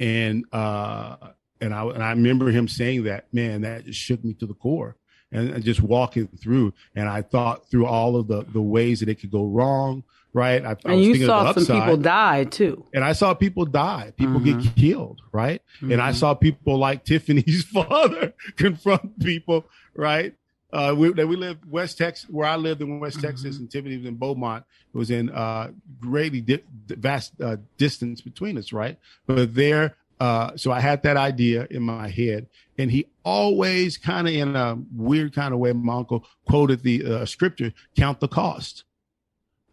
And 0.00 0.44
uh, 0.52 1.16
and 1.60 1.72
I 1.72 1.84
and 1.84 2.02
I 2.02 2.10
remember 2.10 2.50
him 2.50 2.66
saying 2.66 3.04
that, 3.04 3.32
man, 3.32 3.62
that 3.62 3.86
just 3.86 4.00
shook 4.00 4.24
me 4.24 4.34
to 4.34 4.46
the 4.46 4.54
core. 4.54 4.96
And, 5.34 5.48
and 5.48 5.64
just 5.64 5.80
walking 5.80 6.28
through, 6.28 6.74
and 6.94 7.08
I 7.08 7.22
thought 7.22 7.70
through 7.70 7.86
all 7.86 8.16
of 8.16 8.28
the 8.28 8.44
the 8.52 8.60
ways 8.60 9.00
that 9.00 9.08
it 9.08 9.18
could 9.18 9.30
go 9.30 9.46
wrong, 9.46 10.04
right? 10.32 10.64
I, 10.64 10.70
and 10.84 10.92
I 10.92 10.94
you 10.94 11.26
saw 11.26 11.52
some 11.52 11.80
people 11.80 11.96
die 11.96 12.44
too. 12.44 12.86
And 12.94 13.04
I 13.04 13.12
saw 13.12 13.34
people 13.34 13.66
die, 13.66 14.12
people 14.16 14.40
mm-hmm. 14.40 14.60
get 14.60 14.76
killed, 14.76 15.20
right? 15.32 15.62
Mm-hmm. 15.76 15.92
And 15.92 16.02
I 16.02 16.10
mm-hmm. 16.10 16.18
saw 16.18 16.34
people 16.34 16.78
like 16.78 17.04
Tiffany's 17.04 17.64
father 17.72 18.34
confront 18.56 19.20
people, 19.20 19.66
right? 19.94 20.34
Uh, 20.72 20.94
we, 20.96 21.10
we 21.10 21.36
live 21.36 21.58
West 21.68 21.98
Texas, 21.98 22.28
where 22.30 22.48
I 22.48 22.56
lived 22.56 22.80
in 22.80 22.98
West 22.98 23.18
mm-hmm. 23.18 23.26
Texas, 23.26 23.58
and 23.58 23.70
Tiffany 23.70 23.98
was 23.98 24.06
in 24.06 24.16
Beaumont. 24.16 24.64
It 24.94 24.96
was 24.96 25.10
in 25.10 25.28
uh, 25.28 25.70
greatly 26.00 26.40
di- 26.40 26.62
vast 26.88 27.38
uh, 27.42 27.56
distance 27.76 28.22
between 28.22 28.56
us, 28.56 28.72
right? 28.72 28.98
But 29.26 29.54
there, 29.54 29.96
uh, 30.18 30.56
so 30.56 30.72
I 30.72 30.80
had 30.80 31.02
that 31.02 31.18
idea 31.18 31.66
in 31.70 31.82
my 31.82 32.08
head, 32.08 32.46
and 32.78 32.90
he 32.90 33.06
always 33.22 33.98
kind 33.98 34.26
of 34.26 34.32
in 34.32 34.56
a 34.56 34.78
weird 34.96 35.34
kind 35.34 35.52
of 35.52 35.60
way, 35.60 35.72
my 35.72 35.94
uncle 35.94 36.24
quoted 36.48 36.82
the 36.82 37.04
uh, 37.04 37.26
scripture, 37.26 37.74
"Count 37.94 38.20
the 38.20 38.28
cost," 38.28 38.84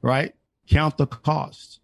right? 0.02 0.36
Count 0.70 0.98
the 0.98 1.08
cost. 1.08 1.80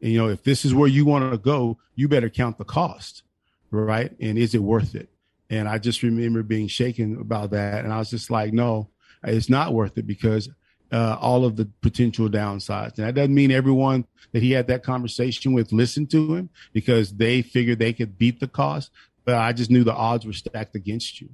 And, 0.00 0.12
you 0.12 0.18
know, 0.18 0.28
if 0.28 0.42
this 0.42 0.64
is 0.64 0.74
where 0.74 0.88
you 0.88 1.04
want 1.04 1.30
to 1.30 1.38
go, 1.38 1.78
you 1.94 2.08
better 2.08 2.30
count 2.30 2.58
the 2.58 2.64
cost, 2.64 3.22
right? 3.70 4.12
And 4.20 4.38
is 4.38 4.54
it 4.54 4.62
worth 4.62 4.94
it? 4.94 5.08
And 5.50 5.68
I 5.68 5.78
just 5.78 6.02
remember 6.02 6.42
being 6.42 6.68
shaken 6.68 7.20
about 7.20 7.50
that. 7.50 7.84
And 7.84 7.92
I 7.92 7.98
was 7.98 8.10
just 8.10 8.30
like, 8.30 8.52
no, 8.52 8.88
it's 9.24 9.50
not 9.50 9.74
worth 9.74 9.98
it 9.98 10.06
because 10.06 10.48
uh, 10.92 11.16
all 11.20 11.44
of 11.44 11.56
the 11.56 11.68
potential 11.80 12.28
downsides. 12.28 12.98
And 12.98 13.06
that 13.06 13.14
doesn't 13.14 13.34
mean 13.34 13.50
everyone 13.50 14.06
that 14.32 14.42
he 14.42 14.52
had 14.52 14.68
that 14.68 14.84
conversation 14.84 15.52
with 15.52 15.72
listened 15.72 16.10
to 16.12 16.34
him 16.34 16.50
because 16.72 17.12
they 17.12 17.42
figured 17.42 17.78
they 17.78 17.92
could 17.92 18.16
beat 18.16 18.40
the 18.40 18.48
cost. 18.48 18.90
But 19.24 19.34
I 19.36 19.52
just 19.52 19.70
knew 19.70 19.84
the 19.84 19.92
odds 19.92 20.24
were 20.24 20.32
stacked 20.32 20.76
against 20.76 21.20
you. 21.20 21.28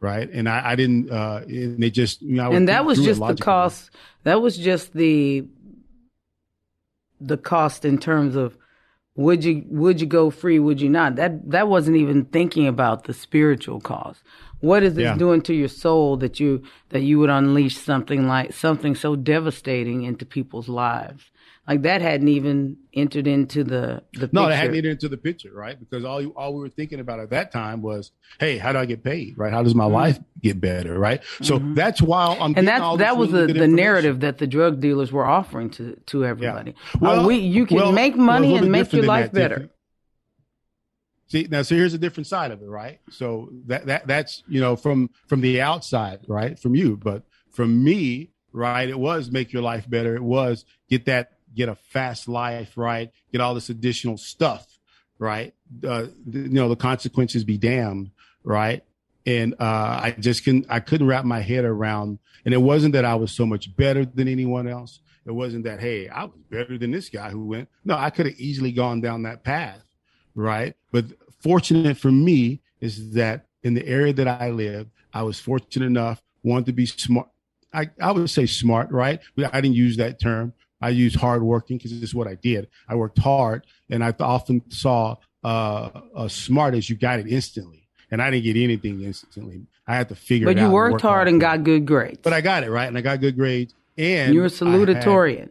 Right. 0.00 0.30
And 0.30 0.48
I, 0.48 0.70
I 0.70 0.76
didn't, 0.76 1.10
uh, 1.10 1.42
and 1.46 1.82
they 1.82 1.90
just, 1.90 2.22
you 2.22 2.36
know, 2.36 2.52
and 2.52 2.68
that 2.68 2.84
was 2.84 3.02
just 3.02 3.20
the 3.20 3.34
cost. 3.34 3.90
That 4.22 4.40
was 4.40 4.56
just 4.56 4.92
the, 4.92 5.44
the 7.20 7.36
cost 7.36 7.84
in 7.84 7.98
terms 7.98 8.36
of 8.36 8.56
would 9.14 9.42
you, 9.42 9.64
would 9.66 10.00
you 10.00 10.06
go 10.06 10.30
free? 10.30 10.60
Would 10.60 10.80
you 10.80 10.88
not? 10.88 11.16
That, 11.16 11.50
that 11.50 11.66
wasn't 11.66 11.96
even 11.96 12.26
thinking 12.26 12.68
about 12.68 13.04
the 13.04 13.12
spiritual 13.12 13.80
cost. 13.80 14.22
What 14.60 14.82
is 14.82 14.94
this 14.94 15.04
yeah. 15.04 15.16
doing 15.16 15.42
to 15.42 15.54
your 15.54 15.68
soul 15.68 16.16
that 16.18 16.40
you 16.40 16.62
that 16.90 17.00
you 17.00 17.18
would 17.18 17.30
unleash 17.30 17.76
something 17.76 18.26
like 18.26 18.52
something 18.52 18.94
so 18.94 19.16
devastating 19.16 20.02
into 20.02 20.26
people's 20.26 20.68
lives? 20.68 21.30
Like 21.68 21.82
that 21.82 22.00
hadn't 22.00 22.28
even 22.28 22.78
entered 22.94 23.26
into 23.26 23.62
the 23.62 24.02
the 24.14 24.30
no, 24.32 24.44
picture. 24.44 24.48
that 24.48 24.56
hadn't 24.56 24.76
entered 24.76 24.90
into 24.92 25.08
the 25.10 25.18
picture, 25.18 25.50
right? 25.52 25.78
Because 25.78 26.02
all 26.02 26.22
you, 26.22 26.30
all 26.30 26.54
we 26.54 26.60
were 26.60 26.70
thinking 26.70 26.98
about 26.98 27.20
at 27.20 27.28
that 27.30 27.52
time 27.52 27.82
was, 27.82 28.10
hey, 28.40 28.56
how 28.56 28.72
do 28.72 28.78
I 28.78 28.86
get 28.86 29.04
paid, 29.04 29.36
right? 29.36 29.52
How 29.52 29.62
does 29.62 29.74
my 29.74 29.84
mm-hmm. 29.84 29.92
life 29.92 30.18
get 30.42 30.62
better, 30.62 30.98
right? 30.98 31.22
So 31.42 31.58
mm-hmm. 31.58 31.74
that's 31.74 32.00
why 32.00 32.38
I'm 32.40 32.54
and 32.56 32.66
that 32.68 32.98
that 32.98 33.18
was 33.18 33.32
the, 33.32 33.46
the 33.46 33.68
narrative 33.68 34.20
that 34.20 34.38
the 34.38 34.46
drug 34.46 34.80
dealers 34.80 35.12
were 35.12 35.26
offering 35.26 35.68
to 35.70 35.94
to 36.06 36.24
everybody. 36.24 36.70
Yeah. 36.70 36.98
Well, 37.00 37.20
uh, 37.20 37.26
we 37.26 37.36
you 37.36 37.66
can 37.66 37.76
well, 37.76 37.92
make 37.92 38.16
money 38.16 38.54
well, 38.54 38.62
and 38.62 38.72
make 38.72 38.90
your 38.94 39.04
life 39.04 39.30
better. 39.30 39.56
Tiffany. 39.56 39.72
See 41.28 41.46
now, 41.50 41.60
so 41.60 41.74
here's 41.74 41.92
a 41.92 41.98
different 41.98 42.26
side 42.26 42.50
of 42.50 42.62
it, 42.62 42.68
right? 42.68 43.00
So 43.10 43.50
that 43.66 43.86
that 43.86 44.06
that's 44.06 44.42
you 44.48 44.60
know 44.60 44.76
from 44.76 45.10
from 45.26 45.42
the 45.42 45.60
outside, 45.60 46.20
right? 46.26 46.58
From 46.58 46.74
you, 46.74 46.96
but 46.96 47.22
from 47.50 47.84
me, 47.84 48.30
right? 48.52 48.88
It 48.88 48.98
was 48.98 49.30
make 49.30 49.52
your 49.52 49.62
life 49.62 49.88
better. 49.88 50.16
It 50.16 50.22
was 50.22 50.64
get 50.88 51.04
that 51.04 51.32
get 51.54 51.68
a 51.68 51.74
fast 51.74 52.28
life, 52.28 52.78
right? 52.78 53.10
Get 53.30 53.42
all 53.42 53.54
this 53.54 53.68
additional 53.68 54.16
stuff, 54.16 54.66
right? 55.18 55.54
Uh, 55.86 56.06
you 56.30 56.48
know 56.48 56.70
the 56.70 56.76
consequences 56.76 57.44
be 57.44 57.58
damned, 57.58 58.10
right? 58.42 58.82
And 59.26 59.52
uh, 59.60 60.00
I 60.02 60.16
just 60.18 60.44
can 60.44 60.64
I 60.70 60.80
couldn't 60.80 61.06
wrap 61.06 61.26
my 61.26 61.40
head 61.40 61.66
around. 61.66 62.20
And 62.46 62.54
it 62.54 62.62
wasn't 62.62 62.94
that 62.94 63.04
I 63.04 63.16
was 63.16 63.32
so 63.32 63.44
much 63.44 63.76
better 63.76 64.06
than 64.06 64.28
anyone 64.28 64.66
else. 64.66 65.00
It 65.26 65.32
wasn't 65.32 65.64
that 65.64 65.80
hey 65.80 66.08
I 66.08 66.24
was 66.24 66.40
better 66.48 66.78
than 66.78 66.90
this 66.90 67.10
guy 67.10 67.28
who 67.28 67.44
went. 67.44 67.68
No, 67.84 67.98
I 67.98 68.08
could 68.08 68.24
have 68.24 68.40
easily 68.40 68.72
gone 68.72 69.02
down 69.02 69.24
that 69.24 69.44
path 69.44 69.82
right? 70.38 70.74
But 70.92 71.06
fortunate 71.40 71.96
for 71.96 72.10
me 72.10 72.60
is 72.80 73.12
that 73.12 73.46
in 73.62 73.74
the 73.74 73.86
area 73.86 74.12
that 74.12 74.28
I 74.28 74.50
live, 74.50 74.88
I 75.12 75.22
was 75.22 75.38
fortunate 75.40 75.86
enough, 75.86 76.22
wanted 76.42 76.66
to 76.66 76.72
be 76.72 76.86
smart. 76.86 77.28
I, 77.72 77.90
I 78.00 78.12
would 78.12 78.30
say 78.30 78.46
smart, 78.46 78.90
right? 78.90 79.20
But 79.36 79.54
I 79.54 79.60
didn't 79.60 79.76
use 79.76 79.96
that 79.98 80.20
term. 80.20 80.54
I 80.80 80.90
used 80.90 81.16
hardworking 81.16 81.76
because 81.76 81.90
this 81.92 82.02
is 82.02 82.14
what 82.14 82.28
I 82.28 82.36
did. 82.36 82.68
I 82.88 82.94
worked 82.94 83.18
hard 83.18 83.66
and 83.90 84.02
I 84.02 84.14
often 84.20 84.62
saw 84.70 85.16
uh, 85.44 85.90
uh, 86.14 86.28
smart 86.28 86.74
as 86.74 86.88
you 86.88 86.96
got 86.96 87.18
it 87.18 87.26
instantly. 87.26 87.88
And 88.10 88.22
I 88.22 88.30
didn't 88.30 88.44
get 88.44 88.56
anything 88.56 89.02
instantly. 89.02 89.66
I 89.86 89.96
had 89.96 90.08
to 90.08 90.14
figure 90.14 90.46
but 90.46 90.52
it 90.52 90.60
out. 90.60 90.62
But 90.62 90.68
you 90.68 90.74
worked 90.74 91.02
hard, 91.02 91.14
hard 91.14 91.28
and 91.28 91.40
got 91.40 91.64
good 91.64 91.84
grades. 91.84 92.20
But 92.22 92.32
I 92.32 92.40
got 92.40 92.62
it, 92.62 92.70
right? 92.70 92.86
And 92.86 92.96
I 92.96 93.00
got 93.00 93.20
good 93.20 93.36
grades. 93.36 93.74
And 93.98 94.32
you 94.32 94.40
were 94.40 94.46
salutatorian. 94.46 95.40
Had, 95.40 95.50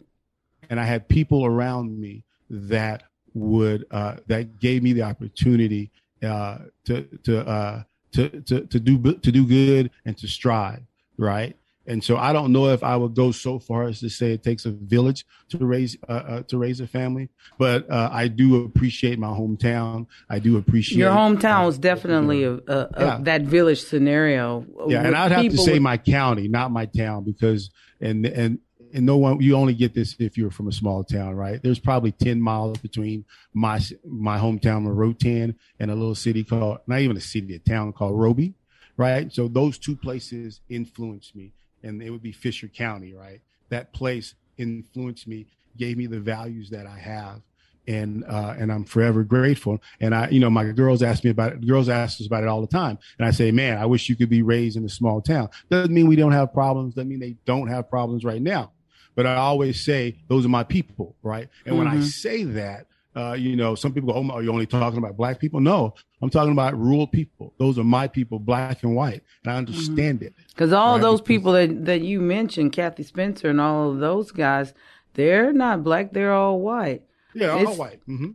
and 0.69 0.79
I 0.79 0.85
had 0.85 1.07
people 1.07 1.45
around 1.45 1.99
me 1.99 2.23
that 2.49 3.03
would 3.37 3.85
uh, 3.91 4.17
that 4.27 4.59
gave 4.59 4.83
me 4.83 4.93
the 4.93 5.03
opportunity 5.03 5.91
uh, 6.23 6.59
to 6.85 7.03
to, 7.23 7.47
uh, 7.47 7.83
to 8.13 8.41
to 8.41 8.61
to 8.65 8.79
do 8.79 9.13
to 9.13 9.31
do 9.31 9.45
good 9.45 9.91
and 10.05 10.17
to 10.17 10.27
strive, 10.27 10.81
right? 11.17 11.55
And 11.89 12.03
so 12.03 12.17
I 12.17 12.33
don't 12.33 12.51
know 12.51 12.67
if 12.67 12.83
I 12.83 12.97
would 12.97 13.15
go 13.15 13.31
so 13.31 13.59
far 13.59 13.83
as 13.83 14.01
to 14.01 14.09
say 14.09 14.33
it 14.33 14.43
takes 14.43 14.65
a 14.65 14.71
village 14.71 15.25
to 15.49 15.65
raise 15.65 15.95
uh, 16.07 16.11
uh, 16.11 16.41
to 16.43 16.57
raise 16.57 16.81
a 16.81 16.87
family, 16.87 17.29
but 17.57 17.89
uh, 17.89 18.09
I 18.11 18.27
do 18.27 18.65
appreciate 18.65 19.17
my 19.17 19.27
hometown. 19.27 20.07
I 20.29 20.39
do 20.39 20.57
appreciate 20.57 20.97
your 20.97 21.11
hometown 21.11 21.65
was 21.65 21.77
definitely 21.77 22.43
a, 22.43 22.53
a, 22.53 22.59
a 22.67 22.89
yeah. 22.97 23.17
that 23.21 23.43
village 23.43 23.81
scenario. 23.81 24.65
Yeah, 24.87 25.03
and 25.03 25.15
I'd 25.15 25.31
have 25.31 25.49
to 25.49 25.57
say 25.57 25.79
my 25.79 25.97
county, 25.97 26.49
not 26.49 26.71
my 26.71 26.87
town, 26.87 27.23
because 27.23 27.71
and 28.01 28.25
and 28.25 28.59
and 28.97 29.05
no 29.05 29.15
one 29.15 29.39
you 29.39 29.55
only 29.55 29.75
get 29.75 29.93
this 29.93 30.15
if 30.17 30.37
you're 30.37 30.49
from 30.49 30.67
a 30.67 30.71
small 30.71 31.03
town, 31.03 31.35
right? 31.35 31.61
There's 31.61 31.77
probably 31.77 32.11
10 32.11 32.41
miles 32.41 32.79
between 32.79 33.25
my 33.53 33.79
my 34.03 34.39
hometown 34.39 34.89
of 34.89 34.97
Rotan 34.97 35.55
and 35.79 35.91
a 35.91 35.95
little 35.95 36.15
city 36.15 36.43
called 36.43 36.79
not 36.87 36.99
even 36.99 37.15
a 37.15 37.21
city, 37.21 37.55
a 37.55 37.59
town 37.59 37.93
called 37.93 38.19
Roby, 38.19 38.55
right? 38.97 39.31
So 39.31 39.47
those 39.47 39.77
two 39.77 39.95
places 39.95 40.61
influenced 40.67 41.35
me, 41.35 41.53
and 41.83 42.01
it 42.01 42.09
would 42.09 42.23
be 42.23 42.31
Fisher 42.31 42.67
County, 42.67 43.13
right? 43.13 43.39
That 43.69 43.93
place 43.93 44.33
influenced 44.57 45.27
me, 45.27 45.45
gave 45.77 45.95
me 45.95 46.07
the 46.07 46.19
values 46.19 46.71
that 46.71 46.87
I 46.87 46.97
have, 46.97 47.41
and 47.87 48.23
uh, 48.27 48.55
and 48.57 48.71
I'm 48.71 48.83
forever 48.83 49.23
grateful. 49.23 49.79
And 50.01 50.15
I, 50.15 50.29
you 50.29 50.39
know, 50.39 50.49
my 50.49 50.71
girls 50.71 51.03
ask 51.03 51.23
me 51.23 51.29
about 51.29 51.53
it. 51.53 51.67
Girls 51.67 51.87
ask 51.87 52.19
us 52.19 52.25
about 52.25 52.41
it 52.41 52.49
all 52.49 52.61
the 52.61 52.67
time, 52.67 52.97
and 53.19 53.27
I 53.27 53.31
say, 53.31 53.51
man, 53.51 53.77
I 53.77 53.85
wish 53.85 54.09
you 54.09 54.15
could 54.15 54.29
be 54.29 54.41
raised 54.41 54.75
in 54.75 54.83
a 54.85 54.89
small 54.89 55.21
town. 55.21 55.49
Doesn't 55.69 55.93
mean 55.93 56.07
we 56.07 56.15
don't 56.15 56.31
have 56.31 56.51
problems. 56.51 56.95
Doesn't 56.95 57.09
mean 57.09 57.19
they 57.19 57.37
don't 57.45 57.67
have 57.67 57.91
problems 57.91 58.25
right 58.25 58.41
now. 58.41 58.71
But 59.17 59.25
I 59.25 59.33
always 59.37 59.83
say 59.83 60.15
those 60.27 60.45
are 60.45 60.49
my 60.49 60.63
people, 60.63 61.15
right? 61.23 61.49
And 61.65 61.73
mm-hmm. 61.73 61.77
when 61.79 61.87
I 61.87 61.95
mm-hmm. 61.95 62.03
say 62.03 62.43
that, 62.43 62.85
uh, 63.15 63.33
you 63.33 63.55
know, 63.55 63.73
some 63.73 63.91
people 63.91 64.13
go, 64.13 64.19
"Oh, 64.19 64.29
are 64.29 64.43
you 64.43 64.51
only 64.51 64.67
talking 64.67 64.99
about 64.99 65.17
black 65.17 65.39
people?" 65.39 65.59
No, 65.59 65.95
I'm 66.21 66.29
talking 66.29 66.51
about 66.51 66.79
rural 66.79 67.07
people. 67.07 67.51
Those 67.57 67.79
are 67.79 67.83
my 67.83 68.07
people, 68.07 68.37
black 68.37 68.83
and 68.83 68.95
white, 68.95 69.23
and 69.43 69.47
I 69.47 69.49
mm-hmm. 69.49 69.57
understand 69.57 70.19
mm-hmm. 70.19 70.27
it. 70.27 70.33
Because 70.49 70.71
all 70.71 70.93
right? 70.93 71.01
those 71.01 71.21
people 71.21 71.53
that 71.53 71.85
that 71.85 72.01
you 72.01 72.21
mentioned, 72.21 72.73
Kathy 72.73 73.01
Spencer 73.01 73.49
and 73.49 73.59
all 73.59 73.89
of 73.89 73.97
those 73.97 74.31
guys, 74.31 74.75
they're 75.15 75.51
not 75.51 75.83
black; 75.83 76.13
they're 76.13 76.33
all 76.33 76.59
white. 76.61 77.01
Yeah, 77.33 77.57
it's, 77.57 77.69
all 77.71 77.75
white. 77.75 77.99
Mm-hmm. 78.07 78.31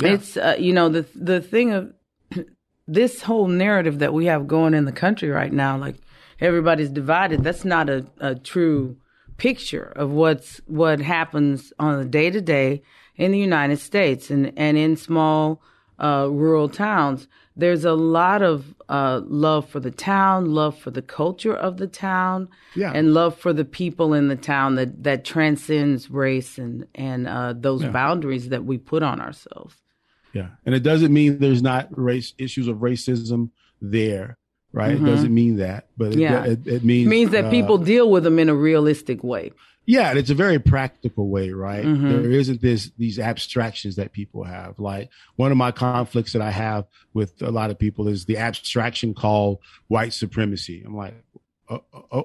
Yeah. 0.00 0.12
It's 0.12 0.36
uh, 0.36 0.54
you 0.60 0.72
know 0.72 0.88
the 0.90 1.04
the 1.16 1.40
thing 1.40 1.72
of 1.72 1.92
this 2.86 3.22
whole 3.22 3.48
narrative 3.48 3.98
that 3.98 4.14
we 4.14 4.26
have 4.26 4.46
going 4.46 4.74
in 4.74 4.84
the 4.84 4.92
country 4.92 5.28
right 5.28 5.52
now, 5.52 5.76
like 5.76 5.96
everybody's 6.38 6.90
divided. 6.90 7.42
That's 7.42 7.64
not 7.64 7.90
a, 7.90 8.06
a 8.20 8.36
true 8.36 8.96
picture 9.36 9.92
of 9.96 10.10
what's 10.10 10.60
what 10.66 11.00
happens 11.00 11.72
on 11.78 11.98
a 12.00 12.04
day 12.04 12.30
to 12.30 12.40
day 12.40 12.82
in 13.16 13.32
the 13.32 13.38
United 13.38 13.78
States 13.78 14.30
and 14.30 14.52
and 14.56 14.76
in 14.76 14.96
small 14.96 15.62
uh, 15.98 16.28
rural 16.30 16.68
towns. 16.68 17.28
There's 17.56 17.84
a 17.84 17.94
lot 17.94 18.42
of 18.42 18.74
uh, 18.88 19.20
love 19.24 19.68
for 19.68 19.78
the 19.78 19.92
town, 19.92 20.46
love 20.46 20.76
for 20.76 20.90
the 20.90 21.02
culture 21.02 21.54
of 21.54 21.76
the 21.76 21.86
town, 21.86 22.48
yeah. 22.74 22.90
and 22.92 23.14
love 23.14 23.38
for 23.38 23.52
the 23.52 23.64
people 23.64 24.12
in 24.12 24.26
the 24.26 24.36
town 24.36 24.74
that, 24.74 25.04
that 25.04 25.24
transcends 25.24 26.10
race 26.10 26.58
and 26.58 26.86
and 26.94 27.28
uh, 27.28 27.54
those 27.56 27.82
yeah. 27.82 27.90
boundaries 27.90 28.48
that 28.48 28.64
we 28.64 28.78
put 28.78 29.02
on 29.02 29.20
ourselves. 29.20 29.76
Yeah, 30.32 30.48
and 30.66 30.74
it 30.74 30.82
doesn't 30.82 31.12
mean 31.12 31.38
there's 31.38 31.62
not 31.62 31.88
race 31.96 32.34
issues 32.38 32.66
of 32.66 32.78
racism 32.78 33.50
there 33.80 34.36
right? 34.74 34.96
Mm-hmm. 34.96 35.06
It 35.06 35.10
doesn't 35.10 35.34
mean 35.34 35.56
that, 35.58 35.86
but 35.96 36.14
yeah. 36.14 36.44
it, 36.44 36.66
it, 36.66 36.66
it 36.66 36.84
means 36.84 37.06
it 37.06 37.10
means 37.10 37.30
that 37.30 37.46
uh, 37.46 37.50
people 37.50 37.78
deal 37.78 38.10
with 38.10 38.24
them 38.24 38.38
in 38.38 38.48
a 38.48 38.54
realistic 38.54 39.22
way. 39.22 39.52
Yeah, 39.86 40.14
it's 40.14 40.30
a 40.30 40.34
very 40.34 40.58
practical 40.58 41.28
way, 41.28 41.50
right? 41.50 41.84
Mm-hmm. 41.84 42.08
There 42.08 42.30
isn't 42.32 42.60
this 42.60 42.90
these 42.98 43.18
abstractions 43.18 43.96
that 43.96 44.12
people 44.12 44.42
have. 44.42 44.78
Like 44.78 45.10
one 45.36 45.52
of 45.52 45.58
my 45.58 45.70
conflicts 45.70 46.32
that 46.32 46.42
I 46.42 46.50
have 46.50 46.86
with 47.12 47.40
a 47.40 47.50
lot 47.50 47.70
of 47.70 47.78
people 47.78 48.08
is 48.08 48.24
the 48.24 48.38
abstraction 48.38 49.14
called 49.14 49.58
white 49.88 50.12
supremacy. 50.12 50.82
I'm 50.84 50.96
like, 50.96 51.14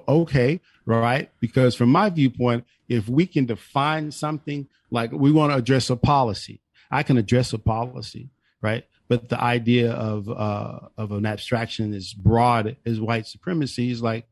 okay, 0.08 0.60
right? 0.86 1.30
Because 1.38 1.76
from 1.76 1.90
my 1.90 2.10
viewpoint, 2.10 2.64
if 2.88 3.08
we 3.08 3.26
can 3.26 3.46
define 3.46 4.10
something 4.10 4.66
like 4.90 5.12
we 5.12 5.30
want 5.30 5.52
to 5.52 5.56
address 5.56 5.88
a 5.88 5.96
policy, 5.96 6.60
I 6.90 7.04
can 7.04 7.16
address 7.16 7.52
a 7.52 7.58
policy, 7.58 8.30
right? 8.60 8.84
But 9.10 9.28
the 9.28 9.42
idea 9.42 9.90
of 9.92 10.30
uh, 10.30 10.78
of 10.96 11.10
an 11.10 11.26
abstraction 11.26 11.92
as 11.92 12.14
broad 12.14 12.76
as 12.86 13.00
white 13.00 13.26
supremacy 13.26 13.90
is 13.90 14.00
like 14.00 14.24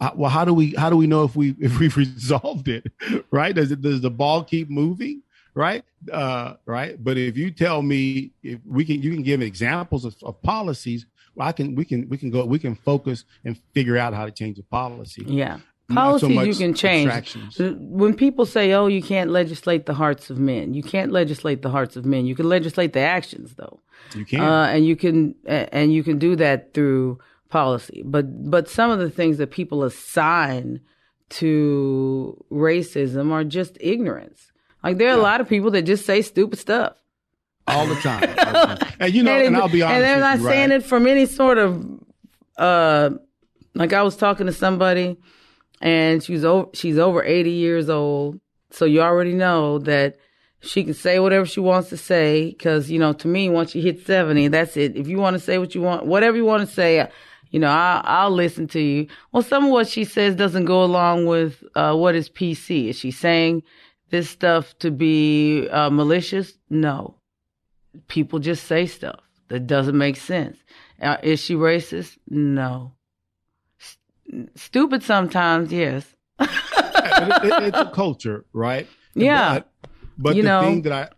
uh, 0.00 0.10
well 0.16 0.30
how 0.30 0.42
do 0.42 0.54
we 0.54 0.74
how 0.74 0.88
do 0.88 0.96
we 0.96 1.06
know 1.06 1.22
if 1.22 1.36
we 1.36 1.54
if 1.60 1.78
we've 1.78 1.96
resolved 1.96 2.66
it 2.66 2.90
right? 3.30 3.54
Does 3.54 3.70
it 3.70 3.82
does 3.82 4.00
the 4.00 4.10
ball 4.10 4.42
keep 4.42 4.70
moving 4.70 5.22
right? 5.54 5.84
Uh, 6.10 6.54
right? 6.64 6.96
But 7.04 7.18
if 7.18 7.36
you 7.36 7.50
tell 7.50 7.82
me 7.82 8.32
if 8.42 8.58
we 8.64 8.86
can 8.86 9.02
you 9.02 9.12
can 9.12 9.22
give 9.22 9.42
examples 9.42 10.06
of, 10.06 10.16
of 10.22 10.40
policies 10.42 11.04
I 11.38 11.52
can 11.52 11.74
we 11.74 11.84
can 11.84 12.08
we 12.08 12.16
can 12.16 12.30
go 12.30 12.46
we 12.46 12.58
can 12.58 12.74
focus 12.74 13.24
and 13.44 13.58
figure 13.74 13.98
out 13.98 14.14
how 14.14 14.24
to 14.24 14.30
change 14.32 14.56
the 14.56 14.62
policy. 14.64 15.24
Yeah 15.26 15.58
policies 15.88 16.36
so 16.36 16.42
you 16.42 16.54
can 16.54 16.74
change. 16.74 17.36
When 17.58 18.14
people 18.14 18.46
say, 18.46 18.72
"Oh, 18.72 18.86
you 18.86 19.02
can't 19.02 19.30
legislate 19.30 19.86
the 19.86 19.94
hearts 19.94 20.30
of 20.30 20.38
men," 20.38 20.74
you 20.74 20.82
can't 20.82 21.12
legislate 21.12 21.62
the 21.62 21.70
hearts 21.70 21.96
of 21.96 22.04
men. 22.04 22.26
You 22.26 22.34
can 22.34 22.48
legislate 22.48 22.92
the 22.92 23.00
actions, 23.00 23.54
though. 23.54 23.80
You 24.14 24.24
can, 24.24 24.40
uh, 24.40 24.66
and 24.66 24.86
you 24.86 24.96
can, 24.96 25.34
and 25.46 25.92
you 25.92 26.02
can 26.02 26.18
do 26.18 26.36
that 26.36 26.74
through 26.74 27.18
policy. 27.48 28.02
But 28.04 28.50
but 28.50 28.68
some 28.68 28.90
of 28.90 28.98
the 28.98 29.10
things 29.10 29.38
that 29.38 29.50
people 29.50 29.84
assign 29.84 30.80
to 31.30 32.44
racism 32.50 33.32
are 33.32 33.44
just 33.44 33.78
ignorance. 33.80 34.52
Like 34.82 34.98
there 34.98 35.08
are 35.08 35.16
yeah. 35.16 35.22
a 35.22 35.22
lot 35.22 35.40
of 35.40 35.48
people 35.48 35.70
that 35.72 35.82
just 35.82 36.04
say 36.04 36.22
stupid 36.22 36.58
stuff 36.58 36.96
all 37.66 37.86
the 37.86 37.94
time. 37.96 38.22
All 38.38 38.52
the 38.52 38.74
time. 38.74 38.92
and 39.00 39.14
you 39.14 39.22
know, 39.22 39.36
and, 39.36 39.48
and, 39.48 39.56
I'll 39.56 39.68
be 39.68 39.82
honest, 39.82 39.96
and 39.96 40.04
they're 40.04 40.20
not 40.20 40.38
you, 40.38 40.44
saying 40.44 40.70
right? 40.70 40.80
it 40.80 40.84
from 40.84 41.06
any 41.06 41.26
sort 41.26 41.58
of. 41.58 41.84
uh 42.56 43.10
Like 43.74 43.92
I 43.92 44.02
was 44.02 44.16
talking 44.16 44.46
to 44.46 44.52
somebody 44.52 45.18
and 45.82 46.22
she's 46.22 46.44
over 46.44 46.70
she's 46.72 46.96
over 46.96 47.22
80 47.22 47.50
years 47.50 47.90
old. 47.90 48.40
So 48.70 48.86
you 48.86 49.02
already 49.02 49.34
know 49.34 49.80
that 49.80 50.16
she 50.60 50.84
can 50.84 50.94
say 50.94 51.18
whatever 51.18 51.44
she 51.44 51.58
wants 51.60 51.88
to 51.90 51.96
say 51.96 52.50
because 52.50 52.88
you 52.90 52.98
know 52.98 53.12
to 53.14 53.28
me 53.28 53.50
once 53.50 53.74
you 53.74 53.82
hit 53.82 54.06
70 54.06 54.48
that's 54.48 54.76
it. 54.76 54.96
If 54.96 55.08
you 55.08 55.18
want 55.18 55.34
to 55.34 55.40
say 55.40 55.58
what 55.58 55.74
you 55.74 55.82
want 55.82 56.06
whatever 56.06 56.36
you 56.36 56.44
want 56.44 56.66
to 56.66 56.72
say 56.72 57.06
you 57.50 57.58
know 57.58 57.68
I'll, 57.68 58.02
I'll 58.04 58.30
listen 58.30 58.68
to 58.68 58.80
you. 58.80 59.08
Well 59.32 59.42
some 59.42 59.64
of 59.64 59.70
what 59.70 59.88
she 59.88 60.04
says 60.04 60.36
doesn't 60.36 60.66
go 60.66 60.84
along 60.84 61.26
with 61.26 61.62
uh, 61.74 61.94
what 61.96 62.14
is 62.14 62.30
pc 62.30 62.88
is 62.88 62.96
she 62.96 63.10
saying 63.10 63.64
this 64.10 64.30
stuff 64.30 64.78
to 64.78 64.90
be 64.90 65.68
uh, 65.68 65.90
malicious? 65.90 66.54
No. 66.70 67.16
People 68.08 68.38
just 68.38 68.66
say 68.66 68.86
stuff 68.86 69.20
that 69.48 69.66
doesn't 69.66 69.98
make 69.98 70.16
sense. 70.16 70.58
Uh, 71.00 71.16
is 71.22 71.40
she 71.40 71.54
racist? 71.54 72.18
No 72.28 72.92
stupid 74.54 75.02
sometimes 75.02 75.72
yes 75.72 76.14
it, 76.40 76.48
it, 77.44 77.62
it's 77.64 77.78
a 77.78 77.90
culture 77.94 78.44
right 78.52 78.86
yeah 79.14 79.54
but, 79.54 79.68
but 80.18 80.36
You 80.36 80.42
the 80.42 80.48
know- 80.48 80.62
thing 80.62 80.82
that 80.82 80.92
I, 80.92 81.08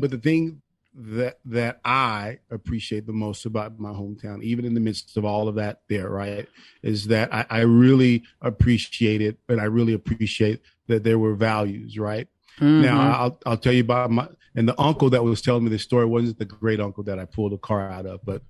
but 0.00 0.10
the 0.10 0.18
thing 0.18 0.60
that 0.96 1.38
that 1.46 1.80
I 1.84 2.38
appreciate 2.52 3.04
the 3.06 3.12
most 3.12 3.46
about 3.46 3.80
my 3.80 3.90
hometown, 3.90 4.42
even 4.44 4.64
in 4.64 4.74
the 4.74 4.80
midst 4.80 5.16
of 5.16 5.24
all 5.24 5.48
of 5.48 5.56
that, 5.56 5.80
there, 5.88 6.08
right, 6.08 6.46
is 6.84 7.08
that 7.08 7.34
I, 7.34 7.44
I 7.50 7.60
really 7.62 8.22
appreciate 8.42 9.20
it, 9.20 9.36
and 9.48 9.60
I 9.60 9.64
really 9.64 9.92
appreciate 9.92 10.60
that 10.86 11.02
there 11.02 11.18
were 11.18 11.34
values, 11.34 11.98
right. 11.98 12.28
Mhm. 12.60 12.82
Now 12.82 13.00
I'll 13.12 13.40
I'll 13.44 13.56
tell 13.56 13.72
you 13.72 13.80
about 13.80 14.12
my 14.12 14.28
and 14.54 14.68
the 14.68 14.80
uncle 14.80 15.10
that 15.10 15.24
was 15.24 15.42
telling 15.42 15.64
me 15.64 15.70
the 15.70 15.80
story 15.80 16.06
wasn't 16.06 16.38
the 16.38 16.44
great 16.44 16.78
uncle 16.78 17.02
that 17.04 17.18
I 17.18 17.24
pulled 17.24 17.50
the 17.50 17.58
car 17.58 17.90
out 17.90 18.06
of, 18.06 18.24
but 18.24 18.42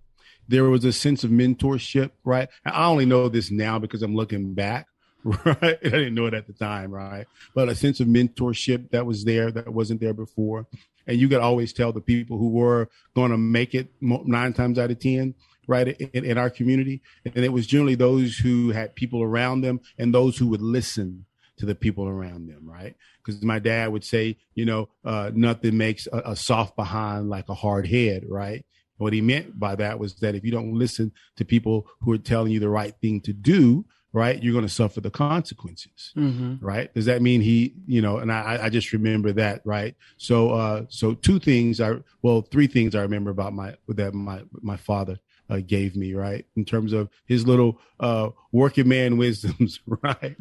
there 0.49 0.65
was 0.65 0.85
a 0.85 0.93
sense 0.93 1.25
of 1.25 1.31
mentorship, 1.31 2.11
right? 2.25 2.49
I 2.65 2.87
only 2.87 3.07
know 3.07 3.29
this 3.29 3.51
now 3.51 3.79
because 3.79 4.03
I'm 4.03 4.15
looking 4.15 4.55
back, 4.55 4.87
right? 5.25 5.57
I 5.63 5.75
didn't 5.75 6.15
know 6.15 6.27
it 6.27 6.35
at 6.35 6.47
the 6.47 6.53
time, 6.53 6.91
right? 6.91 7.27
But 7.55 7.69
a 7.69 7.75
sense 7.75 8.01
of 8.01 8.09
mentorship 8.09 8.91
that 8.91 9.07
was 9.07 9.25
there 9.25 9.51
that 9.51 9.73
wasn't 9.73 10.01
there 10.01 10.15
before, 10.15 10.67
and 11.07 11.19
you 11.19 11.29
could 11.29 11.41
always 11.41 11.73
tell 11.73 11.93
the 11.93 12.01
people 12.01 12.39
who 12.39 12.51
were 12.51 12.89
going 13.15 13.31
to 13.31 13.39
make 13.39 13.75
it 13.75 13.89
nine 14.01 14.53
times 14.53 14.79
out 14.79 14.91
of 14.91 14.99
ten. 14.99 15.35
Right 15.67 15.89
in, 15.89 16.27
in 16.27 16.37
our 16.37 16.51
community, 16.51 17.01
and 17.25 17.43
it 17.43 17.51
was 17.51 17.67
generally 17.67 17.95
those 17.95 18.37
who 18.37 18.73
had 18.73 18.95
people 18.95 19.23
around 19.23 19.63
them 19.63 19.81
and 19.97 20.13
those 20.13 20.37
who 20.37 20.49
would 20.49 20.61
listen 20.61 21.25
to 21.57 21.67
the 21.67 21.75
people 21.75 22.09
around 22.09 22.49
them, 22.49 22.69
right? 22.69 22.95
Because 23.25 23.43
my 23.43 23.59
dad 23.59 23.93
would 23.93 24.05
say, 24.05 24.37
you 24.55 24.65
know, 24.67 24.89
uh, 25.05 25.31
nothing 25.35 25.79
makes 25.79 26.07
a, 26.13 26.33
a 26.33 26.37
soft 26.37 26.77
behind 26.77 27.31
like 27.31 27.49
a 27.49 27.55
hard 27.55 27.87
head, 27.87 28.25
right? 28.29 28.65
What 28.99 29.13
he 29.13 29.21
meant 29.21 29.59
by 29.59 29.75
that 29.77 29.99
was 29.99 30.15
that 30.17 30.35
if 30.35 30.45
you 30.45 30.51
don't 30.53 30.75
listen 30.75 31.13
to 31.37 31.45
people 31.45 31.87
who 32.01 32.13
are 32.13 32.19
telling 32.19 32.53
you 32.53 32.61
the 32.61 32.69
right 32.69 32.95
thing 33.01 33.21
to 33.23 33.33
do, 33.33 33.85
right, 34.13 34.41
you're 34.43 34.53
going 34.53 34.65
to 34.65 34.73
suffer 34.73 35.01
the 35.01 35.11
consequences, 35.11 36.13
Mhm. 36.17 36.59
right? 36.63 36.95
Does 36.95 37.07
that 37.07 37.21
mean 37.21 37.41
he, 37.41 37.75
you 37.87 38.01
know? 38.01 38.19
And 38.19 38.31
I, 38.31 38.59
I 38.63 38.69
just 38.69 38.93
remember 38.93 39.33
that, 39.33 39.63
right? 39.65 39.97
So, 40.17 40.51
uh, 40.51 40.85
so 40.89 41.15
two 41.15 41.41
things 41.41 41.81
I, 41.81 41.97
well, 42.23 42.43
three 42.43 42.69
things 42.69 42.95
I 42.95 43.03
remember 43.03 43.31
about 43.31 43.53
my 43.53 43.75
that 43.89 44.15
my 44.15 44.43
my 44.63 44.77
father 44.77 45.19
uh, 45.51 45.59
gave 45.67 45.97
me, 45.97 46.15
right, 46.15 46.47
in 46.57 46.65
terms 46.65 46.93
of 46.93 47.11
his 47.27 47.47
little 47.47 47.81
uh, 48.01 48.31
working 48.53 48.89
man 48.89 49.17
wisdoms, 49.25 49.81
right, 49.87 50.37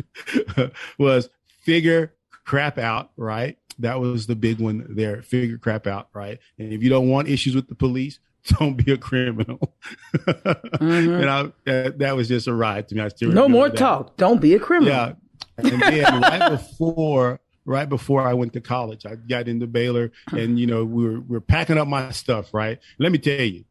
was 0.97 1.29
figure 1.61 2.13
crap 2.45 2.77
out, 2.77 3.11
right. 3.17 3.57
That 3.79 3.99
was 3.99 4.27
the 4.27 4.35
big 4.35 4.59
one 4.59 4.85
there. 4.89 5.23
Figure 5.23 5.57
crap 5.57 5.87
out, 5.87 6.09
right? 6.13 6.37
And 6.59 6.71
if 6.71 6.83
you 6.83 6.89
don't 6.89 7.09
want 7.09 7.27
issues 7.27 7.55
with 7.55 7.67
the 7.67 7.75
police, 7.75 8.19
don't 8.59 8.75
be 8.75 8.91
a 8.91 8.97
criminal. 8.97 9.73
Mm-hmm. 10.13 11.13
And 11.13 11.29
I, 11.29 11.51
that, 11.65 11.99
that 11.99 12.15
was 12.15 12.27
just 12.27 12.47
a 12.47 12.53
ride 12.53 12.87
to 12.89 12.95
me. 12.95 13.01
I 13.01 13.07
still 13.07 13.31
no 13.31 13.47
more 13.47 13.69
that. 13.69 13.77
talk 13.77 14.17
don't 14.17 14.41
be 14.41 14.53
a 14.53 14.59
criminal 14.59 14.93
Yeah. 14.93 15.13
And 15.57 15.81
then 15.81 16.21
right 16.21 16.49
before 16.49 17.39
right 17.65 17.87
before 17.87 18.21
I 18.21 18.33
went 18.33 18.53
to 18.53 18.61
college, 18.61 19.05
I 19.05 19.15
got 19.15 19.47
into 19.47 19.67
Baylor 19.67 20.11
and 20.31 20.59
you 20.59 20.67
know, 20.67 20.83
we 20.83 21.05
were 21.05 21.19
we 21.21 21.35
were 21.35 21.41
packing 21.41 21.77
up 21.77 21.87
my 21.87 22.11
stuff, 22.11 22.53
right? 22.53 22.79
Let 22.99 23.11
me 23.11 23.17
tell 23.17 23.41
you, 23.41 23.63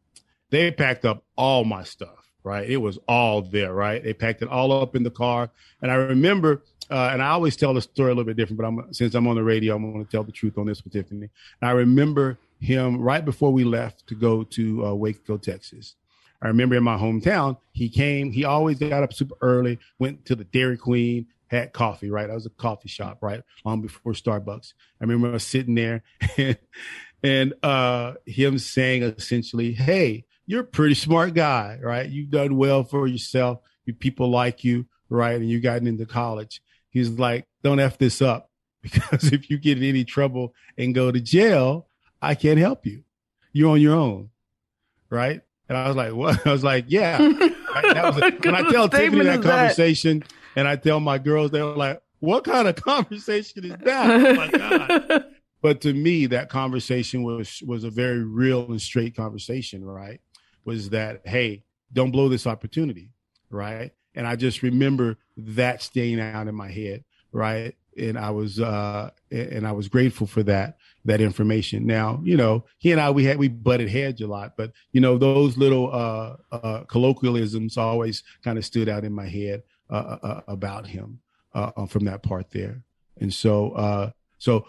they 0.49 0.71
packed 0.71 1.05
up 1.05 1.23
all 1.35 1.65
my 1.65 1.83
stuff, 1.83 2.31
right? 2.43 2.67
It 2.67 2.77
was 2.77 2.97
all 3.07 3.41
there, 3.41 3.73
right? 3.73 4.03
They 4.03 4.13
packed 4.13 4.41
it 4.41 4.47
all 4.47 4.71
up 4.71 4.95
in 4.95 5.03
the 5.03 5.11
car. 5.11 5.51
And 5.81 5.91
I 5.91 5.95
remember 5.95 6.63
uh, 6.93 7.09
and 7.11 7.23
I 7.23 7.29
always 7.29 7.55
tell 7.55 7.73
the 7.73 7.81
story 7.81 8.11
a 8.11 8.13
little 8.13 8.25
bit 8.25 8.37
different, 8.37 8.57
but 8.59 8.67
I'm 8.67 8.93
since 8.93 9.15
I'm 9.15 9.27
on 9.27 9.35
the 9.35 9.43
radio, 9.43 9.75
I'm 9.75 9.91
going 9.91 10.05
to 10.05 10.11
tell 10.11 10.23
the 10.23 10.31
truth 10.31 10.59
on 10.59 10.67
this 10.67 10.83
with 10.83 10.93
Tiffany. 10.93 11.27
And 11.61 11.69
I 11.69 11.71
remember 11.71 12.37
him 12.59 13.01
right 13.01 13.25
before 13.25 13.51
we 13.51 13.63
left 13.63 14.05
to 14.07 14.15
go 14.15 14.43
to 14.43 14.85
uh, 14.85 14.93
Wakefield, 14.93 15.41
Texas. 15.41 15.95
I 16.39 16.47
remember 16.47 16.75
in 16.75 16.83
my 16.83 16.97
hometown, 16.97 17.57
he 17.71 17.89
came, 17.89 18.31
he 18.31 18.45
always 18.45 18.77
got 18.77 19.01
up 19.01 19.11
super 19.11 19.35
early, 19.41 19.79
went 19.97 20.25
to 20.25 20.35
the 20.35 20.43
Dairy 20.43 20.77
Queen, 20.77 21.25
had 21.47 21.73
coffee, 21.73 22.11
right? 22.11 22.27
That 22.27 22.33
was 22.33 22.45
a 22.45 22.51
coffee 22.51 22.89
shop, 22.89 23.19
right? 23.21 23.41
Long 23.65 23.81
before 23.81 24.13
Starbucks. 24.13 24.73
I 25.01 25.05
remember 25.05 25.33
us 25.33 25.45
sitting 25.45 25.73
there 25.73 26.03
and, 26.37 26.57
and 27.23 27.53
uh, 27.63 28.13
him 28.27 28.59
saying 28.59 29.01
essentially, 29.01 29.71
Hey, 29.71 30.25
you're 30.45 30.61
a 30.61 30.65
pretty 30.65 30.95
smart 30.95 31.33
guy, 31.33 31.79
right? 31.81 32.07
You've 32.07 32.29
done 32.29 32.57
well 32.57 32.83
for 32.83 33.07
yourself. 33.07 33.61
You 33.85 33.93
people 33.93 34.29
like 34.29 34.63
you, 34.63 34.85
right? 35.09 35.35
And 35.35 35.49
you 35.49 35.59
gotten 35.59 35.87
into 35.87 36.05
college. 36.05 36.61
He's 36.93 37.09
like, 37.09 37.45
don't 37.63 37.79
F 37.79 37.97
this 37.97 38.21
up 38.21 38.49
because 38.81 39.33
if 39.33 39.49
you 39.49 39.57
get 39.57 39.77
in 39.77 39.83
any 39.83 40.05
trouble 40.05 40.53
and 40.77 40.93
go 40.93 41.11
to 41.11 41.19
jail, 41.19 41.87
I 42.21 42.35
can't 42.35 42.59
help 42.59 42.85
you. 42.85 43.03
You're 43.51 43.71
on 43.71 43.81
your 43.81 43.95
own, 43.95 44.29
right? 45.09 45.41
And 45.67 45.77
I 45.77 45.87
was 45.87 45.97
like, 45.97 46.13
what? 46.13 46.45
I 46.47 46.51
was 46.51 46.63
like, 46.63 46.85
yeah. 46.87 47.19
Was 47.73 48.17
a, 48.21 48.31
when 48.43 48.55
I 48.55 48.69
tell 48.69 48.87
Tiffany 48.87 49.23
that 49.23 49.39
is 49.39 49.43
that? 49.43 49.49
conversation 49.49 50.23
and 50.55 50.67
I 50.67 50.75
tell 50.75 50.99
my 50.99 51.17
girls, 51.17 51.49
they're 51.49 51.65
like, 51.65 52.01
what 52.19 52.43
kind 52.43 52.67
of 52.67 52.75
conversation 52.75 53.65
is 53.65 53.75
that? 53.83 54.09
Oh 54.09 54.33
my 54.35 54.47
God. 54.47 55.25
But 55.63 55.81
to 55.81 55.93
me, 55.93 56.27
that 56.27 56.49
conversation 56.49 57.23
was 57.23 57.63
was 57.65 57.83
a 57.83 57.89
very 57.89 58.23
real 58.23 58.65
and 58.65 58.81
straight 58.81 59.15
conversation, 59.15 59.83
right? 59.83 60.21
Was 60.65 60.91
that, 60.91 61.21
hey, 61.25 61.63
don't 61.91 62.11
blow 62.11 62.29
this 62.29 62.45
opportunity, 62.45 63.09
right? 63.49 63.91
And 64.15 64.27
I 64.27 64.35
just 64.35 64.61
remember 64.61 65.17
that 65.37 65.81
staying 65.81 66.19
out 66.19 66.47
in 66.47 66.55
my 66.55 66.69
head, 66.71 67.03
right? 67.31 67.75
And 67.97 68.17
I 68.17 68.31
was 68.31 68.59
uh 68.59 69.11
and 69.31 69.67
I 69.67 69.71
was 69.71 69.87
grateful 69.87 70.27
for 70.27 70.43
that 70.43 70.77
that 71.05 71.21
information. 71.21 71.85
Now, 71.85 72.21
you 72.23 72.37
know, 72.37 72.65
he 72.79 72.91
and 72.91 72.99
I 72.99 73.11
we 73.11 73.25
had 73.25 73.37
we 73.37 73.49
butted 73.49 73.89
heads 73.89 74.21
a 74.21 74.27
lot, 74.27 74.53
but 74.57 74.71
you 74.91 75.01
know, 75.01 75.17
those 75.17 75.57
little 75.57 75.93
uh 75.93 76.35
uh 76.51 76.83
colloquialisms 76.85 77.77
always 77.77 78.23
kind 78.43 78.57
of 78.57 78.65
stood 78.65 78.89
out 78.89 79.03
in 79.03 79.13
my 79.13 79.27
head 79.27 79.63
uh, 79.89 80.17
uh 80.23 80.41
about 80.47 80.87
him 80.87 81.19
uh 81.53 81.85
from 81.85 82.05
that 82.05 82.23
part 82.23 82.51
there. 82.51 82.83
And 83.19 83.33
so 83.33 83.71
uh 83.73 84.11
so 84.43 84.67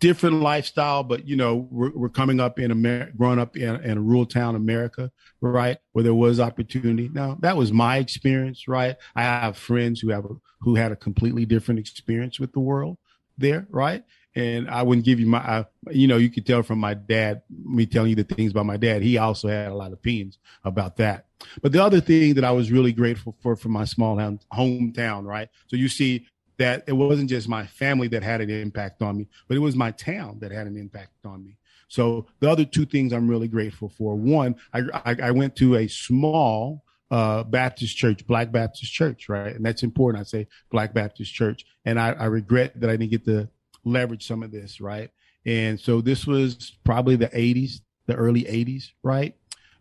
different 0.00 0.42
lifestyle, 0.42 1.02
but 1.02 1.26
you 1.26 1.34
know, 1.34 1.66
we're, 1.70 1.90
we're 1.94 2.10
coming 2.10 2.40
up 2.40 2.58
in 2.58 2.70
America, 2.70 3.10
growing 3.16 3.38
up 3.38 3.56
in, 3.56 3.74
in 3.76 3.96
a 3.96 4.00
rural 4.00 4.26
town, 4.26 4.54
America, 4.54 5.10
right, 5.40 5.78
where 5.92 6.02
there 6.02 6.14
was 6.14 6.40
opportunity. 6.40 7.08
Now, 7.08 7.38
that 7.40 7.56
was 7.56 7.72
my 7.72 7.96
experience, 7.96 8.68
right? 8.68 8.96
I 9.16 9.22
have 9.22 9.56
friends 9.56 10.00
who 10.00 10.10
have 10.10 10.26
a, 10.26 10.36
who 10.60 10.74
had 10.74 10.92
a 10.92 10.96
completely 10.96 11.46
different 11.46 11.80
experience 11.80 12.38
with 12.38 12.52
the 12.52 12.60
world 12.60 12.98
there, 13.38 13.66
right? 13.70 14.04
And 14.36 14.68
I 14.68 14.82
wouldn't 14.82 15.06
give 15.06 15.20
you 15.20 15.26
my, 15.26 15.38
I, 15.38 15.64
you 15.90 16.06
know, 16.06 16.18
you 16.18 16.28
could 16.28 16.44
tell 16.44 16.62
from 16.62 16.78
my 16.78 16.92
dad, 16.92 17.40
me 17.48 17.86
telling 17.86 18.10
you 18.10 18.16
the 18.16 18.24
things 18.24 18.50
about 18.50 18.66
my 18.66 18.76
dad. 18.76 19.00
He 19.00 19.16
also 19.16 19.48
had 19.48 19.72
a 19.72 19.74
lot 19.74 19.86
of 19.86 19.94
opinions 19.94 20.38
about 20.64 20.96
that. 20.96 21.28
But 21.62 21.72
the 21.72 21.82
other 21.82 22.00
thing 22.00 22.34
that 22.34 22.44
I 22.44 22.50
was 22.50 22.70
really 22.70 22.92
grateful 22.92 23.36
for 23.40 23.56
from 23.56 23.72
my 23.72 23.86
small 23.86 24.18
town, 24.18 24.40
hometown, 24.52 25.24
right? 25.24 25.48
So 25.68 25.76
you 25.76 25.88
see 25.88 26.26
that 26.58 26.84
it 26.86 26.92
wasn't 26.92 27.30
just 27.30 27.48
my 27.48 27.66
family 27.66 28.08
that 28.08 28.22
had 28.22 28.40
an 28.40 28.50
impact 28.50 29.02
on 29.02 29.18
me, 29.18 29.28
but 29.48 29.56
it 29.56 29.60
was 29.60 29.76
my 29.76 29.90
town 29.92 30.38
that 30.40 30.52
had 30.52 30.66
an 30.66 30.76
impact 30.76 31.24
on 31.24 31.44
me. 31.44 31.56
So 31.88 32.26
the 32.40 32.50
other 32.50 32.64
two 32.64 32.86
things 32.86 33.12
I'm 33.12 33.28
really 33.28 33.48
grateful 33.48 33.88
for. 33.88 34.14
One, 34.16 34.56
I, 34.72 34.82
I, 35.04 35.16
I 35.24 35.30
went 35.30 35.56
to 35.56 35.76
a 35.76 35.88
small 35.88 36.82
uh, 37.10 37.44
Baptist 37.44 37.96
church, 37.96 38.26
Black 38.26 38.50
Baptist 38.50 38.92
church, 38.92 39.28
right? 39.28 39.54
And 39.54 39.64
that's 39.64 39.82
important. 39.82 40.20
I 40.20 40.24
say 40.24 40.48
Black 40.70 40.92
Baptist 40.94 41.32
church. 41.32 41.64
And 41.84 42.00
I, 42.00 42.10
I 42.12 42.24
regret 42.24 42.80
that 42.80 42.90
I 42.90 42.96
didn't 42.96 43.10
get 43.10 43.24
to 43.26 43.48
leverage 43.84 44.26
some 44.26 44.42
of 44.42 44.50
this, 44.50 44.80
right? 44.80 45.10
And 45.46 45.78
so 45.78 46.00
this 46.00 46.26
was 46.26 46.72
probably 46.84 47.16
the 47.16 47.28
80s, 47.28 47.80
the 48.06 48.14
early 48.14 48.44
80s, 48.44 48.90
right? 49.02 49.36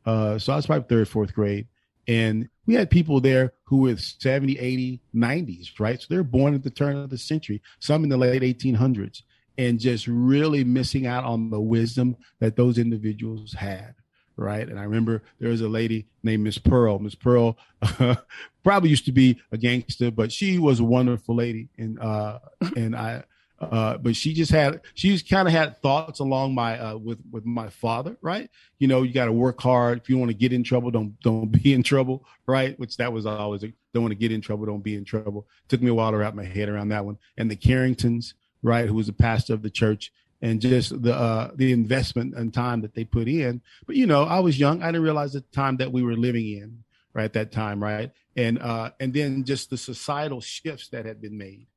Uh, 0.05 0.37
so 0.37 0.53
I 0.53 0.57
was 0.57 0.65
probably 0.65 0.87
third, 0.87 1.07
fourth 1.07 1.33
grade. 1.33 1.67
And 2.07 2.49
we 2.65 2.75
had 2.75 2.89
people 2.89 3.19
there 3.19 3.53
who 3.65 3.77
were 3.77 3.97
70, 3.97 4.59
80, 4.59 5.01
90s, 5.15 5.79
right? 5.79 6.01
So 6.01 6.07
they're 6.09 6.23
born 6.23 6.53
at 6.53 6.63
the 6.63 6.69
turn 6.69 6.97
of 6.97 7.09
the 7.09 7.17
century, 7.17 7.61
some 7.79 8.03
in 8.03 8.09
the 8.09 8.17
late 8.17 8.41
1800s, 8.41 9.21
and 9.57 9.79
just 9.79 10.07
really 10.07 10.63
missing 10.63 11.05
out 11.05 11.23
on 11.23 11.49
the 11.49 11.59
wisdom 11.59 12.17
that 12.39 12.55
those 12.55 12.77
individuals 12.77 13.53
had, 13.53 13.95
right? 14.35 14.67
And 14.67 14.79
I 14.79 14.83
remember 14.83 15.23
there 15.39 15.49
was 15.49 15.61
a 15.61 15.67
lady 15.67 16.07
named 16.23 16.43
Miss 16.43 16.57
Pearl. 16.57 16.99
Miss 16.99 17.15
Pearl 17.15 17.57
probably 18.63 18.89
used 18.89 19.05
to 19.05 19.11
be 19.11 19.39
a 19.51 19.57
gangster, 19.57 20.11
but 20.11 20.31
she 20.31 20.57
was 20.57 20.79
a 20.79 20.85
wonderful 20.85 21.35
lady. 21.35 21.69
And, 21.77 21.99
uh, 21.99 22.39
and 22.75 22.95
I, 22.95 23.23
Uh, 23.71 23.97
but 23.97 24.15
she 24.15 24.33
just 24.33 24.51
had 24.51 24.81
she 24.93 25.09
just 25.11 25.29
kind 25.29 25.47
of 25.47 25.53
had 25.53 25.81
thoughts 25.81 26.19
along 26.19 26.55
my 26.55 26.79
uh, 26.79 26.97
with 26.97 27.19
with 27.31 27.45
my 27.45 27.69
father, 27.69 28.17
right? 28.21 28.49
You 28.79 28.87
know, 28.87 29.03
you 29.03 29.13
got 29.13 29.25
to 29.25 29.31
work 29.31 29.61
hard. 29.61 29.99
If 29.99 30.09
you 30.09 30.17
want 30.17 30.29
to 30.29 30.37
get 30.37 30.53
in 30.53 30.63
trouble, 30.63 30.91
don't 30.91 31.19
don't 31.21 31.47
be 31.47 31.73
in 31.73 31.83
trouble, 31.83 32.25
right? 32.47 32.77
Which 32.79 32.97
that 32.97 33.13
was 33.13 33.25
always 33.25 33.61
don't 33.93 34.03
want 34.03 34.11
to 34.11 34.15
get 34.15 34.31
in 34.31 34.41
trouble, 34.41 34.65
don't 34.65 34.83
be 34.83 34.95
in 34.95 35.05
trouble. 35.05 35.47
Took 35.67 35.81
me 35.81 35.89
a 35.89 35.93
while 35.93 36.11
to 36.11 36.17
wrap 36.17 36.33
my 36.33 36.43
head 36.43 36.69
around 36.69 36.89
that 36.89 37.05
one. 37.05 37.17
And 37.37 37.49
the 37.49 37.55
Carringtons, 37.55 38.33
right, 38.61 38.87
who 38.87 38.95
was 38.95 39.07
the 39.07 39.13
pastor 39.13 39.53
of 39.53 39.61
the 39.61 39.69
church, 39.69 40.11
and 40.41 40.59
just 40.59 41.01
the 41.01 41.13
uh, 41.15 41.51
the 41.55 41.71
investment 41.71 42.35
and 42.35 42.53
time 42.53 42.81
that 42.81 42.95
they 42.95 43.05
put 43.05 43.27
in. 43.27 43.61
But 43.85 43.95
you 43.95 44.05
know, 44.05 44.23
I 44.23 44.39
was 44.39 44.59
young. 44.59 44.81
I 44.81 44.87
didn't 44.87 45.03
realize 45.03 45.33
the 45.33 45.41
time 45.41 45.77
that 45.77 45.91
we 45.91 46.03
were 46.03 46.15
living 46.15 46.47
in, 46.47 46.83
right, 47.13 47.25
at 47.25 47.33
that 47.33 47.51
time, 47.51 47.81
right, 47.81 48.11
and 48.35 48.59
uh, 48.59 48.91
and 48.99 49.13
then 49.13 49.43
just 49.43 49.69
the 49.69 49.77
societal 49.77 50.41
shifts 50.41 50.89
that 50.89 51.05
had 51.05 51.21
been 51.21 51.37
made. 51.37 51.67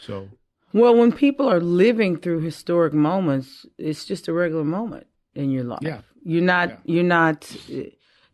So 0.00 0.28
well, 0.72 0.94
when 0.94 1.12
people 1.12 1.48
are 1.48 1.60
living 1.60 2.16
through 2.18 2.40
historic 2.40 2.92
moments, 2.92 3.66
it's 3.78 4.04
just 4.04 4.28
a 4.28 4.32
regular 4.32 4.64
moment 4.64 5.06
in 5.34 5.50
your 5.50 5.64
life. 5.64 5.80
Yeah. 5.82 6.00
You're 6.24 6.42
not. 6.42 6.70
Yeah. 6.70 6.76
You're 6.84 7.04
not. 7.04 7.56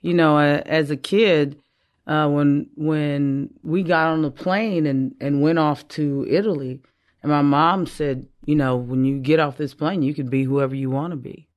You 0.01 0.15
know, 0.15 0.39
uh, 0.39 0.63
as 0.65 0.91
a 0.91 0.97
kid, 0.97 1.61
uh, 2.07 2.29
when 2.29 2.69
when 2.77 3.51
we 3.63 3.83
got 3.83 4.09
on 4.09 4.23
the 4.23 4.31
plane 4.31 4.87
and 4.87 5.15
and 5.21 5.43
went 5.43 5.59
off 5.59 5.87
to 5.89 6.27
Italy, 6.29 6.81
and 7.23 7.33
my 7.33 7.43
mom 7.43 7.87
said, 7.87 8.27
you 8.45 8.55
know, 8.55 8.77
when 8.77 9.05
you 9.05 9.19
get 9.19 9.41
off 9.41 9.57
this 9.57 9.75
plane, 9.75 10.03
you 10.03 10.15
can 10.15 10.29
be 10.29 10.45
whoever 10.45 10.75
you 10.75 10.91
want 10.91 11.11
to 11.11 11.17
be 11.17 11.48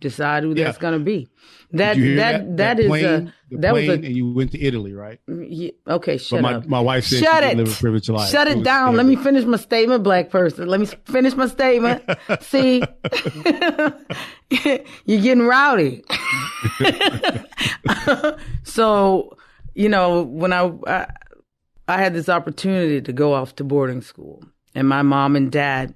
decide 0.00 0.42
who 0.42 0.54
Yeah. 0.54 0.64
that's 0.64 0.78
going 0.78 0.94
to 0.98 1.04
be. 1.04 1.28
That 1.72 1.96
you 1.96 2.16
that 2.16 2.56
that 2.58 2.78
is 2.78 2.86
plane, 2.86 3.04
a 3.52 3.56
that 3.58 3.72
plane, 3.72 3.88
was 3.88 3.96
and 3.96 4.16
you 4.16 4.32
went 4.32 4.52
to 4.52 4.60
Italy, 4.60 4.92
right? 4.92 5.18
yeah, 5.26 5.70
okay. 5.88 6.16
Shut 6.16 6.40
my, 6.40 6.54
up. 6.54 6.66
my 6.66 6.78
wife 6.80 7.04
said 7.04 7.22
Shut 7.22 7.42
it. 7.42 7.56
live 7.56 7.68
a 7.72 7.74
privileged 7.74 8.08
life. 8.08 8.30
Shut 8.30 8.46
it 8.46 8.58
was 8.58 8.64
down. 8.64 8.94
Let 8.96 9.04
me 9.06 9.16
finish 9.16 9.44
my 9.44 9.56
statement, 9.56 10.04
black 10.04 10.30
person. 10.30 10.68
Let 10.68 10.78
me 10.80 10.86
finish 11.06 11.34
my 11.34 11.48
statement. 11.48 12.04
See, 12.40 12.82
you're 14.50 15.20
getting 15.20 15.42
rowdy. 15.42 16.04
so, 18.62 19.36
you 19.74 19.88
know, 19.88 20.22
when 20.22 20.52
I, 20.52 20.72
I 20.86 21.06
I 21.88 21.98
had 21.98 22.14
this 22.14 22.28
opportunity 22.28 23.00
to 23.00 23.12
go 23.12 23.34
off 23.34 23.56
to 23.56 23.64
boarding 23.64 24.02
school, 24.02 24.42
and 24.74 24.88
my 24.88 25.02
mom 25.02 25.36
and 25.36 25.50
dad 25.50 25.94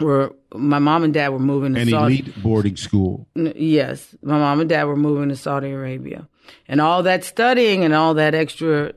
were 0.00 0.34
my 0.54 0.78
mom 0.78 1.04
and 1.04 1.14
dad 1.14 1.28
were 1.30 1.38
moving 1.38 1.74
to 1.74 1.80
An 1.80 1.88
Saudi. 1.88 2.20
elite 2.20 2.42
boarding 2.42 2.76
school. 2.76 3.28
Yes, 3.34 4.14
my 4.22 4.38
mom 4.38 4.60
and 4.60 4.68
dad 4.68 4.84
were 4.84 4.96
moving 4.96 5.28
to 5.28 5.36
Saudi 5.36 5.70
Arabia, 5.70 6.28
and 6.68 6.80
all 6.80 7.02
that 7.04 7.24
studying 7.24 7.84
and 7.84 7.94
all 7.94 8.14
that 8.14 8.34
extra 8.34 8.92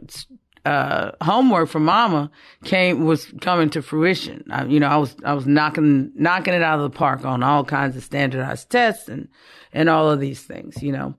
uh, 0.65 1.11
homework 1.21 1.69
for 1.69 1.79
Mama 1.79 2.31
came 2.63 3.03
was 3.05 3.25
coming 3.41 3.69
to 3.71 3.81
fruition. 3.81 4.45
I, 4.49 4.63
you 4.65 4.79
know, 4.79 4.87
I 4.87 4.97
was 4.97 5.15
I 5.23 5.33
was 5.33 5.45
knocking 5.45 6.11
knocking 6.15 6.53
it 6.53 6.61
out 6.63 6.79
of 6.79 6.91
the 6.91 6.97
park 6.97 7.25
on 7.25 7.43
all 7.43 7.63
kinds 7.63 7.95
of 7.97 8.03
standardized 8.03 8.69
tests 8.69 9.07
and 9.09 9.27
and 9.73 9.89
all 9.89 10.09
of 10.09 10.19
these 10.19 10.41
things. 10.41 10.81
You 10.81 10.93
know, 10.93 11.15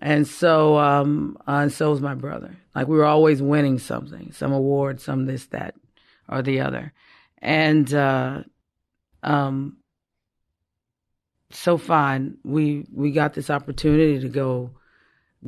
and 0.00 0.26
so 0.26 0.78
um, 0.78 1.36
uh, 1.48 1.52
and 1.62 1.72
so 1.72 1.90
was 1.90 2.00
my 2.00 2.14
brother. 2.14 2.56
Like 2.74 2.88
we 2.88 2.96
were 2.96 3.04
always 3.04 3.42
winning 3.42 3.78
something, 3.78 4.32
some 4.32 4.52
award, 4.52 5.00
some 5.00 5.26
this 5.26 5.46
that 5.46 5.74
or 6.28 6.40
the 6.42 6.60
other, 6.60 6.92
and. 7.42 7.92
uh 7.92 8.42
um 9.22 9.78
so 11.50 11.78
fine. 11.78 12.38
We 12.44 12.86
we 12.92 13.10
got 13.12 13.34
this 13.34 13.50
opportunity 13.50 14.20
to 14.20 14.28
go 14.28 14.70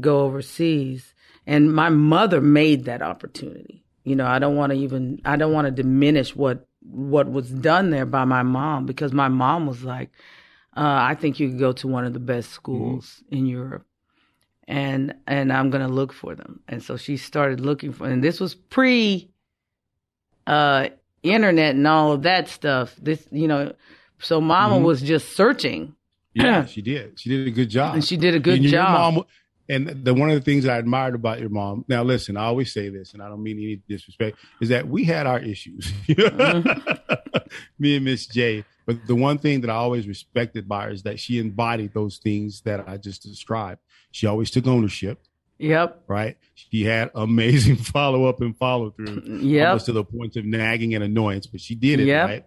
go 0.01 0.21
overseas. 0.21 1.15
And 1.47 1.75
my 1.75 1.89
mother 1.89 2.41
made 2.41 2.85
that 2.85 3.03
opportunity. 3.03 3.85
You 4.05 4.17
know 4.17 4.27
i 4.27 4.39
don't 4.39 4.57
want 4.57 4.73
to 4.73 4.79
even 4.79 5.21
i 5.27 5.37
don't 5.37 5.53
want 5.53 5.67
to 5.67 5.71
diminish 5.71 6.35
what 6.35 6.67
what 6.81 7.31
was 7.31 7.51
done 7.51 7.91
there 7.91 8.07
by 8.07 8.25
my 8.25 8.43
mom 8.43 8.87
because 8.87 9.13
my 9.13 9.29
mom 9.29 9.67
was 9.67 9.85
like 9.85 10.11
uh, 10.75 10.99
i 11.11 11.15
think 11.15 11.39
you 11.39 11.49
could 11.51 11.59
go 11.59 11.73
to 11.73 11.87
one 11.87 12.07
of 12.07 12.15
the 12.15 12.21
best 12.21 12.51
schools 12.51 13.23
in 13.31 13.45
europe. 13.45 13.85
And 14.67 15.15
and 15.27 15.53
i'm 15.53 15.69
going 15.69 15.87
to 15.87 15.93
look 15.93 16.13
for 16.15 16.35
them. 16.35 16.61
And 16.69 16.83
so 16.83 16.97
she 16.97 17.19
started 17.19 17.61
looking 17.61 17.93
for 17.93 18.07
and 18.07 18.25
this 18.25 18.41
was 18.41 18.55
pre 18.55 19.31
uh 20.47 20.89
internet 21.23 21.75
and 21.75 21.87
all 21.87 22.13
of 22.13 22.23
that 22.23 22.49
stuff 22.49 22.95
this 23.01 23.27
you 23.31 23.49
know 23.49 23.73
so 24.21 24.41
mama 24.41 24.77
mm-hmm. 24.77 24.85
was 24.85 25.01
just 25.03 25.35
searching 25.37 25.95
Yeah, 26.35 26.65
she 26.75 26.83
did. 26.83 27.19
She 27.19 27.29
did 27.31 27.47
a 27.47 27.51
good 27.51 27.71
job. 27.71 27.95
And 27.95 28.05
she 28.05 28.17
did 28.17 28.35
a 28.35 28.39
good 28.41 28.55
And 28.55 28.63
your 28.65 28.73
job. 28.73 29.15
mom- 29.15 29.25
and 29.71 29.89
the 30.05 30.15
one 30.15 30.31
of 30.31 30.35
the 30.35 30.41
things 30.41 30.67
I 30.67 30.79
admired 30.79 31.15
about 31.15 31.41
your 31.41 31.51
mom. 31.51 31.85
Now, 31.89 32.03
listen, 32.03 32.37
I 32.39 32.45
always 32.45 32.73
say 32.73 32.89
this, 32.89 33.13
and 33.13 33.23
I 33.23 33.29
don't 33.29 33.43
mean 33.43 33.59
any 33.59 33.83
disrespect, 33.89 34.39
is 34.63 34.71
that 34.71 34.89
we 34.89 35.05
had 35.05 35.27
our 35.27 35.39
issues. 35.41 35.93
Mm-hmm. 36.09 37.37
Me 37.79 37.97
and 37.97 38.05
Miss 38.05 38.27
J. 38.27 38.65
But 38.87 39.07
the 39.07 39.15
one 39.15 39.39
thing 39.39 39.61
that 39.63 39.71
I 39.71 39.75
always 39.75 40.07
respected 40.09 40.67
by 40.69 40.85
her 40.85 40.91
is 40.91 41.03
that 41.03 41.21
she 41.21 41.39
embodied 41.39 41.93
those 41.95 42.19
things 42.19 42.63
that 42.63 42.89
I 42.89 42.97
just 42.97 43.23
described. 43.23 43.81
She 44.11 44.27
always 44.27 44.51
took 44.51 44.67
ownership. 44.67 45.21
Yep 45.59 46.03
Right. 46.07 46.37
She 46.55 46.85
had 46.85 47.11
amazing 47.15 47.77
follow 47.95 48.25
up 48.27 48.41
and 48.41 48.57
follow 48.57 48.91
through. 48.91 49.23
Yep. 49.41 49.67
Almost 49.69 49.87
to 49.87 49.93
the 49.93 50.05
point 50.05 50.37
of 50.37 50.45
nagging 50.45 50.95
and 50.95 51.05
annoyance, 51.05 51.47
but 51.47 51.61
she 51.61 51.75
did 51.75 52.01
it 52.01 52.07
Yep. 52.07 52.29
right. 52.29 52.45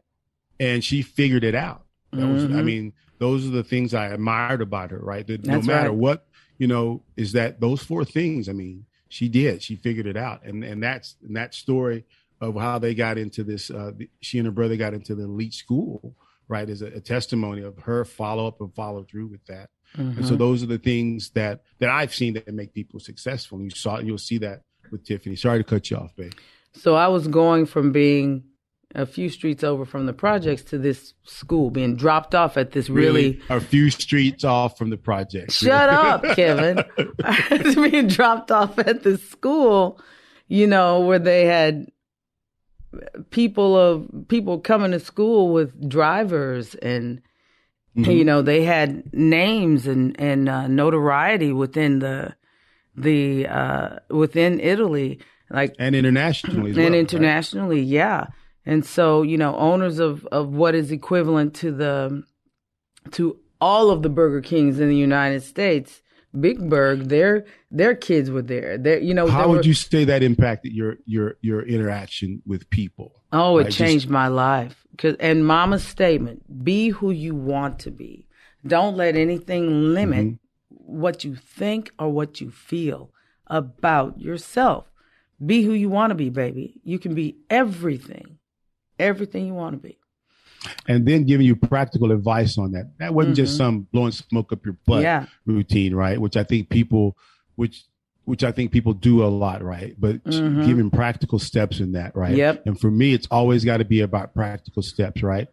And 0.60 0.84
she 0.84 1.02
figured 1.02 1.44
it 1.44 1.56
out. 1.56 1.86
That 2.14 2.28
was, 2.28 2.44
I 2.44 2.48
Mhm. 2.48 2.66
mean, 2.66 2.94
those 3.20 3.48
are 3.48 3.52
the 3.52 3.64
things 3.64 3.94
I 3.94 4.08
admired 4.08 4.62
about 4.62 4.92
her, 4.92 5.00
right? 5.00 5.26
That 5.26 5.46
no 5.46 5.62
matter 5.62 5.90
right. 5.90 5.98
what, 5.98 6.28
you 6.58 6.68
know, 6.68 7.04
is 7.16 7.32
that 7.34 7.60
those 7.62 7.82
four 7.82 8.04
things. 8.06 8.50
I 8.50 8.54
mean, 8.54 8.86
she 9.08 9.28
did. 9.30 9.62
She 9.64 9.76
figured 9.76 10.08
it 10.08 10.18
out, 10.18 10.46
and 10.46 10.64
and 10.64 10.82
that's 10.84 11.16
and 11.26 11.36
that 11.36 11.54
story 11.54 12.06
of 12.40 12.56
how 12.56 12.80
they 12.80 12.94
got 12.96 13.18
into 13.18 13.44
this. 13.44 13.70
Uh, 13.72 13.92
the- 13.96 14.10
she 14.22 14.38
and 14.40 14.46
her 14.46 14.52
brother 14.52 14.76
got 14.76 14.94
into 14.94 15.16
the 15.16 15.24
elite 15.24 15.54
school, 15.54 16.16
right? 16.48 16.70
Is 16.70 16.82
a, 16.82 16.88
a 16.88 17.00
testimony 17.00 17.62
of 17.62 17.78
her 17.80 18.04
follow 18.06 18.48
up 18.48 18.60
and 18.62 18.74
follow 18.76 19.04
through 19.04 19.28
with 19.28 19.46
that. 19.48 19.70
And 19.98 20.14
Mm-hmm. 20.16 20.26
so 20.26 20.36
those 20.36 20.64
are 20.64 20.68
the 20.68 20.78
things 20.78 21.32
that 21.32 21.64
that 21.80 21.90
I've 21.90 22.14
seen 22.16 22.34
that 22.36 22.48
make 22.54 22.74
people 22.74 23.00
successful. 23.00 23.58
And 23.58 23.66
you 23.66 23.72
saw, 23.76 24.00
you'll 24.00 24.18
see 24.18 24.38
that 24.40 24.62
with 24.92 25.04
Tiffany. 25.06 25.36
Sorry 25.36 25.60
to 25.60 25.64
cut 25.64 25.90
you 25.92 25.98
off, 25.98 26.16
babe. 26.16 26.34
So 26.74 26.96
I 26.96 27.08
was 27.10 27.28
going 27.28 27.66
from 27.66 27.92
being 27.92 28.44
a 28.96 29.06
few 29.06 29.30
streets 29.30 29.64
over 29.64 29.86
from 29.86 30.06
the 30.06 30.14
projects 30.14 30.64
to 30.64 30.78
this 30.78 31.14
school, 31.24 31.70
being 31.72 31.96
dropped 31.96 32.36
off 32.36 32.56
at 32.58 32.72
this 32.72 32.90
really. 32.90 33.42
a 33.50 33.60
few 33.62 33.90
streets 33.90 34.44
off 34.44 34.78
from 34.78 34.90
the 34.90 34.98
projects. 34.98 35.56
Shut 35.56 35.90
up, 35.90 36.24
Kevin. 36.36 36.84
I 37.24 37.62
was 37.64 37.76
being 37.76 38.08
dropped 38.08 38.52
off 38.52 38.78
at 38.80 39.04
this 39.04 39.26
school, 39.30 40.00
you 40.48 40.68
know, 40.68 41.02
where 41.02 41.20
they 41.20 41.46
had 41.46 41.88
people 43.30 43.78
of 43.78 44.08
people 44.28 44.60
coming 44.60 44.92
to 44.92 45.00
school 45.00 45.52
with 45.54 45.90
drivers 45.90 46.76
and 46.76 47.22
you 47.96 48.24
know 48.24 48.42
they 48.42 48.64
had 48.64 49.14
names 49.14 49.88
and 49.88 50.20
and 50.20 50.48
uh, 50.48 50.68
notoriety 50.68 51.52
within 51.52 52.00
the 52.00 52.36
the 52.96 53.48
uh 53.48 54.00
within 54.10 54.60
Italy 54.60 55.20
like 55.50 55.76
and 55.80 55.96
internationally, 55.96 56.72
as 56.72 56.78
well, 56.78 56.86
and 56.86 56.94
right? 56.96 57.00
internationally, 57.00 57.82
yeah. 57.82 58.28
And 58.66 58.86
so, 58.86 59.22
you 59.24 59.38
know, 59.38 59.56
owners 59.58 60.00
of 60.00 60.26
of 60.28 60.50
what 60.50 60.76
is 60.76 60.92
equivalent 60.92 61.54
to 61.56 61.72
the 61.72 62.24
to 63.12 63.38
all 63.60 63.90
of 63.90 64.02
the 64.02 64.10
Burger 64.10 64.42
Kings 64.42 64.80
in 64.80 64.88
the 64.88 64.96
United 64.96 65.44
States, 65.44 66.02
Big 66.40 66.70
Burg, 66.70 67.10
their 67.10 67.46
their 67.70 67.96
kids 67.96 68.30
were 68.30 68.42
there. 68.42 68.78
There, 68.78 69.00
you 69.00 69.14
know, 69.14 69.28
How 69.28 69.50
would 69.50 69.58
were- 69.58 69.64
you 69.64 69.74
say 69.74 70.06
that 70.06 70.24
impacted 70.24 70.74
your 70.74 70.98
your 71.06 71.38
your 71.42 71.62
interaction 71.64 72.42
with 72.46 72.70
people? 72.70 73.21
Oh, 73.34 73.58
it 73.60 73.66
just- 73.66 73.78
changed 73.78 74.10
my 74.10 74.28
life. 74.28 74.86
'Cause- 74.98 75.16
and 75.20 75.46
Mama's 75.46 75.84
statement: 75.84 76.64
"Be 76.64 76.90
who 76.90 77.12
you 77.12 77.34
want 77.34 77.80
to 77.80 77.92
be. 77.92 78.28
Don't 78.66 78.96
let 78.98 79.16
anything 79.16 79.94
limit 79.94 80.26
Mm-hmm. 80.26 80.36
what 81.00 81.24
you 81.24 81.36
think 81.36 81.92
or 81.98 82.10
what 82.10 82.40
you 82.42 82.52
feel 82.52 83.12
about 83.48 84.20
yourself. 84.20 84.86
Be 85.44 85.64
who 85.64 85.72
you 85.74 85.90
want 85.90 86.12
to 86.12 86.16
be, 86.16 86.30
baby. 86.30 86.80
You 86.84 87.00
can 87.00 87.16
be 87.16 87.38
everything, 87.50 88.38
everything 89.00 89.48
you 89.48 89.54
want 89.54 89.74
to 89.74 89.80
be. 89.88 89.98
And 90.88 91.08
then 91.08 91.24
giving 91.24 91.48
you 91.48 91.56
practical 91.56 92.12
advice 92.12 92.58
on 92.60 92.74
that. 92.74 92.92
That 93.00 93.16
wasn't 93.16 93.36
just 93.38 93.58
some 93.58 93.88
blowing 93.92 94.12
smoke 94.12 94.54
up 94.54 94.64
your 94.64 94.78
butt 94.86 94.98
Mm-hmm. 94.98 95.04
Yeah. 95.04 95.26
routine, 95.48 95.96
right? 95.96 96.22
Which 96.22 96.38
I 96.38 96.44
think 96.44 96.70
people, 96.70 97.18
which 97.56 97.86
which 98.26 98.44
I 98.44 98.52
think 98.52 98.72
people 98.72 98.94
do 98.94 99.24
a 99.24 99.28
lot, 99.28 99.64
right? 99.64 99.96
But 100.00 100.24
giving 100.24 100.90
practical 100.92 101.40
steps 101.40 101.80
in 101.80 101.94
that, 101.94 102.16
right? 102.16 102.30
Mm-hmm. 102.32 102.38
Yep. 102.38 102.66
And 102.68 102.80
for 102.80 102.92
me, 102.92 103.14
it's 103.14 103.28
always 103.32 103.66
got 103.66 103.78
to 103.78 103.86
be 103.86 104.02
about 104.02 104.34
practical 104.34 104.82
steps, 104.84 105.24
right? 105.24 105.48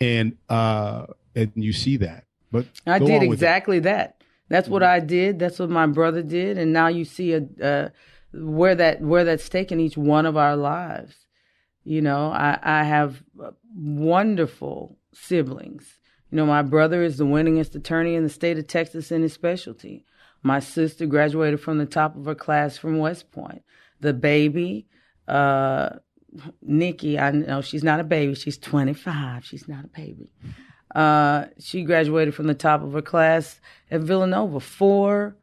And 0.00 0.36
uh 0.48 1.06
and 1.34 1.52
you 1.54 1.72
see 1.72 1.96
that. 1.98 2.24
But 2.52 2.66
I 2.86 2.98
did 2.98 3.20
with 3.22 3.22
it. 3.22 3.32
exactly 3.32 3.78
that. 3.80 4.16
That's 4.48 4.68
what 4.68 4.82
Mm-hmm. 4.82 4.96
I 4.96 5.00
did. 5.00 5.38
That's 5.38 5.58
what 5.58 5.70
my 5.70 5.86
brother 5.86 6.22
did, 6.22 6.58
and 6.58 6.72
now 6.72 6.88
you 6.88 7.04
see 7.04 7.34
a 7.34 7.42
uh, 7.62 7.88
where 8.32 8.74
that 8.74 9.00
where 9.00 9.24
that's 9.24 9.48
taken 9.48 9.78
each 9.80 9.96
one 9.96 10.26
of 10.26 10.36
our 10.36 10.56
lives. 10.56 11.14
You 11.84 12.00
know, 12.02 12.30
I 12.32 12.58
I 12.62 12.84
have 12.84 13.22
wonderful 13.76 14.98
siblings. 15.12 15.98
You 16.30 16.36
know, 16.36 16.46
my 16.46 16.62
brother 16.62 17.02
is 17.02 17.18
the 17.18 17.24
winningest 17.24 17.74
attorney 17.74 18.14
in 18.14 18.22
the 18.22 18.28
state 18.28 18.58
of 18.58 18.66
Texas 18.66 19.10
in 19.10 19.22
his 19.22 19.32
specialty. 19.32 20.04
My 20.42 20.60
sister 20.60 21.06
graduated 21.06 21.60
from 21.60 21.78
the 21.78 21.86
top 21.86 22.16
of 22.16 22.24
her 22.24 22.34
class 22.34 22.76
from 22.78 22.98
West 22.98 23.30
Point. 23.30 23.62
The 24.00 24.14
baby, 24.14 24.86
uh, 25.28 25.90
Nikki, 26.62 27.18
I 27.18 27.30
know 27.32 27.60
she's 27.60 27.84
not 27.84 28.00
a 28.00 28.04
baby. 28.04 28.34
She's 28.34 28.56
25. 28.58 29.44
She's 29.44 29.68
not 29.68 29.84
a 29.84 29.88
baby. 29.88 30.32
Uh, 30.94 31.46
she 31.58 31.84
graduated 31.84 32.34
from 32.34 32.46
the 32.46 32.54
top 32.54 32.82
of 32.82 32.92
her 32.92 33.02
class 33.02 33.60
at 33.90 34.00
Villanova. 34.00 34.60
Four, 34.60 35.36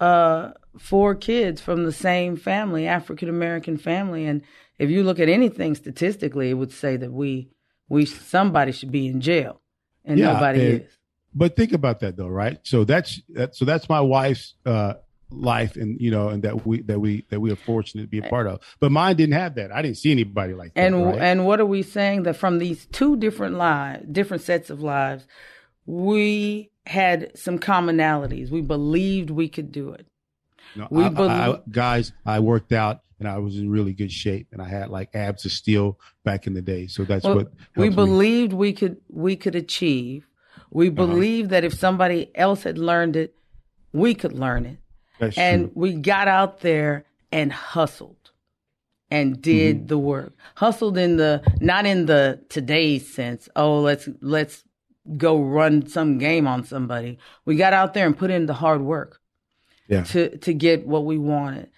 uh, 0.00 0.52
four 0.78 1.14
kids 1.14 1.60
from 1.60 1.84
the 1.84 1.92
same 1.92 2.36
family, 2.36 2.86
African 2.86 3.28
American 3.28 3.76
family. 3.76 4.24
And 4.26 4.42
if 4.78 4.90
you 4.90 5.02
look 5.02 5.20
at 5.20 5.28
anything 5.28 5.74
statistically, 5.74 6.50
it 6.50 6.54
would 6.54 6.72
say 6.72 6.96
that 6.96 7.12
we, 7.12 7.50
we 7.88 8.06
somebody 8.06 8.72
should 8.72 8.90
be 8.92 9.06
in 9.08 9.20
jail, 9.20 9.60
and 10.04 10.18
Yeah, 10.18 10.32
nobody 10.32 10.60
and- 10.66 10.80
is. 10.82 10.97
But 11.34 11.56
think 11.56 11.72
about 11.72 12.00
that 12.00 12.16
though, 12.16 12.28
right? 12.28 12.58
So 12.62 12.84
that's 12.84 13.20
that, 13.30 13.54
so 13.54 13.64
that's 13.64 13.88
my 13.88 14.00
wife's 14.00 14.54
uh, 14.64 14.94
life, 15.30 15.76
and 15.76 16.00
you 16.00 16.10
know, 16.10 16.28
and 16.30 16.42
that 16.42 16.66
we 16.66 16.82
that 16.82 16.98
we 17.00 17.24
that 17.30 17.40
we 17.40 17.50
are 17.52 17.56
fortunate 17.56 18.02
to 18.02 18.08
be 18.08 18.18
a 18.18 18.28
part 18.28 18.46
of. 18.46 18.60
But 18.80 18.92
mine 18.92 19.16
didn't 19.16 19.34
have 19.34 19.54
that. 19.56 19.70
I 19.70 19.82
didn't 19.82 19.98
see 19.98 20.10
anybody 20.10 20.54
like 20.54 20.74
that. 20.74 20.80
And 20.80 21.04
right? 21.06 21.18
and 21.18 21.46
what 21.46 21.60
are 21.60 21.66
we 21.66 21.82
saying 21.82 22.22
that 22.24 22.36
from 22.36 22.58
these 22.58 22.86
two 22.86 23.16
different 23.16 23.56
lives, 23.56 24.06
different 24.10 24.42
sets 24.42 24.70
of 24.70 24.80
lives, 24.82 25.26
we 25.86 26.70
had 26.86 27.36
some 27.36 27.58
commonalities. 27.58 28.50
We 28.50 28.60
believed 28.62 29.30
we 29.30 29.48
could 29.48 29.70
do 29.72 29.90
it. 29.90 30.06
No, 30.76 30.88
we 30.90 31.04
I- 31.04 31.08
believe- 31.08 31.30
I- 31.30 31.60
guys, 31.70 32.12
I 32.24 32.40
worked 32.40 32.72
out 32.72 33.00
and 33.18 33.26
I 33.28 33.38
was 33.38 33.58
in 33.58 33.68
really 33.68 33.92
good 33.94 34.12
shape, 34.12 34.46
and 34.52 34.62
I 34.62 34.68
had 34.68 34.90
like 34.90 35.10
abs 35.14 35.44
of 35.44 35.52
steel 35.52 35.98
back 36.24 36.46
in 36.46 36.54
the 36.54 36.62
day. 36.62 36.86
So 36.86 37.04
that's 37.04 37.24
Well, 37.24 37.36
what 37.36 37.52
we 37.76 37.84
helped 37.86 37.90
me. 37.98 38.04
believed 38.04 38.52
we 38.52 38.72
could 38.72 38.98
we 39.08 39.36
could 39.36 39.54
achieve. 39.56 40.27
We 40.70 40.88
Uh-huh. 40.88 40.96
believed 41.06 41.50
that 41.50 41.64
if 41.64 41.74
somebody 41.74 42.30
else 42.34 42.62
had 42.64 42.78
learned 42.78 43.16
it, 43.16 43.34
we 43.92 44.14
could 44.14 44.32
learn 44.32 44.66
it. 44.66 44.78
That's 45.18 45.36
and 45.38 45.64
true. 45.66 45.72
we 45.74 45.92
got 45.94 46.28
out 46.28 46.60
there 46.60 47.04
and 47.32 47.52
hustled 47.52 48.16
and 49.10 49.40
did 49.42 49.76
Mm-hmm. 49.76 49.86
the 49.86 49.98
work 49.98 50.32
hustled 50.56 50.98
in 50.98 51.16
the 51.16 51.42
not 51.60 51.86
in 51.86 52.06
the 52.06 52.40
today's 52.50 53.08
sense 53.12 53.48
oh 53.56 53.80
let's 53.80 54.08
let's 54.20 54.64
go 55.16 55.40
run 55.40 55.86
some 55.88 56.18
game 56.18 56.46
on 56.46 56.62
somebody 56.64 57.18
we 57.46 57.56
got 57.56 57.72
out 57.72 57.94
there 57.94 58.04
and 58.06 58.16
put 58.16 58.30
in 58.30 58.44
the 58.46 58.52
hard 58.54 58.82
work 58.82 59.20
Yeah. 59.88 60.02
to 60.04 60.36
to 60.38 60.52
get 60.52 60.86
what 60.86 61.04
we 61.06 61.16
wanted 61.18 61.70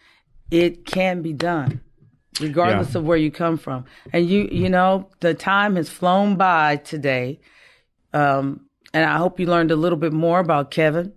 it 0.51 0.85
can 0.85 1.23
be 1.23 1.33
done 1.33 1.81
regardless 2.41 2.93
Yeah. 2.95 2.99
of 2.99 3.05
where 3.05 3.17
you 3.17 3.31
come 3.31 3.57
from 3.57 3.85
and 4.13 4.29
you 4.29 4.49
you 4.51 4.69
know 4.69 5.09
the 5.21 5.33
time 5.35 5.77
has 5.77 5.89
flown 5.89 6.35
by 6.37 6.77
today 6.77 7.39
um 8.13 8.67
and 8.93 9.05
i 9.05 9.17
hope 9.19 9.39
you 9.41 9.47
learned 9.47 9.71
a 9.71 9.77
little 9.77 9.99
bit 9.99 10.13
more 10.13 10.41
about 10.41 10.71
kevin 10.71 11.13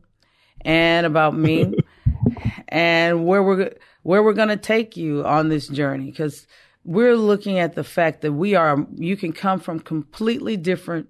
and 0.61 1.05
about 1.05 1.35
me 1.35 1.73
and 2.69 3.25
where 3.25 3.43
we're 3.43 3.73
where 4.03 4.21
we're 4.23 4.33
going 4.33 4.49
to 4.49 4.57
take 4.57 4.95
you 4.97 5.23
on 5.25 5.49
this 5.49 5.67
journey 5.67 6.05
because 6.11 6.45
we're 6.85 7.15
looking 7.15 7.57
at 7.59 7.75
the 7.75 7.83
fact 7.83 8.21
that 8.21 8.33
we 8.33 8.55
are 8.55 8.85
you 8.95 9.15
can 9.15 9.31
come 9.33 9.59
from 9.59 9.79
completely 9.79 10.57
different 10.57 11.07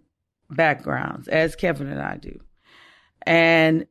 backgrounds 0.49 1.27
as 1.27 1.55
Kevin 1.55 1.87
and 1.87 1.99
I 2.01 2.17
do 2.17 2.39
and 3.23 3.87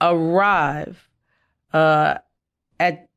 arrive 0.00 1.08
uh, 1.72 2.16
at 2.78 3.08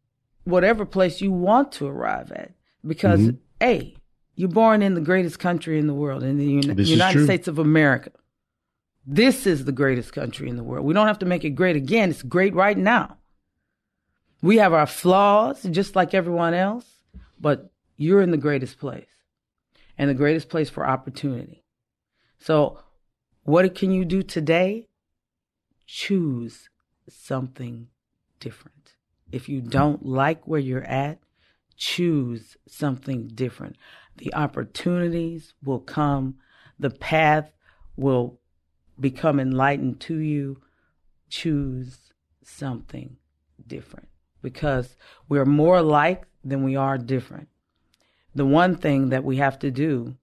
whatever 0.43 0.85
place 0.85 1.21
you 1.21 1.31
want 1.31 1.71
to 1.73 1.87
arrive 1.87 2.31
at 2.31 2.51
because 2.85 3.19
Mm-hmm. 3.19 3.35
a 3.63 3.95
you're 4.35 4.49
born 4.49 4.81
in 4.83 4.93
the 4.93 5.01
greatest 5.01 5.39
country 5.39 5.79
in 5.79 5.87
the 5.87 5.93
world 5.93 6.23
in 6.23 6.37
the 6.37 6.45
Uni- 6.45 6.83
United. 6.83 7.25
States 7.25 7.47
of 7.47 7.57
America 7.59 8.11
this 9.09 9.47
is 9.47 9.63
the 9.63 9.71
greatest 9.71 10.11
country 10.11 10.49
in 10.49 10.57
the 10.57 10.63
world. 10.63 10.85
We 10.85 10.93
don't 10.93 11.07
have 11.07 11.19
to 11.19 11.25
make 11.25 11.45
it 11.45 11.51
great 11.51 11.77
again. 11.77 12.09
It's 12.09 12.21
great 12.21 12.53
right 12.53 12.77
now. 12.77 13.17
We 14.41 14.57
have 14.57 14.73
our 14.73 14.85
flaws 14.85 15.63
just 15.63 15.95
like 15.95 16.13
everyone 16.13 16.53
else, 16.53 16.85
but 17.39 17.71
you're 17.95 18.21
in 18.21 18.31
the 18.31 18.37
greatest 18.37 18.79
place 18.79 19.07
and 19.97 20.09
the 20.09 20.13
greatest 20.13 20.49
place 20.49 20.69
for 20.69 20.85
opportunity. 20.85 21.63
So, 22.37 22.83
what 23.43 23.73
can 23.75 23.91
you 23.91 24.03
do 24.03 24.23
today? 24.23 24.89
Choose 25.85 26.69
something 27.07 27.87
different. 28.41 28.95
If 29.31 29.47
you 29.47 29.61
don't 29.61 30.05
like 30.05 30.45
where 30.45 30.59
you're 30.59 30.83
at, 30.83 31.19
choose 31.77 32.57
something 32.67 33.29
different. 33.29 33.77
The 34.17 34.33
opportunities 34.33 35.53
will 35.63 35.79
come, 35.79 36.35
the 36.77 36.89
path 36.89 37.51
will 37.95 38.39
become 38.99 39.39
enlightened 39.39 39.99
to 40.01 40.17
you, 40.17 40.61
choose 41.29 42.11
something 42.43 43.17
different 43.65 44.07
because 44.41 44.95
we're 45.27 45.45
more 45.45 45.77
alike 45.77 46.25
than 46.43 46.63
we 46.63 46.75
are 46.75 46.97
different. 46.97 47.49
The 48.33 48.45
one 48.45 48.75
thing 48.75 49.09
that 49.09 49.23
we 49.23 49.37
have 49.37 49.59
to 49.59 49.71
do 49.71 50.15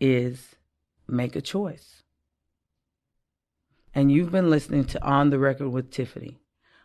is 0.00 0.56
make 1.06 1.36
a 1.36 1.40
choice. 1.40 2.02
And 3.94 4.10
you've 4.10 4.30
been 4.30 4.50
listening 4.50 4.84
to 4.86 5.04
On 5.04 5.30
the 5.30 5.38
Record 5.38 5.70
with 5.70 5.90
Tiffany, 5.90 6.38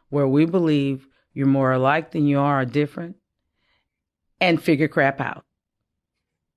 where 0.10 0.28
we 0.28 0.46
believe 0.46 1.08
you're 1.34 1.46
more 1.46 1.72
alike 1.72 2.12
than 2.12 2.26
you 2.26 2.40
are 2.40 2.66
different 2.66 3.18
and 4.40 4.62
figure 4.62 4.88
crap 4.88 5.22
out. 5.22 5.46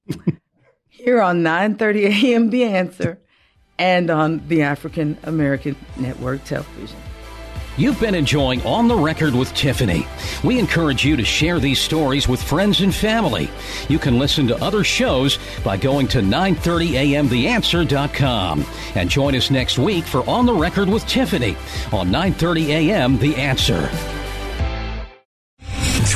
Here 0.89 1.21
on 1.21 1.43
9:30 1.43 2.25
a.m. 2.25 2.51
The 2.51 2.65
Answer 2.65 3.21
and 3.79 4.11
on 4.11 4.47
the 4.49 4.63
African 4.63 5.17
American 5.25 5.77
Network 5.97 6.45
Television. 6.45 6.99
You've 7.79 7.99
been 8.01 8.15
enjoying 8.17 8.67
On 8.67 8.89
the 8.89 8.97
Record 8.97 9.37
with 9.37 9.55
Tiffany. 9.55 10.05
We 10.43 10.59
encourage 10.59 11.05
you 11.05 11.17
to 11.17 11.25
share 11.25 11.61
these 11.61 11.81
stories 11.81 12.27
with 12.27 12.43
friends 12.43 12.81
and 12.81 12.93
family. 12.93 13.49
You 13.89 14.01
can 14.01 14.19
listen 14.19 14.49
to 14.49 14.61
other 14.61 14.83
shows 14.83 15.39
by 15.63 15.77
going 15.77 16.09
to 16.09 16.19
930amtheanswer.com 16.19 18.67
and 18.97 19.09
join 19.09 19.37
us 19.37 19.53
next 19.53 19.79
week 19.79 20.05
for 20.05 20.29
On 20.29 20.45
the 20.45 20.55
Record 20.55 20.89
with 20.89 21.07
Tiffany 21.07 21.57
on 21.93 22.11
930 22.11 22.73
AM 22.73 23.17
The 23.17 23.37
Answer. 23.37 23.89